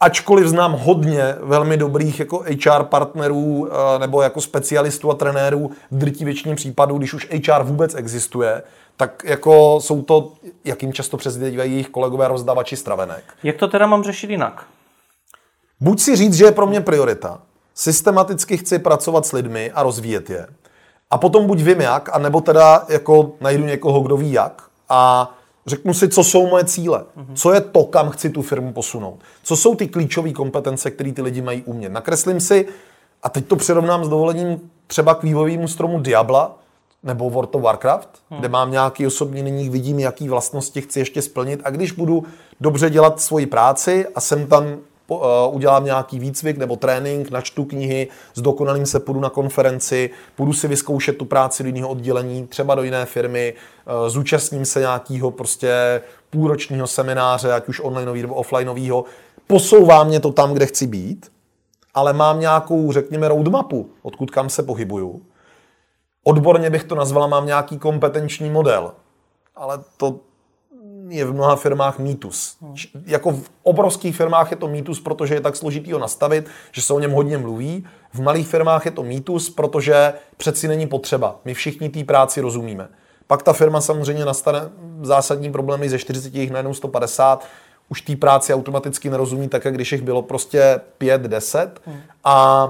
ačkoliv 0.00 0.46
znám 0.46 0.72
hodně 0.72 1.36
velmi 1.40 1.76
dobrých 1.76 2.20
jako 2.20 2.44
HR 2.64 2.84
partnerů 2.84 3.68
eh, 3.68 3.98
nebo 3.98 4.22
jako 4.22 4.40
specialistů 4.40 5.10
a 5.10 5.14
trenérů 5.14 5.70
v 5.90 5.98
drtí 5.98 6.24
většině 6.24 6.54
případů, 6.54 6.98
když 6.98 7.14
už 7.14 7.28
HR 7.30 7.62
vůbec 7.62 7.94
existuje, 7.94 8.62
tak 8.96 9.22
jako 9.24 9.80
jsou 9.80 10.02
to, 10.02 10.32
jakým 10.64 10.92
často 10.92 11.16
přezdívají 11.16 11.72
jejich 11.72 11.88
kolegové 11.88 12.28
rozdavači 12.28 12.76
stravenek. 12.76 13.24
Jak 13.42 13.56
to 13.56 13.68
teda 13.68 13.86
mám 13.86 14.04
řešit 14.04 14.30
jinak? 14.30 14.64
Buď 15.80 16.00
si 16.00 16.16
říct, 16.16 16.34
že 16.34 16.44
je 16.44 16.52
pro 16.52 16.66
mě 16.66 16.80
priorita, 16.80 17.40
systematicky 17.74 18.56
chci 18.56 18.78
pracovat 18.78 19.26
s 19.26 19.32
lidmi 19.32 19.70
a 19.70 19.82
rozvíjet 19.82 20.30
je. 20.30 20.46
A 21.10 21.18
potom 21.18 21.46
buď 21.46 21.60
vím 21.60 21.80
jak, 21.80 22.08
anebo 22.12 22.40
teda 22.40 22.84
jako 22.88 23.32
najdu 23.40 23.64
někoho, 23.64 24.00
kdo 24.00 24.16
ví 24.16 24.32
jak 24.32 24.62
a 24.88 25.30
řeknu 25.66 25.94
si, 25.94 26.08
co 26.08 26.24
jsou 26.24 26.46
moje 26.46 26.64
cíle, 26.64 27.04
co 27.34 27.52
je 27.52 27.60
to, 27.60 27.84
kam 27.84 28.10
chci 28.10 28.30
tu 28.30 28.42
firmu 28.42 28.72
posunout, 28.72 29.18
co 29.42 29.56
jsou 29.56 29.74
ty 29.74 29.88
klíčové 29.88 30.32
kompetence, 30.32 30.90
které 30.90 31.12
ty 31.12 31.22
lidi 31.22 31.42
mají 31.42 31.62
umět. 31.62 31.92
Nakreslím 31.92 32.40
si, 32.40 32.68
a 33.22 33.28
teď 33.28 33.46
to 33.46 33.56
přirovnám 33.56 34.04
s 34.04 34.08
dovolením 34.08 34.70
třeba 34.86 35.14
k 35.14 35.22
vývojovému 35.22 35.68
stromu 35.68 36.00
Diabla, 36.00 36.58
nebo 37.02 37.30
World 37.30 37.54
of 37.54 37.62
Warcraft, 37.62 38.08
hmm. 38.30 38.40
kde 38.40 38.48
mám 38.48 38.70
nějaký 38.70 39.06
osobní 39.06 39.42
nyní, 39.42 39.68
vidím, 39.68 39.98
jaký 39.98 40.28
vlastnosti 40.28 40.80
chci 40.80 40.98
ještě 40.98 41.22
splnit 41.22 41.60
a 41.64 41.70
když 41.70 41.92
budu 41.92 42.24
dobře 42.60 42.90
dělat 42.90 43.20
svoji 43.20 43.46
práci 43.46 44.06
a 44.14 44.20
jsem 44.20 44.46
tam 44.46 44.64
uh, 45.08 45.20
udělám 45.50 45.84
nějaký 45.84 46.18
výcvik 46.18 46.56
nebo 46.56 46.76
trénink, 46.76 47.30
načtu 47.30 47.64
knihy, 47.64 48.08
s 48.34 48.40
dokonalým 48.40 48.86
se 48.86 49.00
půjdu 49.00 49.20
na 49.20 49.30
konferenci, 49.30 50.10
půjdu 50.36 50.52
si 50.52 50.68
vyzkoušet 50.68 51.18
tu 51.18 51.24
práci 51.24 51.62
do 51.62 51.68
jiného 51.68 51.88
oddělení, 51.88 52.46
třeba 52.46 52.74
do 52.74 52.82
jiné 52.82 53.06
firmy, 53.06 53.54
uh, 53.54 54.08
zúčastním 54.08 54.64
se 54.64 54.80
nějakého 54.80 55.30
prostě 55.30 56.00
půlročního 56.30 56.86
semináře, 56.86 57.52
ať 57.52 57.68
už 57.68 57.80
online 57.80 58.12
nebo 58.12 58.34
offlineového, 58.34 59.04
posouvá 59.46 60.04
mě 60.04 60.20
to 60.20 60.32
tam, 60.32 60.52
kde 60.52 60.66
chci 60.66 60.86
být, 60.86 61.30
ale 61.94 62.12
mám 62.12 62.40
nějakou, 62.40 62.92
řekněme, 62.92 63.28
roadmapu, 63.28 63.90
odkud 64.02 64.30
kam 64.30 64.50
se 64.50 64.62
pohybuju. 64.62 65.22
Odborně 66.24 66.70
bych 66.70 66.84
to 66.84 66.94
nazvala, 66.94 67.26
mám 67.26 67.46
nějaký 67.46 67.78
kompetenční 67.78 68.50
model, 68.50 68.92
ale 69.56 69.78
to 69.96 70.20
je 71.16 71.24
v 71.24 71.32
mnoha 71.32 71.56
firmách 71.56 71.98
mýtus. 71.98 72.56
Hmm. 72.62 72.74
Jako 73.06 73.30
v 73.30 73.50
obrovských 73.62 74.16
firmách 74.16 74.50
je 74.50 74.56
to 74.56 74.68
mýtus, 74.68 75.00
protože 75.00 75.34
je 75.34 75.40
tak 75.40 75.56
složitý 75.56 75.92
ho 75.92 75.98
nastavit, 75.98 76.46
že 76.72 76.82
se 76.82 76.92
o 76.92 76.98
něm 76.98 77.12
hodně 77.12 77.38
mluví. 77.38 77.86
V 78.12 78.20
malých 78.20 78.48
firmách 78.48 78.84
je 78.84 78.90
to 78.90 79.02
mýtus, 79.02 79.50
protože 79.50 80.12
přeci 80.36 80.68
není 80.68 80.86
potřeba. 80.86 81.36
My 81.44 81.54
všichni 81.54 81.88
té 81.88 82.04
práci 82.04 82.40
rozumíme. 82.40 82.88
Pak 83.26 83.42
ta 83.42 83.52
firma 83.52 83.80
samozřejmě 83.80 84.24
nastane 84.24 84.60
zásadní 85.02 85.52
problémy 85.52 85.88
ze 85.88 85.98
40 85.98 86.34
jich 86.34 86.50
najednou 86.50 86.74
150, 86.74 87.44
už 87.88 88.00
té 88.00 88.16
práci 88.16 88.54
automaticky 88.54 89.10
nerozumí 89.10 89.48
tak, 89.48 89.64
jak 89.64 89.74
když 89.74 89.92
jich 89.92 90.02
bylo 90.02 90.22
prostě 90.22 90.80
5-10 91.00 91.68
hmm. 91.86 92.00
a 92.24 92.68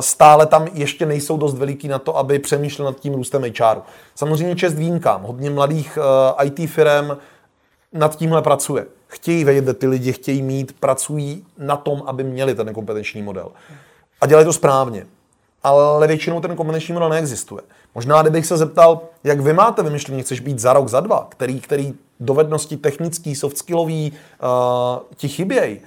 stále 0.00 0.46
tam 0.46 0.66
ještě 0.72 1.06
nejsou 1.06 1.36
dost 1.36 1.54
veliký 1.54 1.88
na 1.88 1.98
to, 1.98 2.16
aby 2.16 2.38
přemýšlel 2.38 2.86
nad 2.86 3.00
tím 3.00 3.14
růstem 3.14 3.42
HR. 3.42 3.80
Samozřejmě 4.14 4.56
čest 4.56 4.74
výjimkám. 4.74 5.22
Hodně 5.22 5.50
mladých 5.50 5.98
uh, 6.38 6.46
IT 6.46 6.70
firm 6.70 7.16
nad 7.92 8.16
tímhle 8.16 8.42
pracuje. 8.42 8.86
Chtějí 9.06 9.44
vědět, 9.44 9.64
kde 9.64 9.74
ty 9.74 9.86
lidi 9.86 10.12
chtějí 10.12 10.42
mít, 10.42 10.72
pracují 10.80 11.44
na 11.58 11.76
tom, 11.76 12.02
aby 12.06 12.24
měli 12.24 12.54
ten 12.54 12.72
kompetenční 12.72 13.22
model. 13.22 13.52
A 14.20 14.26
dělají 14.26 14.46
to 14.46 14.52
správně. 14.52 15.06
Ale 15.62 16.06
většinou 16.06 16.40
ten 16.40 16.56
kompetenční 16.56 16.94
model 16.94 17.08
neexistuje. 17.08 17.62
Možná, 17.94 18.22
kdybych 18.22 18.46
se 18.46 18.56
zeptal, 18.56 19.00
jak 19.24 19.40
vy 19.40 19.52
máte 19.52 19.82
vymyšlení, 19.82 20.22
chceš 20.22 20.40
být 20.40 20.58
za 20.58 20.72
rok, 20.72 20.88
za 20.88 21.00
dva, 21.00 21.26
který, 21.30 21.60
který 21.60 21.94
dovednosti 22.20 22.76
technický, 22.76 23.34
soft 23.34 23.58
skillový 23.58 24.12
uh, 24.12 25.02
ti 25.16 25.28
chybějí, 25.28 25.80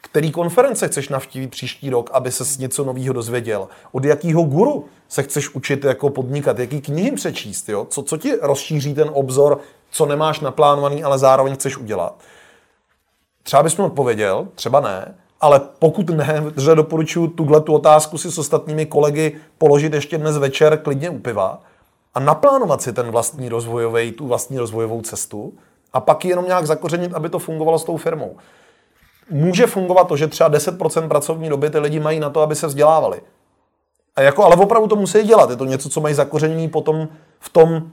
který 0.00 0.30
konference 0.30 0.88
chceš 0.88 1.08
navštívit 1.08 1.50
příští 1.50 1.90
rok, 1.90 2.10
aby 2.12 2.32
se 2.32 2.44
něco 2.60 2.84
nového 2.84 3.14
dozvěděl? 3.14 3.68
Od 3.92 4.04
jakého 4.04 4.42
guru 4.42 4.84
se 5.08 5.22
chceš 5.22 5.54
učit 5.54 5.84
jako 5.84 6.10
podnikat? 6.10 6.58
Jaký 6.58 6.80
knihy 6.80 7.12
přečíst? 7.12 7.68
Jo? 7.68 7.86
Co, 7.90 8.02
co 8.02 8.16
ti 8.16 8.36
rozšíří 8.42 8.94
ten 8.94 9.10
obzor, 9.12 9.60
co 9.90 10.06
nemáš 10.06 10.40
naplánovaný, 10.40 11.04
ale 11.04 11.18
zároveň 11.18 11.54
chceš 11.54 11.76
udělat? 11.76 12.20
Třeba 13.42 13.62
bys 13.62 13.76
mi 13.76 13.84
odpověděl, 13.84 14.48
třeba 14.54 14.80
ne, 14.80 15.14
ale 15.40 15.60
pokud 15.78 16.10
ne, 16.10 16.44
že 16.56 16.74
doporučuji 16.74 17.28
tuhle 17.28 17.60
tu 17.60 17.74
otázku 17.74 18.18
si 18.18 18.32
s 18.32 18.38
ostatními 18.38 18.86
kolegy 18.86 19.40
položit 19.58 19.94
ještě 19.94 20.18
dnes 20.18 20.38
večer 20.38 20.78
klidně 20.78 21.10
u 21.10 21.18
piva 21.18 21.62
a 22.14 22.20
naplánovat 22.20 22.82
si 22.82 22.92
ten 22.92 23.10
vlastní 23.10 23.48
rozvojový, 23.48 24.12
tu 24.12 24.26
vlastní 24.26 24.58
rozvojovou 24.58 25.02
cestu 25.02 25.52
a 25.92 26.00
pak 26.00 26.24
jenom 26.24 26.44
nějak 26.44 26.66
zakořenit, 26.66 27.14
aby 27.14 27.28
to 27.28 27.38
fungovalo 27.38 27.78
s 27.78 27.84
tou 27.84 27.96
firmou 27.96 28.36
může 29.30 29.66
fungovat 29.66 30.08
to, 30.08 30.16
že 30.16 30.26
třeba 30.26 30.50
10% 30.50 31.08
pracovní 31.08 31.48
doby 31.48 31.70
ty 31.70 31.78
lidi 31.78 32.00
mají 32.00 32.20
na 32.20 32.30
to, 32.30 32.40
aby 32.40 32.54
se 32.54 32.66
vzdělávali. 32.66 33.20
A 34.16 34.22
jako, 34.22 34.44
ale 34.44 34.56
opravdu 34.56 34.88
to 34.88 34.96
musí 34.96 35.22
dělat. 35.22 35.50
Je 35.50 35.56
to 35.56 35.64
něco, 35.64 35.88
co 35.88 36.00
mají 36.00 36.14
zakořenění 36.14 36.68
potom 36.68 37.08
v 37.40 37.48
tom 37.48 37.92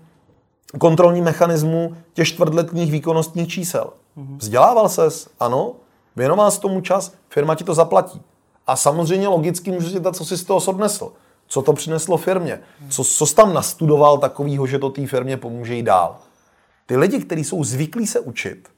kontrolním 0.78 1.24
mechanismu 1.24 1.96
těch 2.14 2.28
čtvrtletních 2.28 2.92
výkonnostních 2.92 3.48
čísel. 3.48 3.90
Mhm. 4.16 4.38
Vzdělával 4.38 4.90
ses? 4.90 5.30
Ano. 5.40 5.72
Věnoval 6.16 6.52
jsi 6.52 6.60
tomu 6.60 6.82
čas? 6.82 7.14
Firma 7.30 7.56
ti 7.56 7.64
to 7.64 7.74
zaplatí. 7.74 8.22
A 8.68 8.76
samozřejmě 8.76 9.28
logicky 9.28 9.72
můžeš 9.72 9.92
si 9.92 10.02
co 10.14 10.26
jsi 10.26 10.38
z 10.38 10.44
toho 10.44 10.62
odnesl. 10.68 11.12
Co 11.48 11.62
to 11.62 11.74
přineslo 11.74 12.18
firmě? 12.18 12.60
Co, 12.90 13.04
co 13.04 13.26
jsi 13.26 13.36
tam 13.36 13.54
nastudoval 13.54 14.18
takového, 14.18 14.68
že 14.68 14.80
to 14.80 14.90
té 14.90 15.08
firmě 15.08 15.38
pomůže 15.38 15.78
i 15.78 15.84
dál? 15.84 16.18
Ty 16.86 16.98
lidi, 16.98 17.20
kteří 17.20 17.44
jsou 17.44 17.64
zvyklí 17.64 18.08
se 18.08 18.20
učit 18.20 18.70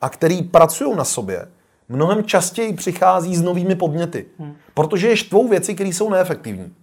a 0.00 0.08
který 0.08 0.42
pracují 0.42 0.96
na 0.96 1.04
sobě, 1.04 1.48
mnohem 1.88 2.24
častěji 2.24 2.72
přichází 2.72 3.36
s 3.36 3.42
novými 3.42 3.74
podněty, 3.74 4.26
hmm. 4.38 4.56
protože 4.74 5.08
je 5.08 5.16
štvou 5.16 5.48
věci, 5.48 5.74
které 5.74 5.88
jsou 5.90 6.10
neefektivní. 6.10 6.74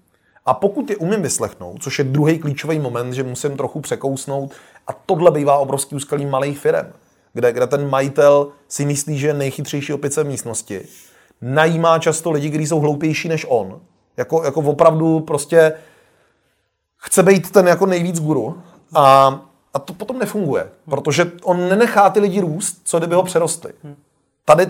A 0.46 0.54
pokud 0.54 0.90
je 0.90 0.98
umím 0.98 1.22
vyslechnout, 1.22 1.84
což 1.84 2.00
je 2.00 2.06
druhý 2.06 2.40
klíčový 2.40 2.80
moment, 2.80 3.14
že 3.14 3.24
musím 3.24 3.58
trochu 3.58 3.82
překousnout, 3.82 4.54
a 4.88 4.94
tohle 4.94 5.32
bývá 5.32 5.58
obrovský 5.58 5.96
úskalí 5.96 6.26
malých 6.26 6.60
firm, 6.60 6.88
kde, 7.34 7.54
kde 7.54 7.68
ten 7.68 7.90
majitel 7.90 8.48
si 8.68 8.86
myslí, 8.86 9.20
že 9.20 9.28
je 9.28 9.34
nejchytřejší 9.34 9.94
opice 9.94 10.24
v 10.24 10.28
místnosti, 10.28 10.88
najímá 11.42 12.00
často 12.00 12.32
lidi, 12.32 12.50
kteří 12.50 12.68
jsou 12.68 12.80
hloupější 12.80 13.28
než 13.28 13.46
on, 13.50 13.80
jako, 14.18 14.44
jako 14.44 14.62
opravdu 14.62 15.20
prostě 15.20 15.74
chce 16.98 17.24
být 17.24 17.52
ten 17.52 17.68
jako 17.68 17.86
nejvíc 17.86 18.20
guru. 18.20 18.62
A, 18.94 19.40
a 19.74 19.80
to 19.80 19.94
potom 19.94 20.20
nefunguje, 20.20 20.70
protože 20.90 21.32
on 21.44 21.70
nenechá 21.70 22.10
ty 22.10 22.20
lidi 22.20 22.42
růst, 22.42 22.82
co 22.84 22.98
kdyby 22.98 23.16
ho 23.16 23.24
přerostli. 23.24 23.74
Tady 24.46 24.68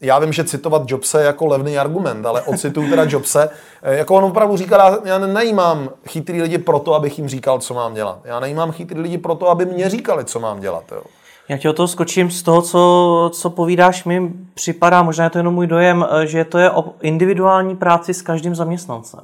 já 0.00 0.18
vím, 0.18 0.32
že 0.32 0.44
citovat 0.44 0.82
Jobse 0.90 1.22
jako 1.22 1.46
levný 1.46 1.78
argument, 1.78 2.26
ale 2.26 2.42
ocituju 2.42 2.90
teda 2.90 3.04
Jobse. 3.08 3.50
Eh, 3.82 3.96
jako 3.96 4.14
on 4.14 4.24
opravdu 4.24 4.56
říkal, 4.56 4.98
já 5.04 5.18
nenajímám 5.18 5.90
chytrý 6.08 6.42
lidi 6.42 6.58
proto, 6.58 6.94
abych 6.94 7.18
jim 7.18 7.28
říkal, 7.28 7.58
co 7.58 7.74
mám 7.74 7.94
dělat. 7.94 8.18
Já 8.24 8.40
najímám 8.40 8.72
chytrý 8.72 9.00
lidi 9.00 9.18
proto, 9.18 9.48
aby 9.48 9.66
mě 9.66 9.90
říkali, 9.90 10.24
co 10.24 10.40
mám 10.40 10.60
dělat. 10.60 10.84
Jo. 10.92 11.02
Já 11.48 11.58
ti 11.58 11.68
o 11.68 11.72
toho 11.72 11.88
skočím 11.88 12.30
z 12.30 12.42
toho, 12.42 12.62
co, 12.62 13.30
co 13.34 13.50
povídáš, 13.50 14.04
mi 14.04 14.32
připadá, 14.54 15.02
možná 15.02 15.24
je 15.24 15.30
to 15.30 15.38
jenom 15.38 15.54
můj 15.54 15.66
dojem, 15.66 16.06
eh, 16.10 16.26
že 16.26 16.44
to 16.44 16.58
je 16.58 16.70
o 16.70 16.84
individuální 17.00 17.76
práci 17.76 18.14
s 18.14 18.22
každým 18.22 18.54
zaměstnancem. 18.54 19.20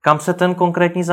Kam 0.00 0.20
se 0.20 0.34
ten 0.34 0.54
konkrétní 0.54 1.04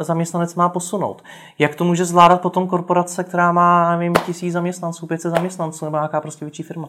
zaměstnanec 0.00 0.54
má 0.54 0.68
posunout? 0.68 1.22
Jak 1.58 1.74
to 1.74 1.84
může 1.84 2.04
zvládat 2.04 2.40
potom 2.40 2.66
korporace, 2.66 3.24
která 3.24 3.52
má, 3.52 3.96
nevím, 3.96 4.14
tisíc 4.26 4.52
zaměstnanců, 4.52 5.06
500 5.06 5.30
zaměstnanců 5.30 5.84
nebo 5.84 5.96
nějaká 5.96 6.20
prostě 6.20 6.44
větší 6.44 6.62
firma? 6.62 6.88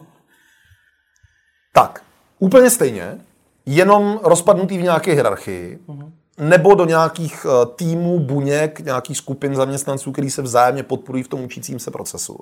Tak, 1.76 2.02
úplně 2.38 2.70
stejně, 2.70 3.18
jenom 3.66 4.20
rozpadnutý 4.22 4.78
v 4.78 4.82
nějaké 4.82 5.12
hierarchii, 5.12 5.78
uh-huh. 5.88 6.10
nebo 6.38 6.74
do 6.74 6.84
nějakých 6.84 7.44
uh, 7.44 7.74
týmů, 7.76 8.18
buněk, 8.18 8.80
nějakých 8.80 9.16
skupin 9.16 9.56
zaměstnanců, 9.56 10.12
který 10.12 10.30
se 10.30 10.42
vzájemně 10.42 10.82
podporují 10.82 11.22
v 11.22 11.28
tom 11.28 11.44
učícím 11.44 11.78
se 11.78 11.90
procesu. 11.90 12.38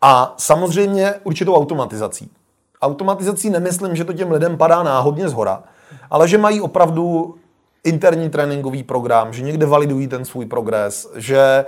A 0.00 0.34
samozřejmě 0.38 1.14
určitou 1.24 1.54
automatizací. 1.54 2.30
Automatizací 2.82 3.50
nemyslím, 3.50 3.96
že 3.96 4.04
to 4.04 4.12
těm 4.12 4.30
lidem 4.30 4.56
padá 4.56 4.82
náhodně 4.82 5.28
z 5.28 5.32
hora, 5.32 5.62
ale 6.10 6.28
že 6.28 6.38
mají 6.38 6.60
opravdu 6.60 7.34
interní 7.84 8.30
tréninkový 8.30 8.82
program, 8.82 9.32
že 9.32 9.42
někde 9.42 9.66
validují 9.66 10.08
ten 10.08 10.24
svůj 10.24 10.46
progres, 10.46 11.08
že 11.14 11.64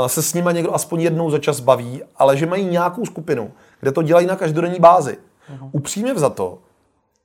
uh, 0.00 0.06
se 0.06 0.22
s 0.22 0.34
nimi 0.34 0.50
někdo 0.52 0.74
aspoň 0.74 1.00
jednou 1.00 1.30
za 1.30 1.38
čas 1.38 1.60
baví, 1.60 2.02
ale 2.16 2.36
že 2.36 2.46
mají 2.46 2.64
nějakou 2.64 3.06
skupinu, 3.06 3.52
kde 3.80 3.92
to 3.92 4.02
dělají 4.02 4.26
na 4.26 4.36
každodenní 4.36 4.80
bázi. 4.80 5.16
Uh-huh. 5.54 5.70
Upřímně 5.72 6.14
za 6.14 6.30
to, 6.30 6.58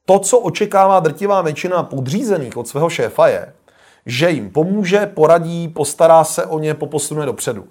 to, 0.06 0.20
co 0.20 0.40
očekává 0.40 1.00
drtivá 1.00 1.42
většina 1.42 1.84
podřízených 1.84 2.58
od 2.58 2.68
svého 2.68 2.90
šéfa 2.90 3.28
je, 3.28 3.54
že 4.06 4.30
jim 4.30 4.50
pomůže, 4.50 5.06
poradí, 5.06 5.68
postará 5.68 6.24
se 6.24 6.46
o 6.46 6.60
ně, 6.60 6.74
poposune 6.74 7.26
dopředu. 7.26 7.66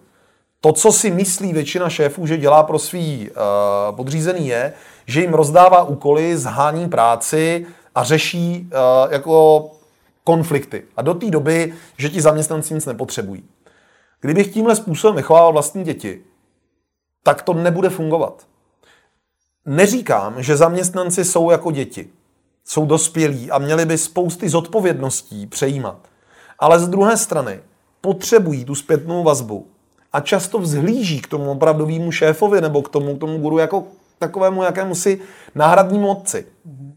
To, 0.60 0.72
co 0.72 0.92
si 0.92 1.10
myslí 1.10 1.52
většina 1.52 1.88
šéfů, 1.88 2.26
že 2.26 2.36
dělá 2.36 2.62
pro 2.62 2.78
svý 2.78 3.30
uh, 3.30 3.96
podřízený, 3.96 4.46
je, 4.48 4.72
že 5.06 5.20
jim 5.20 5.34
rozdává 5.34 5.82
úkoly, 5.82 6.36
zhání 6.36 6.88
práci 6.88 7.66
a 7.94 8.04
řeší 8.04 8.70
uh, 9.06 9.12
jako 9.12 9.70
konflikty. 10.24 10.82
A 10.96 11.02
do 11.02 11.14
té 11.14 11.30
doby, 11.30 11.74
že 11.98 12.08
ti 12.08 12.20
zaměstnanci 12.20 12.74
nic 12.74 12.86
nepotřebují. 12.86 13.44
Kdybych 14.20 14.52
tímhle 14.52 14.76
způsobem 14.76 15.16
vychovával 15.16 15.52
vlastní 15.52 15.84
děti, 15.84 16.20
tak 17.22 17.42
to 17.42 17.54
nebude 17.54 17.88
fungovat. 17.88 18.46
Neříkám, 19.66 20.42
že 20.42 20.56
zaměstnanci 20.56 21.24
jsou 21.24 21.50
jako 21.50 21.70
děti. 21.70 22.08
Jsou 22.64 22.86
dospělí 22.86 23.50
a 23.50 23.58
měli 23.58 23.84
by 23.84 23.98
spousty 23.98 24.48
zodpovědností 24.48 25.46
přejímat. 25.46 25.98
Ale 26.58 26.78
z 26.78 26.88
druhé 26.88 27.16
strany 27.16 27.60
potřebují 28.00 28.64
tu 28.64 28.74
zpětnou 28.74 29.22
vazbu 29.22 29.66
a 30.12 30.20
často 30.20 30.58
vzhlíží 30.58 31.20
k 31.20 31.26
tomu 31.26 31.50
opravdovému 31.50 32.12
šéfovi 32.12 32.60
nebo 32.60 32.82
k 32.82 32.88
tomu, 32.88 33.16
k 33.16 33.20
tomu 33.20 33.38
guru 33.38 33.58
jako 33.58 33.84
takovému 34.18 34.62
jakému 34.62 34.94
si 34.94 35.20
náhradnímu 35.54 36.08
otci. 36.08 36.46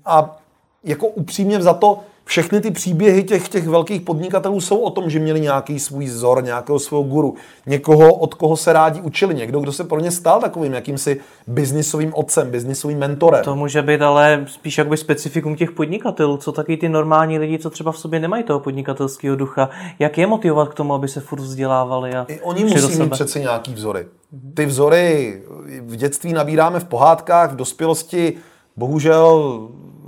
A 0.05 0.39
jako 0.84 1.07
upřímně 1.07 1.61
za 1.61 1.74
to 1.74 1.99
všechny 2.28 2.61
ty 2.61 2.71
příběhy 2.71 3.23
těch, 3.23 3.49
těch 3.49 3.67
velkých 3.67 4.01
podnikatelů 4.01 4.61
jsou 4.61 4.78
o 4.78 4.89
tom, 4.89 5.09
že 5.09 5.19
měli 5.19 5.41
nějaký 5.41 5.80
svůj 5.80 6.05
vzor, 6.05 6.43
nějakého 6.43 6.80
svého 6.80 7.03
guru, 7.03 7.36
někoho, 7.65 8.13
od 8.13 8.34
koho 8.34 8.57
se 8.57 8.73
rádi 8.73 9.01
učili, 9.01 9.36
někdo, 9.36 9.59
kdo 9.59 9.71
se 9.71 9.84
pro 9.84 9.99
ně 9.99 10.11
stal 10.11 10.41
takovým 10.41 10.73
jakýmsi 10.73 11.19
biznisovým 11.47 12.13
otcem, 12.15 12.51
biznisovým 12.51 12.97
mentorem. 12.97 13.43
To 13.43 13.55
může 13.55 13.82
být 13.82 14.01
ale 14.01 14.45
spíš 14.47 14.78
jakoby 14.78 14.97
specifikum 14.97 15.55
těch 15.55 15.71
podnikatelů, 15.71 16.38
co 16.38 16.51
taky 16.51 16.78
ty 16.78 16.89
normální 16.89 17.39
lidi, 17.39 17.59
co 17.59 17.69
třeba 17.69 17.91
v 17.91 17.97
sobě 17.97 18.19
nemají 18.19 18.43
toho 18.43 18.59
podnikatelského 18.59 19.36
ducha. 19.36 19.69
Jak 19.99 20.17
je 20.17 20.28
motivovat 20.28 20.69
k 20.69 20.73
tomu, 20.73 20.93
aby 20.93 21.07
se 21.07 21.19
furt 21.19 21.39
vzdělávali? 21.39 22.15
A 22.15 22.25
I 22.28 22.41
oni 22.41 22.65
musí 22.65 22.99
mít 22.99 23.11
přece 23.11 23.39
nějaký 23.39 23.73
vzory. 23.73 24.05
Ty 24.53 24.65
vzory 24.65 25.41
v 25.82 25.95
dětství 25.95 26.34
nabíráme 26.34 26.80
v 26.80 26.86
pohádkách, 26.86 27.51
v 27.51 27.55
dospělosti 27.55 28.34
bohužel 28.78 29.59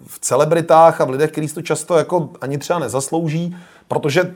v 0.10 0.20
celebritách 0.20 1.02
a 1.02 1.06
v 1.06 1.10
lidech, 1.10 1.32
kteří 1.32 1.48
to 1.48 1.62
často 1.62 1.98
jako 1.98 2.30
ani 2.42 2.58
třeba 2.58 2.80
nezaslouží, 2.80 3.56
protože 3.88 4.36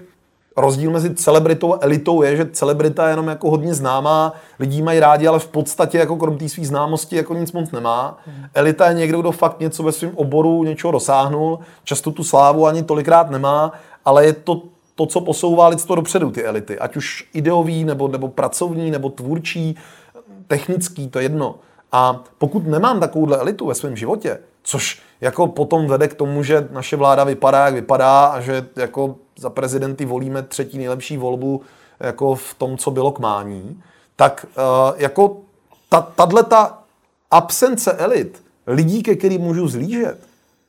rozdíl 0.57 0.91
mezi 0.91 1.15
celebritou 1.15 1.74
a 1.74 1.78
elitou 1.82 2.21
je, 2.21 2.38
že 2.38 2.45
celebrita 2.45 3.05
je 3.05 3.11
jenom 3.11 3.28
jako 3.28 3.49
hodně 3.49 3.74
známá, 3.74 4.34
lidí 4.59 4.82
mají 4.82 4.99
rádi, 4.99 5.28
ale 5.28 5.39
v 5.39 5.47
podstatě 5.47 5.97
jako 5.97 6.15
krom 6.15 6.38
té 6.38 6.49
své 6.49 6.65
známosti 6.65 7.15
jako 7.15 7.34
nic 7.34 7.51
moc 7.51 7.71
nemá. 7.71 8.17
Elita 8.53 8.88
je 8.88 8.93
někdo, 8.93 9.21
kdo 9.21 9.32
fakt 9.32 9.59
něco 9.59 9.84
ve 9.84 9.91
svém 9.91 10.11
oboru 10.15 10.63
něčeho 10.63 10.91
dosáhnul, 10.91 11.59
často 11.84 12.11
tu 12.11 12.24
slávu 12.24 12.65
ani 12.65 12.84
tolikrát 12.84 13.30
nemá, 13.30 13.71
ale 14.05 14.26
je 14.26 14.34
to 14.34 14.61
to, 14.95 15.05
co 15.05 15.21
posouvá 15.21 15.67
lidstvo 15.67 15.95
dopředu, 15.95 16.32
ty 16.32 16.43
elity. 16.43 16.80
Ať 16.80 16.95
už 16.95 17.30
ideový, 17.34 17.84
nebo, 17.84 18.07
nebo 18.07 18.28
pracovní, 18.28 18.91
nebo 18.91 19.09
tvůrčí. 19.09 19.76
technický, 20.47 21.07
to 21.07 21.19
je 21.19 21.26
jedno. 21.26 21.55
A 21.95 22.23
pokud 22.37 22.67
nemám 22.67 22.99
takovouhle 22.99 23.37
elitu 23.37 23.67
ve 23.67 23.75
svém 23.75 23.95
životě, 23.95 24.39
což 24.63 25.01
jako 25.21 25.47
potom 25.47 25.87
vede 25.87 26.07
k 26.07 26.13
tomu, 26.13 26.43
že 26.43 26.67
naše 26.71 26.95
vláda 26.95 27.23
vypadá, 27.23 27.65
jak 27.65 27.73
vypadá 27.73 28.25
a 28.25 28.41
že 28.41 28.65
jako 28.75 29.15
za 29.37 29.49
prezidenty 29.49 30.05
volíme 30.05 30.43
třetí 30.43 30.77
nejlepší 30.77 31.17
volbu 31.17 31.61
jako 31.99 32.35
v 32.35 32.53
tom, 32.53 32.77
co 32.77 32.91
bylo 32.91 33.11
k 33.11 33.19
mání, 33.19 33.81
tak 34.15 34.45
uh, 34.57 35.01
jako 35.01 35.37
ta 36.49 36.79
absence 37.31 37.91
elit, 37.91 38.43
lidí, 38.67 39.03
ke 39.03 39.15
kterým 39.15 39.41
můžu 39.41 39.67
zlížet, 39.67 40.17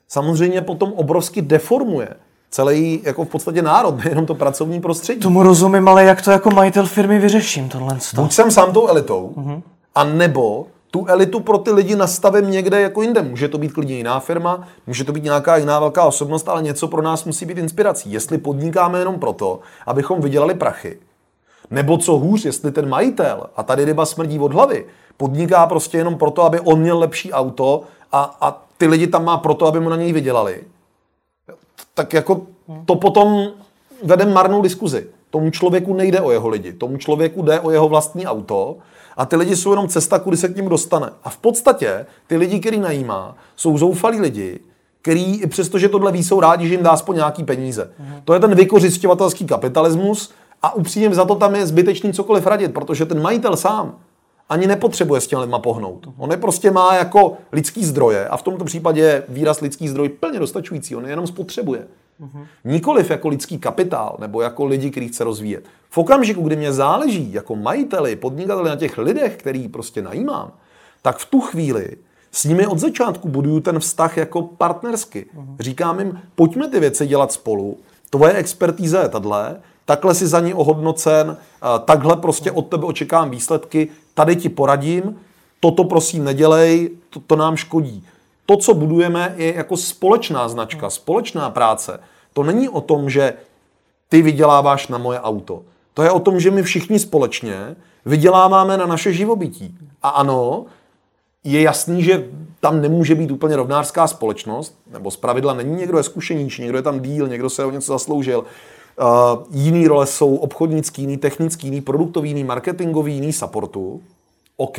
samozřejmě 0.08 0.60
potom 0.60 0.92
obrovsky 0.92 1.42
deformuje 1.42 2.08
celý 2.50 3.00
jako 3.04 3.24
v 3.24 3.28
podstatě 3.28 3.62
národ, 3.62 3.96
nejenom 4.04 4.26
to 4.26 4.34
pracovní 4.34 4.80
prostředí. 4.80 5.20
Tomu 5.20 5.42
rozumím, 5.42 5.88
ale 5.88 6.04
jak 6.04 6.22
to 6.22 6.30
jako 6.30 6.50
majitel 6.50 6.86
firmy 6.86 7.18
vyřeším 7.18 7.68
tohle? 7.68 7.98
Buď 8.14 8.32
jsem 8.32 8.50
sám 8.50 8.72
tou 8.72 8.88
elitou, 8.88 9.32
uh-huh. 9.36 9.62
a 9.94 10.04
nebo 10.04 10.66
tu 10.94 11.06
elitu 11.08 11.40
pro 11.40 11.58
ty 11.58 11.70
lidi 11.70 11.96
nastavím 11.96 12.50
někde 12.50 12.80
jako 12.80 13.02
jinde. 13.02 13.22
Může 13.22 13.48
to 13.48 13.58
být 13.58 13.72
klidně 13.72 13.96
jiná 13.96 14.20
firma, 14.20 14.68
může 14.86 15.04
to 15.04 15.12
být 15.12 15.24
nějaká 15.24 15.56
jiná 15.56 15.80
velká 15.80 16.04
osobnost, 16.04 16.48
ale 16.48 16.62
něco 16.62 16.88
pro 16.88 17.02
nás 17.02 17.24
musí 17.24 17.46
být 17.46 17.58
inspirací. 17.58 18.12
Jestli 18.12 18.38
podnikáme 18.38 18.98
jenom 18.98 19.18
proto, 19.18 19.60
abychom 19.86 20.20
vydělali 20.20 20.54
prachy, 20.54 20.98
nebo 21.70 21.98
co 21.98 22.12
hůř, 22.12 22.44
jestli 22.44 22.72
ten 22.72 22.88
majitel, 22.88 23.46
a 23.56 23.62
tady 23.62 23.84
ryba 23.84 24.06
smrdí 24.06 24.38
od 24.38 24.52
hlavy, 24.52 24.86
podniká 25.16 25.66
prostě 25.66 25.98
jenom 25.98 26.18
proto, 26.18 26.42
aby 26.42 26.60
on 26.60 26.80
měl 26.80 26.98
lepší 26.98 27.32
auto 27.32 27.82
a, 28.12 28.36
a 28.40 28.62
ty 28.78 28.86
lidi 28.86 29.06
tam 29.06 29.24
má 29.24 29.38
proto, 29.38 29.66
aby 29.66 29.80
mu 29.80 29.88
na 29.88 29.96
něj 29.96 30.12
vydělali, 30.12 30.62
tak 31.94 32.12
jako 32.12 32.46
to 32.86 32.94
potom 32.96 33.48
vede 34.02 34.26
marnou 34.26 34.62
diskuzi. 34.62 35.06
Tomu 35.30 35.50
člověku 35.50 35.94
nejde 35.94 36.20
o 36.20 36.30
jeho 36.30 36.48
lidi, 36.48 36.72
tomu 36.72 36.96
člověku 36.96 37.42
jde 37.42 37.60
o 37.60 37.70
jeho 37.70 37.88
vlastní 37.88 38.26
auto 38.26 38.76
a 39.16 39.26
ty 39.26 39.36
lidi 39.36 39.56
jsou 39.56 39.70
jenom 39.70 39.88
cesta, 39.88 40.18
kudy 40.18 40.36
se 40.36 40.48
k 40.48 40.56
němu 40.56 40.68
dostane. 40.68 41.10
A 41.24 41.30
v 41.30 41.36
podstatě 41.36 42.06
ty 42.26 42.36
lidi, 42.36 42.60
který 42.60 42.80
najímá, 42.80 43.36
jsou 43.56 43.78
zoufalí 43.78 44.20
lidi, 44.20 44.60
který 45.02 45.40
i 45.40 45.46
přesto, 45.46 45.78
že 45.78 45.88
tohle 45.88 46.12
ví, 46.12 46.24
jsou 46.24 46.40
rádi, 46.40 46.68
že 46.68 46.74
jim 46.74 46.82
dá 46.82 46.90
aspoň 46.90 47.16
nějaký 47.16 47.44
peníze. 47.44 47.90
Mm. 47.98 48.14
To 48.24 48.34
je 48.34 48.40
ten 48.40 48.54
vykořišťovatelský 48.54 49.46
kapitalismus 49.46 50.32
a 50.62 50.74
upřímně 50.74 51.14
za 51.14 51.24
to 51.24 51.34
tam 51.34 51.54
je 51.54 51.66
zbytečný 51.66 52.12
cokoliv 52.12 52.46
radit, 52.46 52.74
protože 52.74 53.06
ten 53.06 53.22
majitel 53.22 53.56
sám 53.56 53.98
ani 54.48 54.66
nepotřebuje 54.66 55.20
s 55.20 55.26
těmi 55.26 55.42
lidma 55.42 55.58
pohnout. 55.58 56.08
On 56.16 56.30
je 56.30 56.36
prostě 56.36 56.70
má 56.70 56.94
jako 56.94 57.36
lidský 57.52 57.84
zdroje 57.84 58.28
a 58.28 58.36
v 58.36 58.42
tomto 58.42 58.64
případě 58.64 59.00
je 59.00 59.22
výraz 59.28 59.60
lidský 59.60 59.88
zdroj 59.88 60.08
plně 60.08 60.38
dostačující, 60.38 60.96
on 60.96 61.04
je 61.04 61.10
jenom 61.10 61.26
spotřebuje. 61.26 61.86
Uh-huh. 62.20 62.46
Nikoliv 62.64 63.10
jako 63.10 63.28
lidský 63.28 63.58
kapitál 63.58 64.16
nebo 64.20 64.42
jako 64.42 64.64
lidi, 64.64 64.90
který 64.90 65.08
chce 65.08 65.24
rozvíjet. 65.24 65.64
V 65.94 65.98
okamžiku, 65.98 66.42
kdy 66.42 66.56
mě 66.56 66.72
záleží 66.72 67.32
jako 67.32 67.56
majiteli, 67.56 68.16
podnikateli 68.16 68.68
na 68.68 68.76
těch 68.76 68.98
lidech, 68.98 69.36
který 69.36 69.68
prostě 69.68 70.02
najímám, 70.02 70.52
tak 71.02 71.18
v 71.18 71.26
tu 71.26 71.40
chvíli 71.40 71.96
s 72.32 72.44
nimi 72.44 72.66
od 72.66 72.78
začátku 72.78 73.28
buduju 73.28 73.60
ten 73.60 73.78
vztah 73.78 74.16
jako 74.16 74.42
partnersky. 74.42 75.26
Uh-huh. 75.36 75.56
Říkám 75.60 75.98
jim, 75.98 76.20
pojďme 76.34 76.68
ty 76.68 76.80
věci 76.80 77.06
dělat 77.06 77.32
spolu, 77.32 77.78
tvoje 78.10 78.32
expertíza 78.32 79.02
je 79.02 79.08
tahle, 79.08 79.56
takhle 79.84 80.14
si 80.14 80.26
za 80.26 80.40
ní 80.40 80.54
ohodnocen, 80.54 81.36
takhle 81.84 82.16
prostě 82.16 82.52
od 82.52 82.68
tebe 82.68 82.86
očekávám 82.86 83.30
výsledky, 83.30 83.88
tady 84.14 84.36
ti 84.36 84.48
poradím, 84.48 85.20
toto 85.60 85.84
prosím 85.84 86.24
nedělej, 86.24 86.90
to, 87.10 87.20
to 87.20 87.36
nám 87.36 87.56
škodí. 87.56 88.06
To, 88.46 88.56
co 88.56 88.74
budujeme, 88.74 89.34
je 89.36 89.54
jako 89.54 89.76
společná 89.76 90.48
značka, 90.48 90.90
společná 90.90 91.50
práce. 91.50 92.00
To 92.32 92.42
není 92.42 92.68
o 92.68 92.80
tom, 92.80 93.10
že 93.10 93.34
ty 94.08 94.22
vyděláváš 94.22 94.88
na 94.88 94.98
moje 94.98 95.20
auto. 95.20 95.62
To 95.94 96.02
je 96.02 96.10
o 96.10 96.20
tom, 96.20 96.40
že 96.40 96.50
my 96.50 96.62
všichni 96.62 96.98
společně 96.98 97.76
vyděláváme 98.04 98.76
na 98.76 98.86
naše 98.86 99.12
živobytí. 99.12 99.78
A 100.02 100.08
ano, 100.08 100.66
je 101.44 101.62
jasný, 101.62 102.02
že 102.02 102.28
tam 102.60 102.80
nemůže 102.80 103.14
být 103.14 103.30
úplně 103.30 103.56
rovnářská 103.56 104.06
společnost, 104.06 104.78
nebo 104.92 105.10
z 105.10 105.16
pravidla 105.16 105.54
není 105.54 105.76
někdo 105.76 105.98
je 105.98 106.04
zkušenější, 106.04 106.62
někdo 106.62 106.78
je 106.78 106.82
tam 106.82 107.00
díl, 107.00 107.28
někdo 107.28 107.50
se 107.50 107.64
o 107.64 107.70
něco 107.70 107.92
zasloužil. 107.92 108.38
Uh, 108.38 109.06
jiný 109.50 109.88
role 109.88 110.06
jsou 110.06 110.36
obchodnický, 110.36 111.02
jiný 111.02 111.16
technický, 111.16 111.66
jiný 111.66 111.80
produktový, 111.80 112.30
jiný 112.30 112.44
marketingový, 112.44 113.14
jiný 113.14 113.32
supportu. 113.32 114.02
OK, 114.56 114.78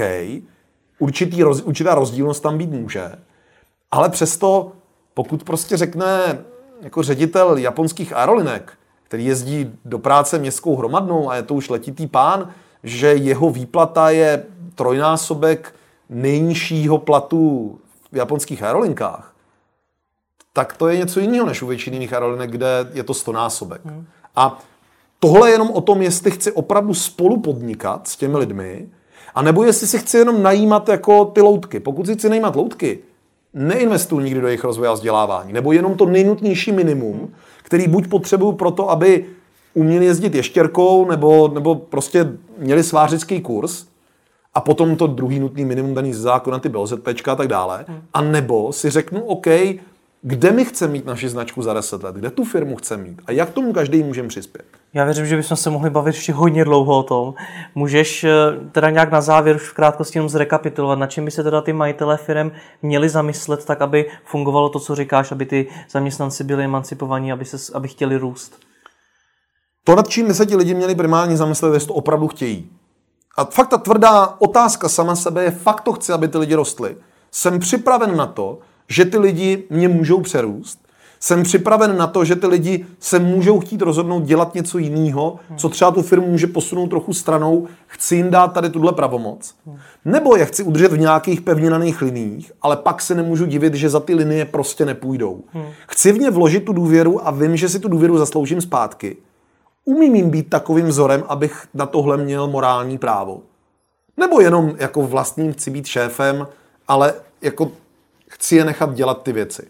určitý, 0.99 1.43
roz, 1.43 1.61
určitá 1.61 1.95
rozdílnost 1.95 2.43
tam 2.43 2.57
být 2.57 2.71
může, 2.71 3.11
ale 3.91 4.09
přesto, 4.09 4.71
pokud 5.13 5.43
prostě 5.43 5.77
řekne 5.77 6.39
jako 6.81 7.03
ředitel 7.03 7.57
japonských 7.57 8.13
aerolinek, 8.13 8.73
který 9.05 9.25
jezdí 9.25 9.71
do 9.85 9.99
práce 9.99 10.39
městskou 10.39 10.75
hromadnou 10.75 11.29
a 11.29 11.35
je 11.35 11.43
to 11.43 11.53
už 11.53 11.69
letitý 11.69 12.07
pán, 12.07 12.49
že 12.83 13.07
jeho 13.07 13.49
výplata 13.49 14.09
je 14.09 14.43
trojnásobek 14.75 15.75
nejnižšího 16.09 16.97
platu 16.97 17.75
v 18.11 18.17
japonských 18.17 18.63
aerolinkách, 18.63 19.33
tak 20.53 20.77
to 20.77 20.87
je 20.87 20.97
něco 20.97 21.19
jiného 21.19 21.45
než 21.45 21.61
u 21.61 21.67
většiny 21.67 21.95
jiných 21.95 22.13
aerolinek, 22.13 22.51
kde 22.51 22.67
je 22.93 23.03
to 23.03 23.13
stonásobek. 23.13 23.81
Hmm. 23.85 24.05
A 24.35 24.59
tohle 25.19 25.49
je 25.49 25.53
jenom 25.53 25.71
o 25.71 25.81
tom, 25.81 26.01
jestli 26.01 26.31
chci 26.31 26.51
opravdu 26.51 26.93
spolu 26.93 27.39
podnikat 27.39 28.07
s 28.07 28.15
těmi 28.15 28.37
lidmi, 28.37 28.89
a 29.35 29.41
nebo 29.41 29.63
jestli 29.63 29.87
si 29.87 29.99
chci 29.99 30.17
jenom 30.17 30.43
najímat 30.43 30.89
jako 30.89 31.25
ty 31.25 31.41
loutky. 31.41 31.79
Pokud 31.79 32.05
si 32.05 32.15
chci 32.15 32.29
najímat 32.29 32.55
loutky, 32.55 32.99
neinvestuju 33.53 34.21
nikdy 34.21 34.41
do 34.41 34.47
jejich 34.47 34.63
rozvoje 34.63 34.89
a 34.89 34.93
vzdělávání. 34.93 35.53
Nebo 35.53 35.71
jenom 35.71 35.95
to 35.95 36.05
nejnutnější 36.05 36.71
minimum, 36.71 37.33
který 37.65 37.87
buď 37.87 38.07
potřebuju 38.07 38.51
proto, 38.51 38.89
aby 38.89 39.25
uměli 39.73 40.05
jezdit 40.05 40.35
ještěrkou, 40.35 41.09
nebo, 41.09 41.47
nebo 41.47 41.75
prostě 41.75 42.31
měli 42.57 42.83
svářický 42.83 43.41
kurz, 43.41 43.85
a 44.53 44.61
potom 44.61 44.95
to 44.95 45.07
druhý 45.07 45.39
nutný 45.39 45.65
minimum 45.65 45.93
daný 45.93 46.13
z 46.13 46.19
zákona, 46.19 46.59
ty 46.59 46.69
BOZP 46.69 47.07
a 47.27 47.35
tak 47.35 47.47
dále. 47.47 47.85
Hmm. 47.87 48.01
A 48.13 48.21
nebo 48.21 48.73
si 48.73 48.89
řeknu, 48.89 49.21
OK, 49.21 49.47
kde 50.21 50.51
my 50.51 50.65
chceme 50.65 50.93
mít 50.93 51.05
naši 51.05 51.29
značku 51.29 51.61
za 51.61 51.73
10 51.73 52.03
let, 52.03 52.15
kde 52.15 52.29
tu 52.29 52.43
firmu 52.43 52.75
chceme 52.75 53.03
mít 53.03 53.21
a 53.25 53.31
jak 53.31 53.49
tomu 53.49 53.73
každý 53.73 54.03
můžeme 54.03 54.27
přispět. 54.27 54.65
Já 54.93 55.05
věřím, 55.05 55.25
že 55.25 55.35
bychom 55.35 55.57
se 55.57 55.69
mohli 55.69 55.89
bavit 55.89 56.15
ještě 56.15 56.33
hodně 56.33 56.65
dlouho 56.65 56.99
o 56.99 57.03
tom. 57.03 57.33
Můžeš 57.75 58.23
eh, 58.23 58.31
teda 58.71 58.89
nějak 58.89 59.11
na 59.11 59.21
závěr 59.21 59.55
už 59.55 59.69
v 59.69 59.73
krátkosti 59.73 60.17
jenom 60.17 60.29
zrekapitulovat, 60.29 60.99
na 60.99 61.07
čem 61.07 61.25
by 61.25 61.31
se 61.31 61.43
teda 61.43 61.61
ty 61.61 61.73
majitelé 61.73 62.17
firm 62.17 62.51
měli 62.81 63.09
zamyslet, 63.09 63.65
tak 63.65 63.81
aby 63.81 64.05
fungovalo 64.23 64.69
to, 64.69 64.79
co 64.79 64.95
říkáš, 64.95 65.31
aby 65.31 65.45
ty 65.45 65.67
zaměstnanci 65.89 66.43
byli 66.43 66.63
emancipovaní, 66.63 67.31
aby, 67.31 67.45
se, 67.45 67.73
aby 67.73 67.87
chtěli 67.87 68.17
růst. 68.17 68.59
To, 69.83 69.95
nad 69.95 70.07
čím 70.07 70.27
by 70.27 70.33
se 70.33 70.45
ti 70.45 70.55
lidi 70.55 70.73
měli 70.73 70.95
primárně 70.95 71.37
zamyslet, 71.37 71.73
jestli 71.73 71.87
to 71.87 71.93
opravdu 71.93 72.27
chtějí. 72.27 72.69
A 73.37 73.45
fakt 73.45 73.67
ta 73.67 73.77
tvrdá 73.77 74.35
otázka 74.39 74.89
sama 74.89 75.15
sebe 75.15 75.43
je, 75.43 75.51
fakt 75.51 75.81
to 75.81 75.93
chci, 75.93 76.13
aby 76.13 76.27
ty 76.27 76.37
lidi 76.37 76.55
rostly. 76.55 76.97
Jsem 77.31 77.59
připraven 77.59 78.17
na 78.17 78.25
to, 78.25 78.59
že 78.89 79.05
ty 79.05 79.17
lidi 79.17 79.63
mě 79.69 79.87
můžou 79.87 80.21
přerůst. 80.21 80.85
Jsem 81.19 81.43
připraven 81.43 81.97
na 81.97 82.07
to, 82.07 82.25
že 82.25 82.35
ty 82.35 82.47
lidi 82.47 82.85
se 82.99 83.19
můžou 83.19 83.59
chtít 83.59 83.81
rozhodnout 83.81 84.23
dělat 84.23 84.55
něco 84.55 84.77
jiného, 84.77 85.39
co 85.57 85.69
třeba 85.69 85.91
tu 85.91 86.01
firmu 86.01 86.27
může 86.27 86.47
posunout 86.47 86.87
trochu 86.87 87.13
stranou, 87.13 87.67
chci 87.87 88.15
jim 88.15 88.29
dát 88.31 88.47
tady 88.47 88.69
tuhle 88.69 88.93
pravomoc. 88.93 89.55
Nebo 90.05 90.35
je 90.35 90.45
chci 90.45 90.63
udržet 90.63 90.93
v 90.93 90.99
nějakých 90.99 91.41
pevněných 91.41 92.01
liních, 92.01 92.51
ale 92.61 92.77
pak 92.77 93.01
se 93.01 93.15
nemůžu 93.15 93.45
divit, 93.45 93.73
že 93.73 93.89
za 93.89 93.99
ty 93.99 94.15
linie 94.15 94.45
prostě 94.45 94.85
nepůjdou. 94.85 95.43
Chci 95.87 96.11
v 96.11 96.19
ně 96.19 96.31
vložit 96.31 96.65
tu 96.65 96.73
důvěru 96.73 97.27
a 97.27 97.31
vím, 97.31 97.57
že 97.57 97.69
si 97.69 97.79
tu 97.79 97.87
důvěru 97.87 98.17
zasloužím 98.17 98.61
zpátky. 98.61 99.17
Umím 99.85 100.15
jim 100.15 100.29
být 100.29 100.49
takovým 100.49 100.85
vzorem, 100.85 101.23
abych 101.27 101.67
na 101.73 101.85
tohle 101.85 102.17
měl 102.17 102.47
morální 102.47 102.97
právo. 102.97 103.41
Nebo 104.17 104.41
jenom 104.41 104.75
jako 104.77 105.01
vlastním 105.01 105.53
chci 105.53 105.71
být 105.71 105.85
šéfem, 105.85 106.47
ale 106.87 107.13
jako 107.41 107.71
chci 108.35 108.55
je 108.55 108.65
nechat 108.65 108.93
dělat 108.93 109.23
ty 109.23 109.33
věci. 109.33 109.67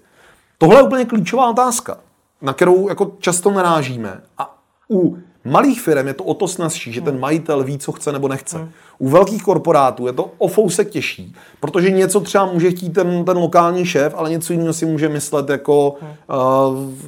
Tohle 0.57 0.79
je 0.79 0.83
úplně 0.83 1.05
klíčová 1.05 1.49
otázka, 1.49 1.97
na 2.41 2.53
kterou 2.53 2.89
jako 2.89 3.11
často 3.19 3.51
narážíme. 3.51 4.21
A 4.37 4.57
u 4.89 5.17
malých 5.45 5.81
firm 5.81 6.07
je 6.07 6.13
to 6.13 6.23
o 6.23 6.33
to 6.33 6.47
snazší, 6.47 6.93
že 6.93 7.01
ten 7.01 7.19
majitel 7.19 7.63
ví, 7.63 7.77
co 7.77 7.91
chce 7.91 8.11
nebo 8.11 8.27
nechce. 8.27 8.57
Hmm. 8.57 8.71
U 8.97 9.09
velkých 9.09 9.43
korporátů 9.43 10.07
je 10.07 10.13
to 10.13 10.31
o 10.37 10.47
fousek 10.47 10.89
těžší, 10.89 11.35
protože 11.59 11.91
něco 11.91 12.19
třeba 12.19 12.45
může 12.45 12.71
chtít 12.71 12.89
ten, 12.89 13.25
ten 13.25 13.37
lokální 13.37 13.85
šéf, 13.85 14.13
ale 14.17 14.29
něco 14.29 14.53
jiného 14.53 14.73
si 14.73 14.85
může 14.85 15.09
myslet 15.09 15.49
jako 15.49 15.89
uh, 15.89 15.95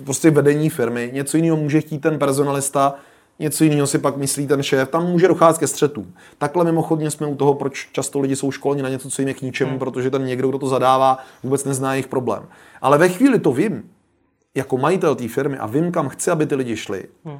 prostě 0.03 0.32
vedení 0.32 0.70
firmy, 0.70 1.10
něco 1.14 1.38
jiného 1.38 1.58
může 1.58 1.82
chtít 1.82 1.99
ten 1.99 2.20
personalista, 2.20 2.93
něco 3.40 3.64
jiného 3.64 3.88
si 3.88 3.98
pak 3.98 4.18
myslí 4.18 4.48
ten 4.48 4.64
šéf, 4.64 4.90
tam 4.90 5.08
může 5.08 5.28
docházet 5.28 5.60
ke 5.60 5.68
střetům. 5.68 6.14
Takhle 6.38 6.66
mimochodně 6.66 7.12
jsme 7.12 7.28
u 7.28 7.36
toho, 7.36 7.54
proč 7.54 7.90
často 7.92 8.20
lidi 8.20 8.36
jsou 8.36 8.52
školeni 8.52 8.82
na 8.82 8.90
něco, 8.90 9.10
co 9.10 9.22
jim 9.22 9.28
je 9.28 9.34
k 9.34 9.42
ničemu, 9.42 9.70
hmm. 9.70 9.80
protože 9.80 10.12
ten 10.12 10.26
někdo, 10.26 10.50
kdo 10.50 10.60
to 10.60 10.68
zadává, 10.68 11.18
vůbec 11.44 11.66
nezná 11.66 11.94
jejich 11.94 12.08
problém. 12.08 12.48
Ale 12.82 12.98
ve 12.98 13.10
chvíli 13.10 13.40
to 13.40 13.52
vím, 13.52 13.90
jako 14.56 14.78
majitel 14.78 15.16
té 15.16 15.28
firmy 15.28 15.58
a 15.58 15.68
vím, 15.68 15.92
kam 15.92 16.10
chci, 16.10 16.32
aby 16.32 16.46
ty 16.46 16.56
lidi 16.56 16.78
šli, 16.78 17.06
hmm. 17.26 17.40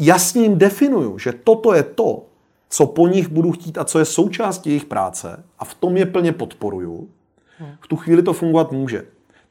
jasně 0.00 0.42
jim 0.42 0.58
definuju, 0.58 1.18
že 1.18 1.32
toto 1.32 1.74
je 1.74 1.82
to, 1.82 2.24
co 2.68 2.86
po 2.86 3.08
nich 3.08 3.28
budu 3.28 3.52
chtít 3.52 3.78
a 3.78 3.84
co 3.84 3.98
je 3.98 4.04
součástí 4.04 4.70
jejich 4.70 4.84
práce 4.84 5.44
a 5.58 5.64
v 5.64 5.74
tom 5.74 5.96
je 5.96 6.06
plně 6.06 6.32
podporuju, 6.32 7.08
hmm. 7.58 7.72
v 7.80 7.88
tu 7.88 7.96
chvíli 7.96 8.22
to 8.22 8.32
fungovat 8.32 8.72
může. 8.72 9.04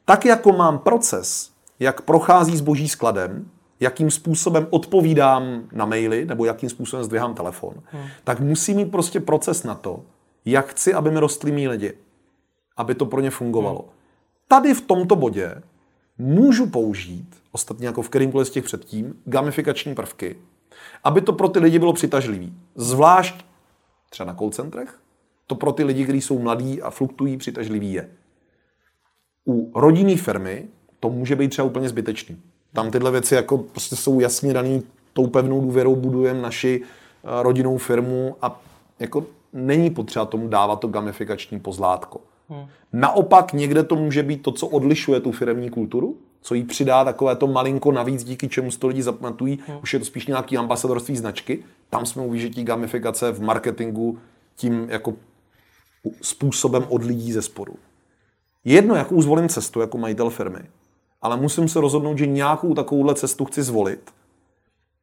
Tak 0.04 0.24
jako 0.24 0.52
mám 0.52 0.78
proces, 0.78 1.50
jak 1.80 2.00
prochází 2.00 2.56
zboží 2.56 2.88
skladem, 2.88 3.50
jakým 3.80 4.10
způsobem 4.10 4.66
odpovídám 4.70 5.62
na 5.72 5.84
maily 5.84 6.24
nebo 6.24 6.44
jakým 6.44 6.70
způsobem 6.70 7.04
zdvihám 7.04 7.34
telefon, 7.34 7.74
hmm. 7.84 8.06
tak 8.24 8.40
musí 8.40 8.74
mít 8.74 8.90
prostě 8.90 9.20
proces 9.20 9.64
na 9.64 9.74
to, 9.74 10.02
jak 10.44 10.66
chci, 10.66 10.94
aby 10.94 11.10
mi 11.10 11.20
rostly 11.20 11.52
mý 11.52 11.68
lidi. 11.68 11.92
Aby 12.76 12.94
to 12.94 13.06
pro 13.06 13.20
ně 13.20 13.30
fungovalo. 13.30 13.80
Hmm. 13.80 13.90
Tady 14.48 14.74
v 14.74 14.80
tomto 14.80 15.16
bodě 15.16 15.62
můžu 16.18 16.66
použít, 16.66 17.36
ostatně 17.52 17.86
jako 17.86 18.02
v 18.02 18.08
kterýmkoliv 18.08 18.48
z 18.48 18.50
těch 18.50 18.64
předtím, 18.64 19.14
gamifikační 19.24 19.94
prvky, 19.94 20.36
aby 21.04 21.20
to 21.20 21.32
pro 21.32 21.48
ty 21.48 21.58
lidi 21.58 21.78
bylo 21.78 21.92
přitažlivý. 21.92 22.54
Zvlášť 22.74 23.44
třeba 24.10 24.26
na 24.26 24.34
call 24.38 24.50
centrech, 24.50 24.98
to 25.46 25.54
pro 25.54 25.72
ty 25.72 25.84
lidi, 25.84 26.04
kteří 26.04 26.20
jsou 26.20 26.38
mladí 26.38 26.82
a 26.82 26.90
fluktují, 26.90 27.36
přitažlivý 27.36 27.92
je. 27.92 28.10
U 29.48 29.72
rodinné 29.74 30.16
firmy 30.16 30.68
to 31.00 31.10
může 31.10 31.36
být 31.36 31.48
třeba 31.48 31.66
úplně 31.66 31.88
zbytečný. 31.88 32.42
Tam 32.72 32.90
tyhle 32.90 33.10
věci 33.10 33.34
jako 33.34 33.58
prostě 33.58 33.96
jsou 33.96 34.20
jasně 34.20 34.52
daný 34.52 34.82
tou 35.12 35.26
pevnou 35.26 35.60
důvěrou 35.60 35.96
budujeme 35.96 36.42
naši 36.42 36.82
eh, 36.82 37.42
rodinnou 37.42 37.78
firmu 37.78 38.36
a 38.42 38.60
jako 38.98 39.26
není 39.52 39.90
potřeba 39.90 40.24
tomu 40.24 40.48
dávat 40.48 40.80
to 40.80 40.88
gamifikační 40.88 41.60
pozlátko. 41.60 42.20
Hmm. 42.48 42.66
Naopak 42.92 43.52
někde 43.52 43.82
to 43.82 43.96
může 43.96 44.22
být 44.22 44.42
to, 44.42 44.52
co 44.52 44.66
odlišuje 44.66 45.20
tu 45.20 45.32
firmní 45.32 45.70
kulturu, 45.70 46.16
co 46.42 46.54
jí 46.54 46.64
přidá 46.64 47.04
takové 47.04 47.36
to 47.36 47.46
malinko 47.46 47.92
navíc, 47.92 48.24
díky 48.24 48.48
čemu 48.48 48.70
to 48.70 48.86
lidi 48.86 49.02
zapamatují, 49.02 49.58
hmm. 49.66 49.78
už 49.82 49.92
je 49.92 49.98
to 49.98 50.04
spíš 50.04 50.26
nějaký 50.26 50.56
ambasadorství 50.56 51.16
značky. 51.16 51.64
Tam 51.90 52.06
jsme 52.06 52.22
u 52.22 52.30
vyžití 52.30 52.64
gamifikace 52.64 53.32
v 53.32 53.42
marketingu 53.42 54.18
tím 54.56 54.86
jako 54.90 55.14
způsobem 56.22 56.84
od 56.88 57.04
lidí 57.04 57.32
ze 57.32 57.42
spodu. 57.42 57.74
Jedno, 58.64 58.94
jakou 58.94 59.22
zvolím 59.22 59.48
cestu 59.48 59.80
jako 59.80 59.98
majitel 59.98 60.30
firmy, 60.30 60.60
ale 61.22 61.36
musím 61.36 61.68
se 61.68 61.80
rozhodnout, 61.80 62.18
že 62.18 62.26
nějakou 62.26 62.74
takovouhle 62.74 63.14
cestu 63.14 63.44
chci 63.44 63.62
zvolit 63.62 64.10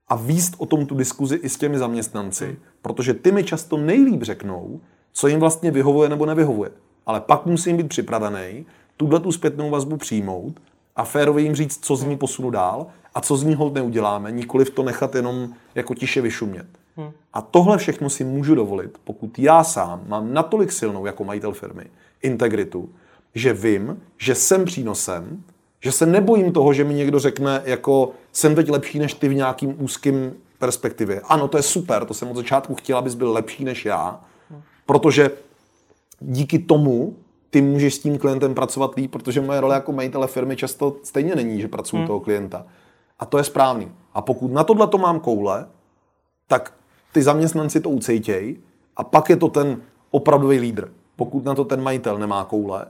a 0.07 0.15
výst 0.15 0.53
o 0.57 0.65
tom 0.65 0.86
tu 0.86 0.95
diskuzi 0.95 1.36
i 1.36 1.49
s 1.49 1.57
těmi 1.57 1.78
zaměstnanci, 1.78 2.45
hmm. 2.45 2.57
protože 2.82 3.13
ty 3.13 3.32
mi 3.32 3.43
často 3.43 3.78
nejlíp 3.78 4.24
řeknou, 4.24 4.80
co 5.11 5.28
jim 5.28 5.39
vlastně 5.39 5.72
vyhovuje 5.72 6.09
nebo 6.09 6.26
nevyhovuje. 6.26 6.72
Ale 7.05 7.22
pak 7.22 7.45
musím 7.45 7.78
být 7.78 7.89
připravený 7.89 8.65
tuhle 8.97 9.20
tu 9.20 9.32
zpětnou 9.32 9.70
vazbu 9.70 9.97
přijmout 9.97 10.61
a 10.95 11.03
férově 11.03 11.43
jim 11.43 11.55
říct, 11.55 11.86
co 11.86 11.95
z 11.95 12.03
ní 12.03 12.18
posunu 12.18 12.49
dál 12.49 12.88
a 13.15 13.22
co 13.22 13.38
z 13.38 13.43
ní 13.43 13.55
hold 13.55 13.74
neuděláme, 13.74 14.32
nikoliv 14.32 14.70
to 14.70 14.84
nechat 14.84 15.15
jenom 15.15 15.49
jako 15.76 15.95
tiše 15.95 16.22
vyšumět. 16.22 16.68
Hmm. 16.95 17.11
A 17.34 17.41
tohle 17.41 17.78
všechno 17.78 18.09
si 18.09 18.24
můžu 18.24 18.55
dovolit, 18.55 18.97
pokud 19.03 19.39
já 19.39 19.63
sám 19.63 20.03
mám 20.07 20.34
natolik 20.34 20.72
silnou 20.72 21.05
jako 21.05 21.24
majitel 21.24 21.53
firmy 21.53 21.86
integritu, 22.22 22.89
že 23.36 23.53
vím, 23.53 24.01
že 24.18 24.36
jsem 24.36 24.65
přínosem, 24.65 25.43
že 25.80 25.91
se 25.91 26.05
nebojím 26.05 26.51
toho, 26.51 26.73
že 26.73 26.84
mi 26.84 26.93
někdo 26.93 27.19
řekne, 27.19 27.61
jako 27.65 28.11
jsem 28.32 28.55
teď 28.55 28.69
lepší 28.69 28.99
než 28.99 29.13
ty 29.13 29.30
v 29.30 29.36
nějakým 29.36 29.84
úzkým 29.84 30.34
perspektivě. 30.59 31.21
Ano, 31.25 31.47
to 31.47 31.57
je 31.57 31.63
super, 31.63 32.05
to 32.05 32.13
jsem 32.13 32.32
od 32.32 32.36
začátku 32.36 32.75
chtěl, 32.75 32.97
abys 32.97 33.15
byl 33.15 33.32
lepší 33.32 33.63
než 33.63 33.86
já, 33.86 34.19
protože 34.86 35.32
díky 36.19 36.59
tomu 36.59 37.15
ty 37.49 37.61
můžeš 37.61 37.95
s 37.95 37.99
tím 37.99 38.17
klientem 38.17 38.55
pracovat 38.55 38.95
líp, 38.95 39.11
protože 39.11 39.41
moje 39.41 39.61
role 39.61 39.75
jako 39.75 39.91
majitele 39.91 40.28
firmy 40.28 40.55
často 40.55 40.95
stejně 41.03 41.36
není, 41.36 41.61
že 41.61 41.67
pracuji 41.67 41.97
hmm. 41.97 42.07
toho 42.07 42.19
klienta. 42.19 42.65
A 43.19 43.25
to 43.25 43.38
je 43.38 43.43
správný. 43.43 43.91
A 44.13 44.21
pokud 44.21 44.51
na 44.51 44.63
tohle 44.63 44.88
to 44.88 44.97
mám 44.97 45.19
koule, 45.19 45.67
tak 46.47 46.73
ty 47.11 47.21
zaměstnanci 47.21 47.80
to 47.80 47.89
ucejtěj 47.89 48.57
a 48.97 49.03
pak 49.03 49.30
je 49.30 49.36
to 49.36 49.47
ten 49.47 49.82
opravdový 50.11 50.59
lídr. 50.59 50.91
Pokud 51.15 51.45
na 51.45 51.55
to 51.55 51.65
ten 51.65 51.82
majitel 51.82 52.17
nemá 52.17 52.43
koule, 52.43 52.86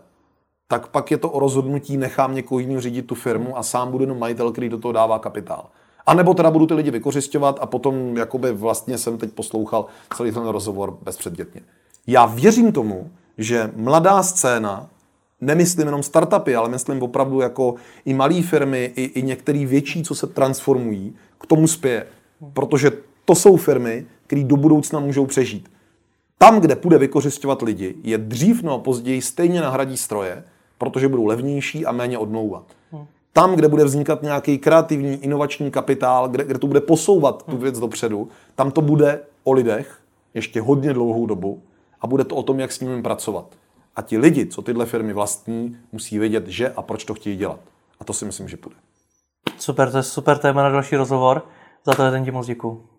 tak 0.68 0.88
pak 0.88 1.12
je 1.12 1.18
to 1.18 1.30
o 1.30 1.40
rozhodnutí, 1.40 1.98
nechám 1.98 2.36
někoho 2.36 2.60
jiného 2.60 2.82
řídit 2.82 3.08
tu 3.08 3.16
firmu 3.16 3.58
a 3.58 3.64
sám 3.64 3.92
budu 3.92 4.04
jenom 4.04 4.20
majitel, 4.20 4.52
který 4.52 4.70
do 4.70 4.78
toho 4.78 4.92
dává 4.92 5.20
kapitál. 5.20 5.66
A 6.06 6.14
nebo 6.14 6.34
teda 6.34 6.52
budu 6.52 6.68
ty 6.68 6.74
lidi 6.74 6.92
vykořišťovat 6.92 7.60
a 7.62 7.66
potom 7.66 8.18
jakoby 8.18 8.52
vlastně 8.52 8.98
jsem 8.98 9.18
teď 9.18 9.32
poslouchal 9.32 9.86
celý 10.18 10.32
ten 10.32 10.48
rozhovor 10.48 10.98
bezpředmětně. 11.02 11.62
Já 12.08 12.26
věřím 12.26 12.72
tomu, 12.72 13.12
že 13.38 13.72
mladá 13.76 14.24
scéna, 14.24 14.90
nemyslím 15.42 15.86
jenom 15.86 16.04
startupy, 16.04 16.56
ale 16.56 16.70
myslím 16.70 17.04
opravdu 17.04 17.42
jako 17.42 17.76
i 18.06 18.14
malé 18.14 18.42
firmy, 18.42 18.92
i, 18.96 19.04
i 19.04 19.22
některé 19.22 19.66
větší, 19.66 20.04
co 20.04 20.16
se 20.16 20.28
transformují, 20.28 21.16
k 21.38 21.46
tomu 21.46 21.68
spěje. 21.68 22.08
Protože 22.54 22.92
to 23.26 23.36
jsou 23.36 23.58
firmy, 23.58 24.06
které 24.28 24.44
do 24.44 24.56
budoucna 24.56 25.00
můžou 25.00 25.26
přežít. 25.26 25.72
Tam, 26.38 26.60
kde 26.60 26.76
půjde 26.76 26.98
vykořišťovat 26.98 27.62
lidi, 27.62 27.96
je 28.04 28.18
dřív 28.18 28.64
nebo 28.64 28.80
později 28.80 29.22
stejně 29.22 29.62
nahradí 29.62 29.98
stroje, 29.98 30.44
protože 30.78 31.08
budou 31.08 31.26
levnější 31.26 31.86
a 31.86 31.92
méně 31.92 32.18
odmlouvat. 32.18 32.64
Tam, 33.34 33.56
kde 33.56 33.68
bude 33.68 33.84
vznikat 33.84 34.22
nějaký 34.22 34.58
kreativní, 34.58 35.14
inovační 35.14 35.72
kapitál, 35.72 36.30
kde, 36.30 36.44
kde 36.44 36.60
to 36.60 36.68
bude 36.68 36.82
posouvat 36.82 37.44
tu 37.44 37.58
věc 37.58 37.80
dopředu, 37.80 38.30
tam 38.56 38.72
to 38.72 38.82
bude 38.82 39.22
o 39.44 39.52
lidech 39.52 40.00
ještě 40.34 40.62
hodně 40.62 40.94
dlouhou 40.94 41.26
dobu 41.26 41.62
a 42.02 42.08
bude 42.08 42.24
to 42.24 42.36
o 42.36 42.44
tom, 42.44 42.60
jak 42.60 42.72
s 42.72 42.80
nimi 42.80 43.02
pracovat. 43.02 43.46
A 43.96 44.02
ti 44.02 44.18
lidi, 44.18 44.46
co 44.46 44.62
tyhle 44.62 44.86
firmy 44.86 45.14
vlastní, 45.14 45.78
musí 45.92 46.20
vědět, 46.20 46.48
že 46.48 46.70
a 46.70 46.82
proč 46.82 47.06
to 47.06 47.14
chtějí 47.14 47.38
dělat. 47.38 47.60
A 48.00 48.04
to 48.04 48.14
si 48.14 48.26
myslím, 48.26 48.48
že 48.48 48.58
půjde. 48.58 48.78
Super, 49.58 49.92
to 49.92 49.98
je 49.98 50.04
super 50.04 50.38
téma 50.38 50.64
na 50.64 50.70
další 50.70 50.96
rozhovor. 50.96 51.46
Za 51.86 51.94
to 51.94 52.04
jeden 52.04 52.26
ti 52.26 52.32
moc 52.32 52.48
děkuju. 52.48 52.97